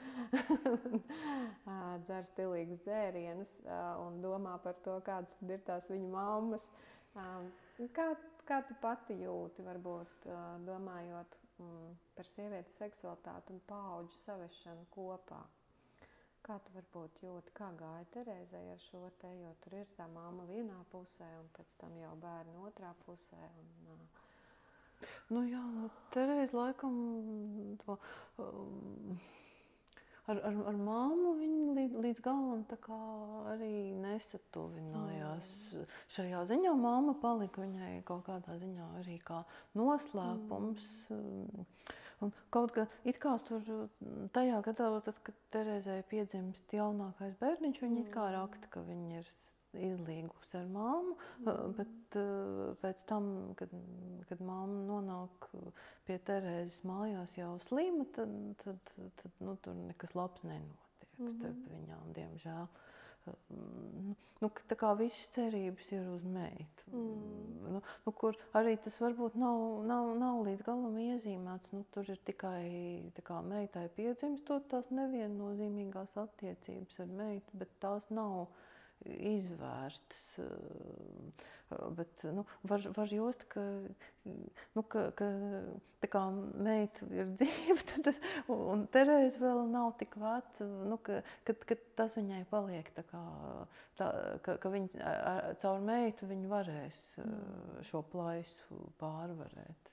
dzer 2.07 2.27
stilīgus 2.33 2.83
dzērienus 2.87 3.55
un 4.03 4.19
domā 4.25 4.57
par 4.65 4.81
to, 4.87 4.97
kādas 5.07 5.37
ir 5.47 5.63
tās 5.69 5.87
viņu 5.93 6.11
mammas. 6.11 6.67
Kā, 7.95 8.09
kā 8.49 8.59
tu 8.67 8.75
pati 8.83 9.21
jūti, 9.23 9.63
varbūt 9.67 10.27
domājot 10.67 11.39
mm, 11.61 11.97
par 12.17 12.29
sievietes 12.29 12.77
seksualitāti 12.81 13.55
un 13.55 13.61
paudžu 13.69 14.19
savešanu 14.25 14.87
kopā? 14.97 15.41
Kā 16.47 16.57
tu 16.65 16.73
varbūt 16.73 17.21
jūti, 17.27 17.53
kā 17.57 17.69
gāja 17.77 18.07
Terēzai 18.15 18.63
ar 18.75 18.81
šo 18.81 19.03
te, 19.21 19.31
jo 19.43 19.51
tur 19.65 19.77
ir 19.83 19.91
tā 19.99 20.07
mamma 20.09 20.47
vienā 20.49 20.79
pusē 20.93 21.29
un 21.43 21.51
pēc 21.59 21.77
tam 21.83 21.99
jau 22.01 22.15
bērni 22.23 22.57
otrā 22.65 22.95
pusē. 23.05 23.41
Un, 23.61 23.75
uh... 23.93 24.27
Nu 25.35 25.45
jā, 25.49 25.61
nu, 25.77 25.91
Terēza 26.15 26.57
laikam 26.57 26.97
to, 27.85 27.99
um, 28.43 29.21
ar, 30.31 30.41
ar, 30.49 30.59
ar 30.70 30.78
māmu 30.78 31.35
viņa 31.39 31.76
līdz, 31.78 31.97
līdz 32.07 32.22
galam 32.24 32.64
arī 33.53 33.72
nesatuvinājās. 34.01 35.55
Mm. 35.76 35.97
Šajā 36.16 36.43
ziņā 36.53 36.74
māma 36.78 37.16
palika 37.22 37.64
viņai 37.64 38.03
kaut 38.09 38.26
kādā 38.28 38.57
ziņā 38.61 38.91
arī 39.03 39.18
kā 39.26 39.43
noslēpums. 39.78 40.91
Mm. 41.14 41.66
Un 42.20 42.35
kaut 42.53 42.74
kā, 42.76 42.85
kā 43.16 43.39
tur 43.49 43.62
mm, 43.64 44.28
tajā 44.37 44.59
gadā, 44.66 44.91
tad, 45.07 45.22
kad 45.24 45.37
Terēzai 45.55 46.03
piedzimst 46.11 46.74
jaunākais 46.76 47.39
bērniņš, 47.41 47.81
viņa 47.81 48.03
mm. 48.03 48.11
kā 48.12 48.26
raksta, 48.35 48.68
ka 48.74 48.85
viņa 48.85 49.22
ir 49.22 49.31
izlīgusi 49.77 50.59
ar 50.59 50.68
māmu, 50.73 51.16
mm. 51.45 51.75
bet 51.79 52.18
pēc 52.83 53.03
tam, 53.11 53.31
kad, 53.59 53.73
kad 54.31 54.43
māma 54.43 54.83
nonāk 54.89 55.51
pie 56.09 56.18
Terēzes 56.27 56.83
mājās 56.89 57.37
jau 57.39 57.55
slima, 57.68 58.07
tad, 58.16 58.35
tad, 58.64 58.95
tad 59.23 59.45
nu, 59.45 59.57
tur 59.64 59.79
nekas 59.87 60.16
labs 60.18 60.47
nenotiek 60.47 61.18
mm 61.21 61.35
starp 61.37 61.66
viņām, 61.68 62.14
diemžēl. 62.16 62.64
Uh, 62.64 62.91
nu, 64.41 64.49
tā 64.71 64.77
kā 64.79 64.91
visas 64.99 65.27
cerības 65.35 65.91
ir 65.93 66.07
uz 66.14 66.25
meitu. 66.25 66.87
Mm. 66.93 67.75
Nu, 67.75 67.83
nu, 68.07 68.12
kur 68.16 68.39
arī 68.57 68.77
tas 68.85 68.97
varbūt 69.03 69.37
nav, 69.41 69.83
nav, 69.89 70.12
nav 70.21 70.41
līdz 70.49 70.64
galam 70.66 70.97
iezīmēts. 71.03 71.73
Nu, 71.75 71.85
tur 71.95 72.09
ir 72.11 72.21
tikai 72.27 73.12
kā, 73.27 73.41
meitai 73.47 73.87
piedzimstot 73.97 74.71
tās 74.73 74.89
neviennozīmīgās 74.95 76.16
attiecības 76.25 77.01
ar 77.05 77.14
meitu, 77.21 77.61
bet 77.61 77.77
tās 77.85 78.09
nav 78.14 78.49
izvērstas. 79.07 80.25
Bet 81.95 82.25
nu, 82.27 82.43
var, 82.67 82.83
var 82.97 83.13
just, 83.15 83.45
ka, 83.53 83.63
nu, 84.75 84.83
ka, 84.83 85.05
ka 85.15 85.29
kā 86.11 86.23
meita 86.33 87.07
ir 87.15 87.31
dzīva, 87.39 87.77
tad, 88.07 88.11
un 88.51 88.87
Terēza 88.93 89.41
vēl 89.43 89.63
nav 89.71 89.93
tik 90.01 90.17
veca, 90.21 90.67
nu, 90.91 90.99
ka, 91.05 91.21
ka, 91.47 91.55
ka 91.69 91.77
tas 91.99 92.17
viņai 92.19 92.43
paliek 92.51 92.91
tā 92.97 93.05
kā, 93.11 93.23
tā, 94.01 94.11
ka, 94.47 94.57
ka 94.63 94.73
viņa 94.73 95.15
caur 95.63 95.83
meitu 95.85 96.29
viņa 96.31 96.51
varēs 96.51 97.01
mm. 97.23 97.83
šo 97.91 98.03
plaisu 98.13 98.81
pārvarēt. 99.03 99.93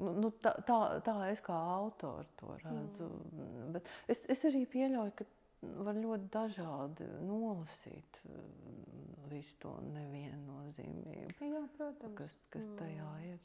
Nu, 0.00 0.14
nu, 0.16 0.30
tā, 0.40 0.54
tā, 0.64 0.78
tā 1.04 1.14
es 1.28 1.42
kā 1.44 1.54
autori 1.76 2.28
to 2.40 2.54
redzu. 2.64 3.10
Mm. 3.34 3.74
Bet 3.76 3.90
es, 4.08 4.22
es 4.32 4.46
arī 4.48 4.64
pieļauju, 4.70 5.12
ka 5.18 5.28
var 5.62 5.98
ļoti 6.00 6.28
dažādi 6.32 7.06
nolasīt 7.28 8.20
mm, 8.24 9.28
visu 9.32 9.56
to 9.62 9.74
neviennozīmību. 9.92 11.36
Jā, 11.52 11.62
protams. 11.76 12.16
Kas, 12.20 12.36
kas 12.54 12.66
mm. 12.66 12.76
tajā 12.80 13.10
ir. 13.30 13.40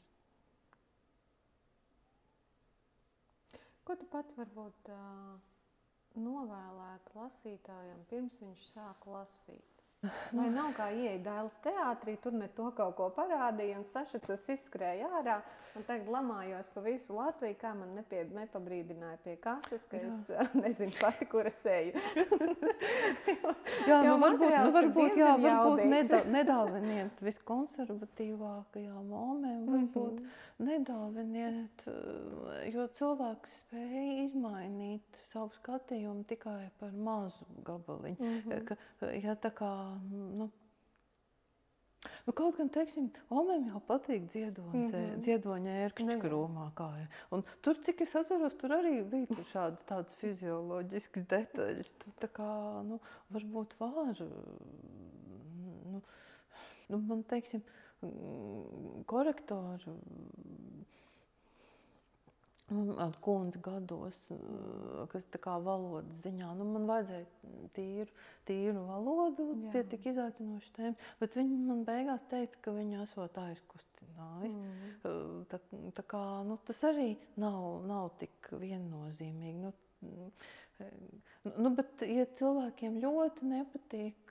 Ko 3.86 3.94
tu 3.94 4.08
pat 4.10 4.32
varbūt 4.34 4.88
novēlētu 6.18 7.18
lasītājam, 7.20 8.00
pirms 8.10 8.40
viņš 8.42 8.64
sāk 8.72 9.04
lasīt? 9.12 9.76
Vai 10.36 10.48
nav 10.52 10.72
kā 10.76 10.88
ieiet 10.94 11.22
Dailas 11.24 11.54
teātrī, 11.64 12.16
tur 12.22 12.34
ne 12.36 12.48
to 12.56 12.66
kaut 12.76 12.96
ko 12.98 13.06
parādīja, 13.16 13.78
un 13.80 13.86
Saša 13.92 14.20
tas 14.26 14.48
izskrēja 14.56 15.08
ārā. 15.20 15.38
Un 15.76 15.84
tagad 15.84 16.08
lamājos 16.08 16.68
pa 16.72 16.80
visu 16.84 17.14
Latviju, 17.16 17.56
kā 17.60 17.72
man 17.76 17.90
nepie, 17.98 18.22
nepabrīdināja 18.32 19.18
pie 19.24 19.34
kases, 19.42 19.84
ka 19.90 20.00
jā. 20.00 20.08
es 20.08 20.30
nezinu 20.64 20.94
pati, 20.96 21.28
kur 21.28 21.48
es 21.50 21.58
eju. 21.68 21.92
jā, 23.90 23.98
nu 24.06 24.16
varbūt, 24.22 24.54
nu 24.56 24.72
varbūt, 24.76 25.20
jā, 25.20 25.34
varbūt 25.42 25.82
nedal, 25.92 26.30
nedāviniet 26.32 27.22
viskonservatīvākajām 27.28 29.12
momēm, 29.12 29.62
varbūt 29.68 30.16
mm 30.16 30.24
-hmm. 30.24 30.68
nedāviniet, 30.70 31.86
jo 32.72 32.88
cilvēks 33.00 33.58
spēja 33.64 34.04
izmainīt 34.24 35.24
savu 35.32 35.52
skatījumu 35.60 36.24
tikai 36.24 36.70
par 36.80 36.92
mazu 36.92 37.44
gabaliņu. 37.68 38.16
Mm 38.20 38.40
-hmm. 38.46 38.64
ka, 38.64 39.12
ja 39.12 39.36
tā 39.36 39.52
kā, 39.52 39.74
nu, 40.10 40.48
Nu, 42.26 42.32
kaut 42.34 42.56
gan, 42.58 42.68
teiksim, 42.74 43.06
Omēm 43.30 43.68
jau 43.70 43.80
patīk 43.86 44.24
dziedoņa, 44.32 44.72
mm 44.74 44.86
-hmm. 44.90 45.18
dziedoņa 45.22 45.74
ērkšķa 45.84 46.16
krūmā. 46.24 46.64
Un 47.36 47.44
tur, 47.62 47.78
cik 47.86 48.02
es 48.02 48.14
atceros, 48.18 48.56
tur 48.58 48.74
arī 48.74 48.94
bija 49.12 49.28
tur 49.30 49.46
šādas 49.52 49.86
tādas 49.86 50.16
fizioloģiskas 50.22 51.28
detaļas. 51.30 51.92
Tu 52.02 52.14
tā 52.24 52.30
kā, 52.38 52.48
nu, 52.88 52.98
varbūt 53.36 53.76
var, 53.78 54.18
nu, 55.92 56.02
nu 56.88 57.00
man, 57.06 57.22
teiksim, 57.30 57.62
korektoru 59.06 59.94
kundze 63.22 63.60
gados, 63.62 64.16
kas 65.12 65.26
tā 65.30 65.38
kā 65.42 65.54
valodas 65.62 66.18
ziņā, 66.24 66.48
nu, 66.58 66.66
man 66.74 66.88
vajadzēja 66.88 67.68
tīru, 67.76 68.10
tīru 68.48 68.82
valodu, 68.88 69.46
Jā. 69.66 69.74
tie 69.76 69.82
tik 69.92 70.08
izaicinoši 70.10 70.72
tēmas, 70.74 71.12
bet 71.20 71.38
viņi 71.38 71.60
man 71.68 71.84
beigās 71.86 72.26
teica, 72.30 72.58
ka 72.64 72.74
viņi 72.74 72.98
esot 73.04 73.38
aizkustinājis. 73.44 74.58
Mm. 75.06 75.44
Tā, 75.52 75.62
tā 76.00 76.06
kā, 76.10 76.24
nu, 76.48 76.58
tas 76.66 76.82
arī 76.90 77.12
nav, 77.38 77.86
nav 77.86 78.10
tik 78.18 78.50
viennozīmīgi. 78.50 79.62
Nu, 79.62 79.74
nu, 81.54 81.74
bet, 81.78 82.02
ja 82.02 82.26
cilvēkiem 82.38 82.98
ļoti 83.04 83.50
nepatīk, 83.54 84.25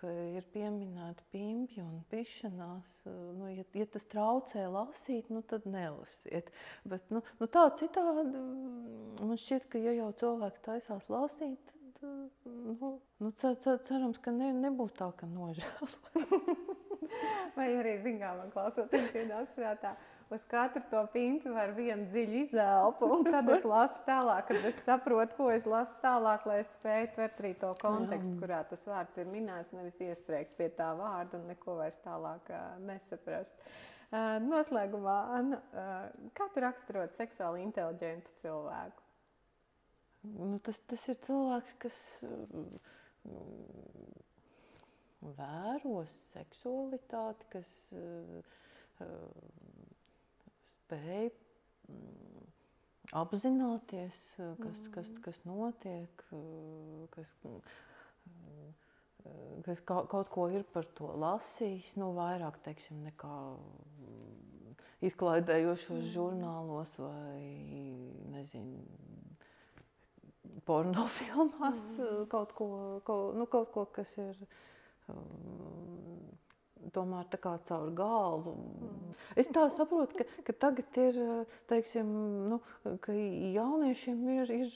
ka 0.00 0.10
ir 0.10 0.46
pieminēta 0.54 1.24
pimpja 1.32 1.84
un 1.84 2.00
pišanās. 2.10 2.88
Nu, 3.06 3.48
ja, 3.52 3.64
ja 3.78 3.86
tas 3.92 4.06
traucē 4.10 4.66
lasīt, 4.72 5.30
nu, 5.32 5.42
tad 5.46 5.68
nelasiet. 5.70 6.50
Bet, 6.88 7.06
nu, 7.14 7.22
nu, 7.40 7.48
tā 7.52 7.66
citādi 7.78 8.42
man 9.22 9.38
šķiet, 9.40 9.68
ka 9.72 9.82
ja 9.82 9.94
jau 10.00 10.10
cilvēks 10.20 10.64
taisās 10.66 11.06
lasīt, 11.12 11.72
tad 12.00 12.10
nu, 12.42 12.96
nu, 13.22 13.32
cer, 13.40 13.56
cer, 13.62 13.80
cerams, 13.86 14.20
ka 14.22 14.34
ne, 14.34 14.50
nebūs 14.66 14.96
tā, 14.98 15.12
ka 15.16 15.30
nožēlo. 15.30 15.90
Vai 17.56 17.70
arī, 17.78 17.96
zinām, 18.02 18.48
klausoties, 18.52 19.12
ienāca 19.14 19.54
prātā 19.56 19.96
uz 20.30 20.44
katru 20.44 20.82
to 20.90 21.02
pimpu 21.12 21.52
var 21.54 21.70
vienu 21.76 22.08
dziļu 22.10 22.40
izelpu, 22.42 23.08
un 23.14 23.26
tad 23.28 23.48
es 23.54 23.64
lasu 23.66 24.02
tālāk, 24.06 24.48
kad 24.50 24.68
es 24.70 24.78
saprotu, 24.82 25.36
ko 25.38 25.48
es 25.54 25.66
lasu 25.70 25.98
tālāk, 26.02 26.46
lai 26.50 26.60
es 26.64 26.72
spēju 26.74 27.12
tvert 27.14 27.42
arī 27.42 27.52
to 27.60 27.72
kontekstu, 27.80 28.34
kurā 28.40 28.62
tas 28.66 28.82
vārds 28.88 29.22
ir 29.22 29.30
minēts, 29.30 29.74
nevis 29.76 30.00
iestrēgt 30.02 30.56
pie 30.58 30.68
tā 30.74 30.90
vārda 30.98 31.38
un 31.38 31.46
neko 31.52 31.78
vairs 31.78 31.98
tālāk 32.04 32.50
uh, 32.50 32.74
nesaprast. 32.88 33.58
Uh, 34.06 34.36
noslēgumā, 34.42 35.16
Anna, 35.38 35.60
uh, 35.74 36.28
kā 36.34 36.48
tu 36.54 36.62
raksturot 36.62 37.14
seksuāli 37.14 37.62
inteliģentu 37.66 38.34
cilvēku? 38.42 39.02
Nu, 40.26 40.58
tas, 40.66 40.78
tas 40.90 41.06
ir 41.06 41.18
cilvēks, 41.22 41.74
kas 41.78 41.98
vēro 45.38 46.02
seksualitāti, 46.10 47.46
kas 47.52 47.70
uh, 47.94 48.56
spēj 50.66 51.30
mm, 51.30 52.46
apzināties, 53.16 54.18
eh, 54.40 54.54
kas, 54.62 54.80
mm. 54.80 54.92
kas, 54.94 55.12
kas 55.24 55.40
notiek, 55.46 56.24
eh, 56.32 57.06
kas, 57.14 57.34
eh, 57.44 57.60
kas 59.66 59.82
kaut 59.86 60.30
ko 60.30 60.48
ir 60.54 60.66
par 60.72 60.86
to 60.98 61.10
lasījis, 61.22 61.96
nu, 62.00 62.12
vairāk 62.16 62.60
teiksim, 62.66 63.02
nekā 63.06 63.34
mm, 63.56 64.76
izklaidējošos 65.10 66.06
žurnālos 66.14 66.96
vai 66.98 67.42
nezinu. 68.34 68.84
Pornofilmās 70.66 71.82
mm. 71.98 72.26
kaut, 72.32 72.54
ko, 72.56 72.68
kaut, 73.06 73.36
nu, 73.38 73.46
kaut 73.50 73.70
ko, 73.74 73.84
kas 73.94 74.16
ir 74.18 74.38
um, 75.12 76.32
tomēr 76.94 77.26
tā 77.32 77.38
kā 77.42 77.54
caur 77.68 77.90
galvu. 77.96 78.54
Mm. 78.56 79.14
Es 79.40 79.50
tā 79.52 79.64
saprotu, 79.72 80.20
ka, 80.20 80.26
ka 80.46 80.54
tagad 80.66 80.98
ir, 81.02 81.18
teiksim, 81.70 82.10
nu, 82.50 82.60
ka 83.04 83.14
jauniešiem 83.14 84.22
ir, 84.36 84.52
ir 84.54 84.74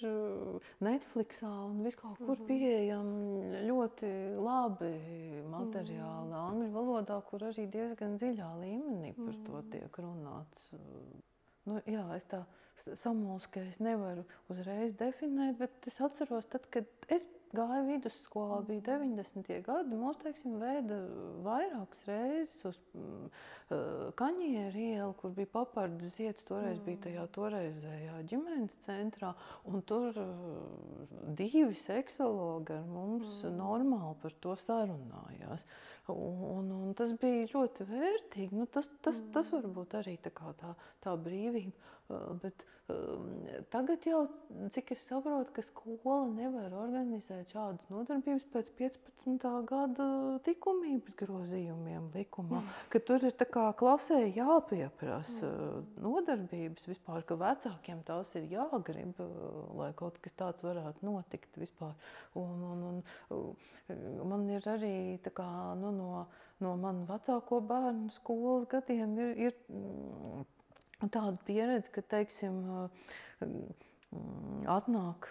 Netflixā 0.84 1.50
un 1.68 1.82
viskaur 1.86 2.16
kur 2.18 2.36
mm 2.36 2.42
-hmm. 2.42 2.46
pieejami 2.46 3.64
ļoti 3.70 4.12
labi 4.38 4.94
materiāli 5.50 6.30
mm. 6.30 6.40
angļu 6.44 6.70
valodā, 6.72 7.20
kur 7.30 7.44
arī 7.50 7.66
diezgan 7.70 8.16
dziļā 8.18 8.50
līmenī 8.64 9.14
par 9.16 9.34
to 9.46 9.62
mm. 9.62 9.70
tiek 9.70 9.98
runāts. 9.98 10.72
Nu, 11.64 11.80
jā, 11.86 12.06
es 12.16 12.24
tā 12.24 12.44
samulsu, 12.96 13.48
ka 13.52 13.60
es 13.60 13.78
nevaru 13.78 14.24
uzreiz 14.48 14.94
definēt, 14.94 15.58
bet 15.58 15.86
es 15.86 16.00
atceros, 16.00 16.46
tad, 16.46 16.66
kad 16.70 16.86
es 17.08 17.26
gāju 17.54 17.86
vidusskolā, 17.88 18.60
bija 18.66 18.82
90. 18.92 19.50
gadi. 19.66 19.96
Mums, 19.98 20.18
teiksim, 20.22 20.58
veida 20.60 20.98
vairākas 21.44 22.06
reizes 22.08 22.64
uz 22.70 22.78
mm, 22.94 23.28
kaņieru 24.20 24.82
ielu, 24.84 25.12
kur 25.20 25.34
bija 25.36 25.50
papardas 25.52 26.16
vietas. 26.18 26.46
Toreiz 26.48 26.78
mm. 26.78 26.84
bija 26.86 27.02
tajā 27.06 27.26
toreizējā 27.36 28.22
ģimenes 28.30 28.78
centrā. 28.86 29.32
Un 29.70 29.84
tur 29.86 30.16
divi 31.38 31.76
seksologi 31.84 32.76
ar 32.78 32.88
mums 32.88 33.40
mm. 33.44 33.56
normāli 33.58 34.16
par 34.22 34.36
to 34.44 34.56
sarunājās. 34.66 35.66
Un, 36.10 36.42
un, 36.50 36.70
un 36.74 36.94
tas 36.98 37.12
bija 37.20 37.46
ļoti 37.52 37.86
vērtīgi. 37.90 38.56
Nu, 38.56 38.66
tas, 38.70 38.88
tas, 39.04 39.18
mm. 39.20 39.32
tas 39.36 39.50
varbūt 39.54 39.98
arī 40.00 40.16
tā, 40.22 40.32
tā, 40.34 40.74
tā 41.04 41.14
brīvība. 41.18 41.90
Bet 42.42 42.64
tagad 43.70 44.04
jau, 44.06 44.24
cik 44.74 44.92
es 44.94 45.02
saprotu, 45.06 45.52
ka 45.54 45.62
skola 45.62 46.26
nevar 46.32 46.72
organizēt 46.74 47.52
šādas 47.54 47.86
nodarbības 47.92 48.46
pēc 48.50 48.70
15. 48.80 49.46
gada 49.68 50.06
likumības 50.46 51.14
grozījumiem 51.20 52.08
likumā, 52.14 52.62
ka 52.90 53.02
tur 53.06 53.26
ir 53.28 53.36
tā 53.38 53.46
kā 53.50 53.68
klasē 53.78 54.20
jāpieprasa 54.26 55.50
mm. 55.50 55.88
nodarbības 56.02 56.90
vispār, 56.90 57.22
ka 57.28 57.38
vecākiem 57.40 58.02
tās 58.08 58.34
ir 58.40 58.48
jāgrib, 58.56 59.22
lai 59.78 59.90
kaut 59.98 60.18
kas 60.24 60.38
tāds 60.40 60.66
varētu 60.66 61.06
notikt 61.06 61.60
vispār. 61.62 61.94
Un, 62.40 62.64
un, 62.70 63.02
un 63.36 64.30
man 64.32 64.48
ir 64.50 64.66
arī 64.70 64.94
tā 65.22 65.34
kā, 65.36 65.46
nu, 65.78 65.94
no, 65.94 66.24
no 66.64 66.74
manu 66.80 67.06
vecāko 67.10 67.62
bērnu 67.70 68.10
skolas 68.18 68.66
gadiem 68.72 69.18
ir, 69.20 69.50
ir 69.50 70.48
tāda 71.08 71.36
pieredze, 71.48 71.90
ka, 71.94 72.02
teiksim, 72.12 72.58
atnāk 74.74 75.28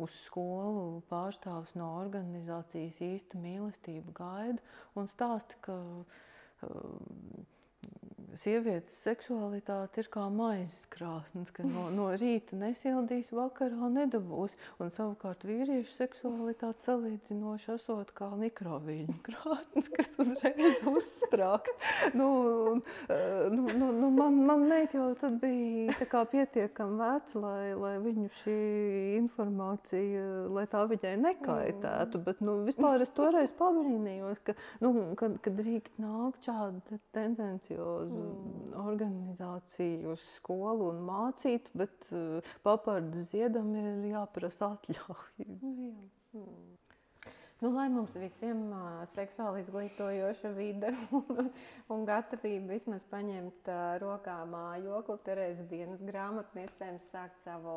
uz 0.00 0.14
skolu 0.24 1.02
pārstāvs 1.10 1.74
no 1.78 1.90
organizācijas 2.00 3.00
īsta 3.04 3.38
mīlestība 3.42 4.14
gaida 4.16 4.62
un 4.98 5.10
stāsta, 5.12 5.58
ka 5.66 5.76
sievietes 8.38 8.96
seksualitāte 9.04 10.02
ir 10.02 10.08
kā 10.12 10.26
maizes 10.32 10.86
krāsnes, 10.92 11.50
ka 11.54 11.64
no, 11.66 11.88
no 11.94 12.10
rīta 12.18 12.56
nesildīs, 12.58 13.30
vakarā 13.34 13.90
nedabūs. 13.94 14.56
Un 14.82 14.92
savukārt 14.94 15.44
vīriešu 15.48 15.92
seksualitāte 15.96 16.84
salīdzinoši 16.86 17.72
esot 17.74 18.12
kā 18.16 18.28
mikroviļņu 18.40 19.16
krāsnes, 19.26 19.90
kas 19.94 20.12
uzreiz 20.22 20.82
uzsprāgst. 20.94 21.86
Nu, 22.14 22.28
nu, 23.08 23.64
nu, 23.66 23.90
nu, 23.96 24.10
man, 24.14 24.38
man 24.46 24.66
meit 24.70 24.94
jau 24.96 25.10
tad 25.20 25.40
bija 25.42 25.96
tā 25.98 26.08
kā 26.10 26.24
pietiekami 26.30 27.00
veca, 27.00 27.42
lai, 27.44 27.72
lai 27.78 27.94
viņu 28.04 28.28
šī 28.42 28.58
informācija, 29.18 30.26
lai 30.52 30.66
tā 30.70 30.84
viņai 30.90 31.16
nekaitētu. 31.24 32.22
Bet 32.26 32.44
nu, 32.44 32.60
vispār 32.68 33.02
es 33.04 33.12
toreiz 33.16 33.52
pabrīnījos, 33.58 34.42
ka, 34.46 34.56
nu, 34.84 34.94
kad, 35.18 35.38
kad 35.44 35.58
drīkst 35.58 36.00
nākt 36.02 36.46
šāda 36.46 37.00
tendencioza 37.14 38.19
mm. 38.19 38.19
Organizāciju 38.80 40.14
uz 40.14 40.26
skolu 40.38 40.90
un 40.90 41.00
mācīt, 41.06 41.70
bet 41.76 42.10
uh, 42.14 42.52
papardu 42.66 43.24
ziedam 43.30 43.72
ir 43.78 44.10
jāprasa 44.12 44.74
atļauja. 44.76 45.48
Nu, 45.60 45.74
jā. 45.88 45.96
mm. 46.40 46.80
Nu, 47.60 47.68
lai 47.74 47.90
mums 47.92 48.14
visiem 48.16 48.60
uh, 48.72 49.02
seksuāli 49.04 49.60
izglītojoša 49.60 50.50
vide 50.56 50.94
un, 51.12 51.50
un 51.92 52.06
gatavība 52.08 52.72
vismaz 52.72 53.04
paņemt 53.10 53.68
uh, 53.68 53.80
rokā 54.00 54.38
mājokli, 54.48 55.18
Terēzes 55.26 55.68
dienas 55.68 56.00
grāmatu 56.06 56.56
un 56.56 56.62
iespējams 56.62 57.10
sākt 57.12 57.36
savu 57.44 57.74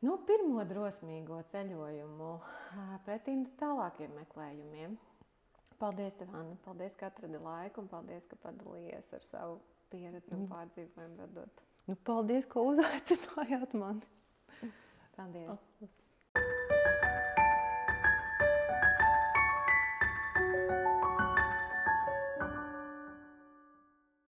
nu, 0.00 0.16
pirmo 0.24 0.64
drosmīgo 0.64 1.42
ceļojumu 1.52 2.30
uh, 2.38 2.96
pretī 3.04 3.36
tālākiem 3.60 4.16
meklējumiem. 4.16 4.96
Paldies, 5.80 6.14
tev, 6.20 6.32
Anna. 6.36 6.56
Paldies, 6.64 6.96
ka 7.00 7.08
atradi 7.08 7.40
laiku 7.40 7.80
un 7.80 7.88
paldies, 7.88 8.26
ka 8.28 8.36
padalījies 8.42 9.14
ar 9.16 9.24
savu 9.24 9.60
pieredzi 9.92 10.34
un 10.34 10.44
mm. 10.44 10.50
pārdzīvojumu 10.52 11.22
radot. 11.22 11.62
Nu, 11.88 11.96
paldies, 12.06 12.46
ka 12.50 12.62
uzaicinājāt 12.68 13.72
mani. 13.80 14.04
Paldies. 15.16 15.64
Oh, 15.80 15.88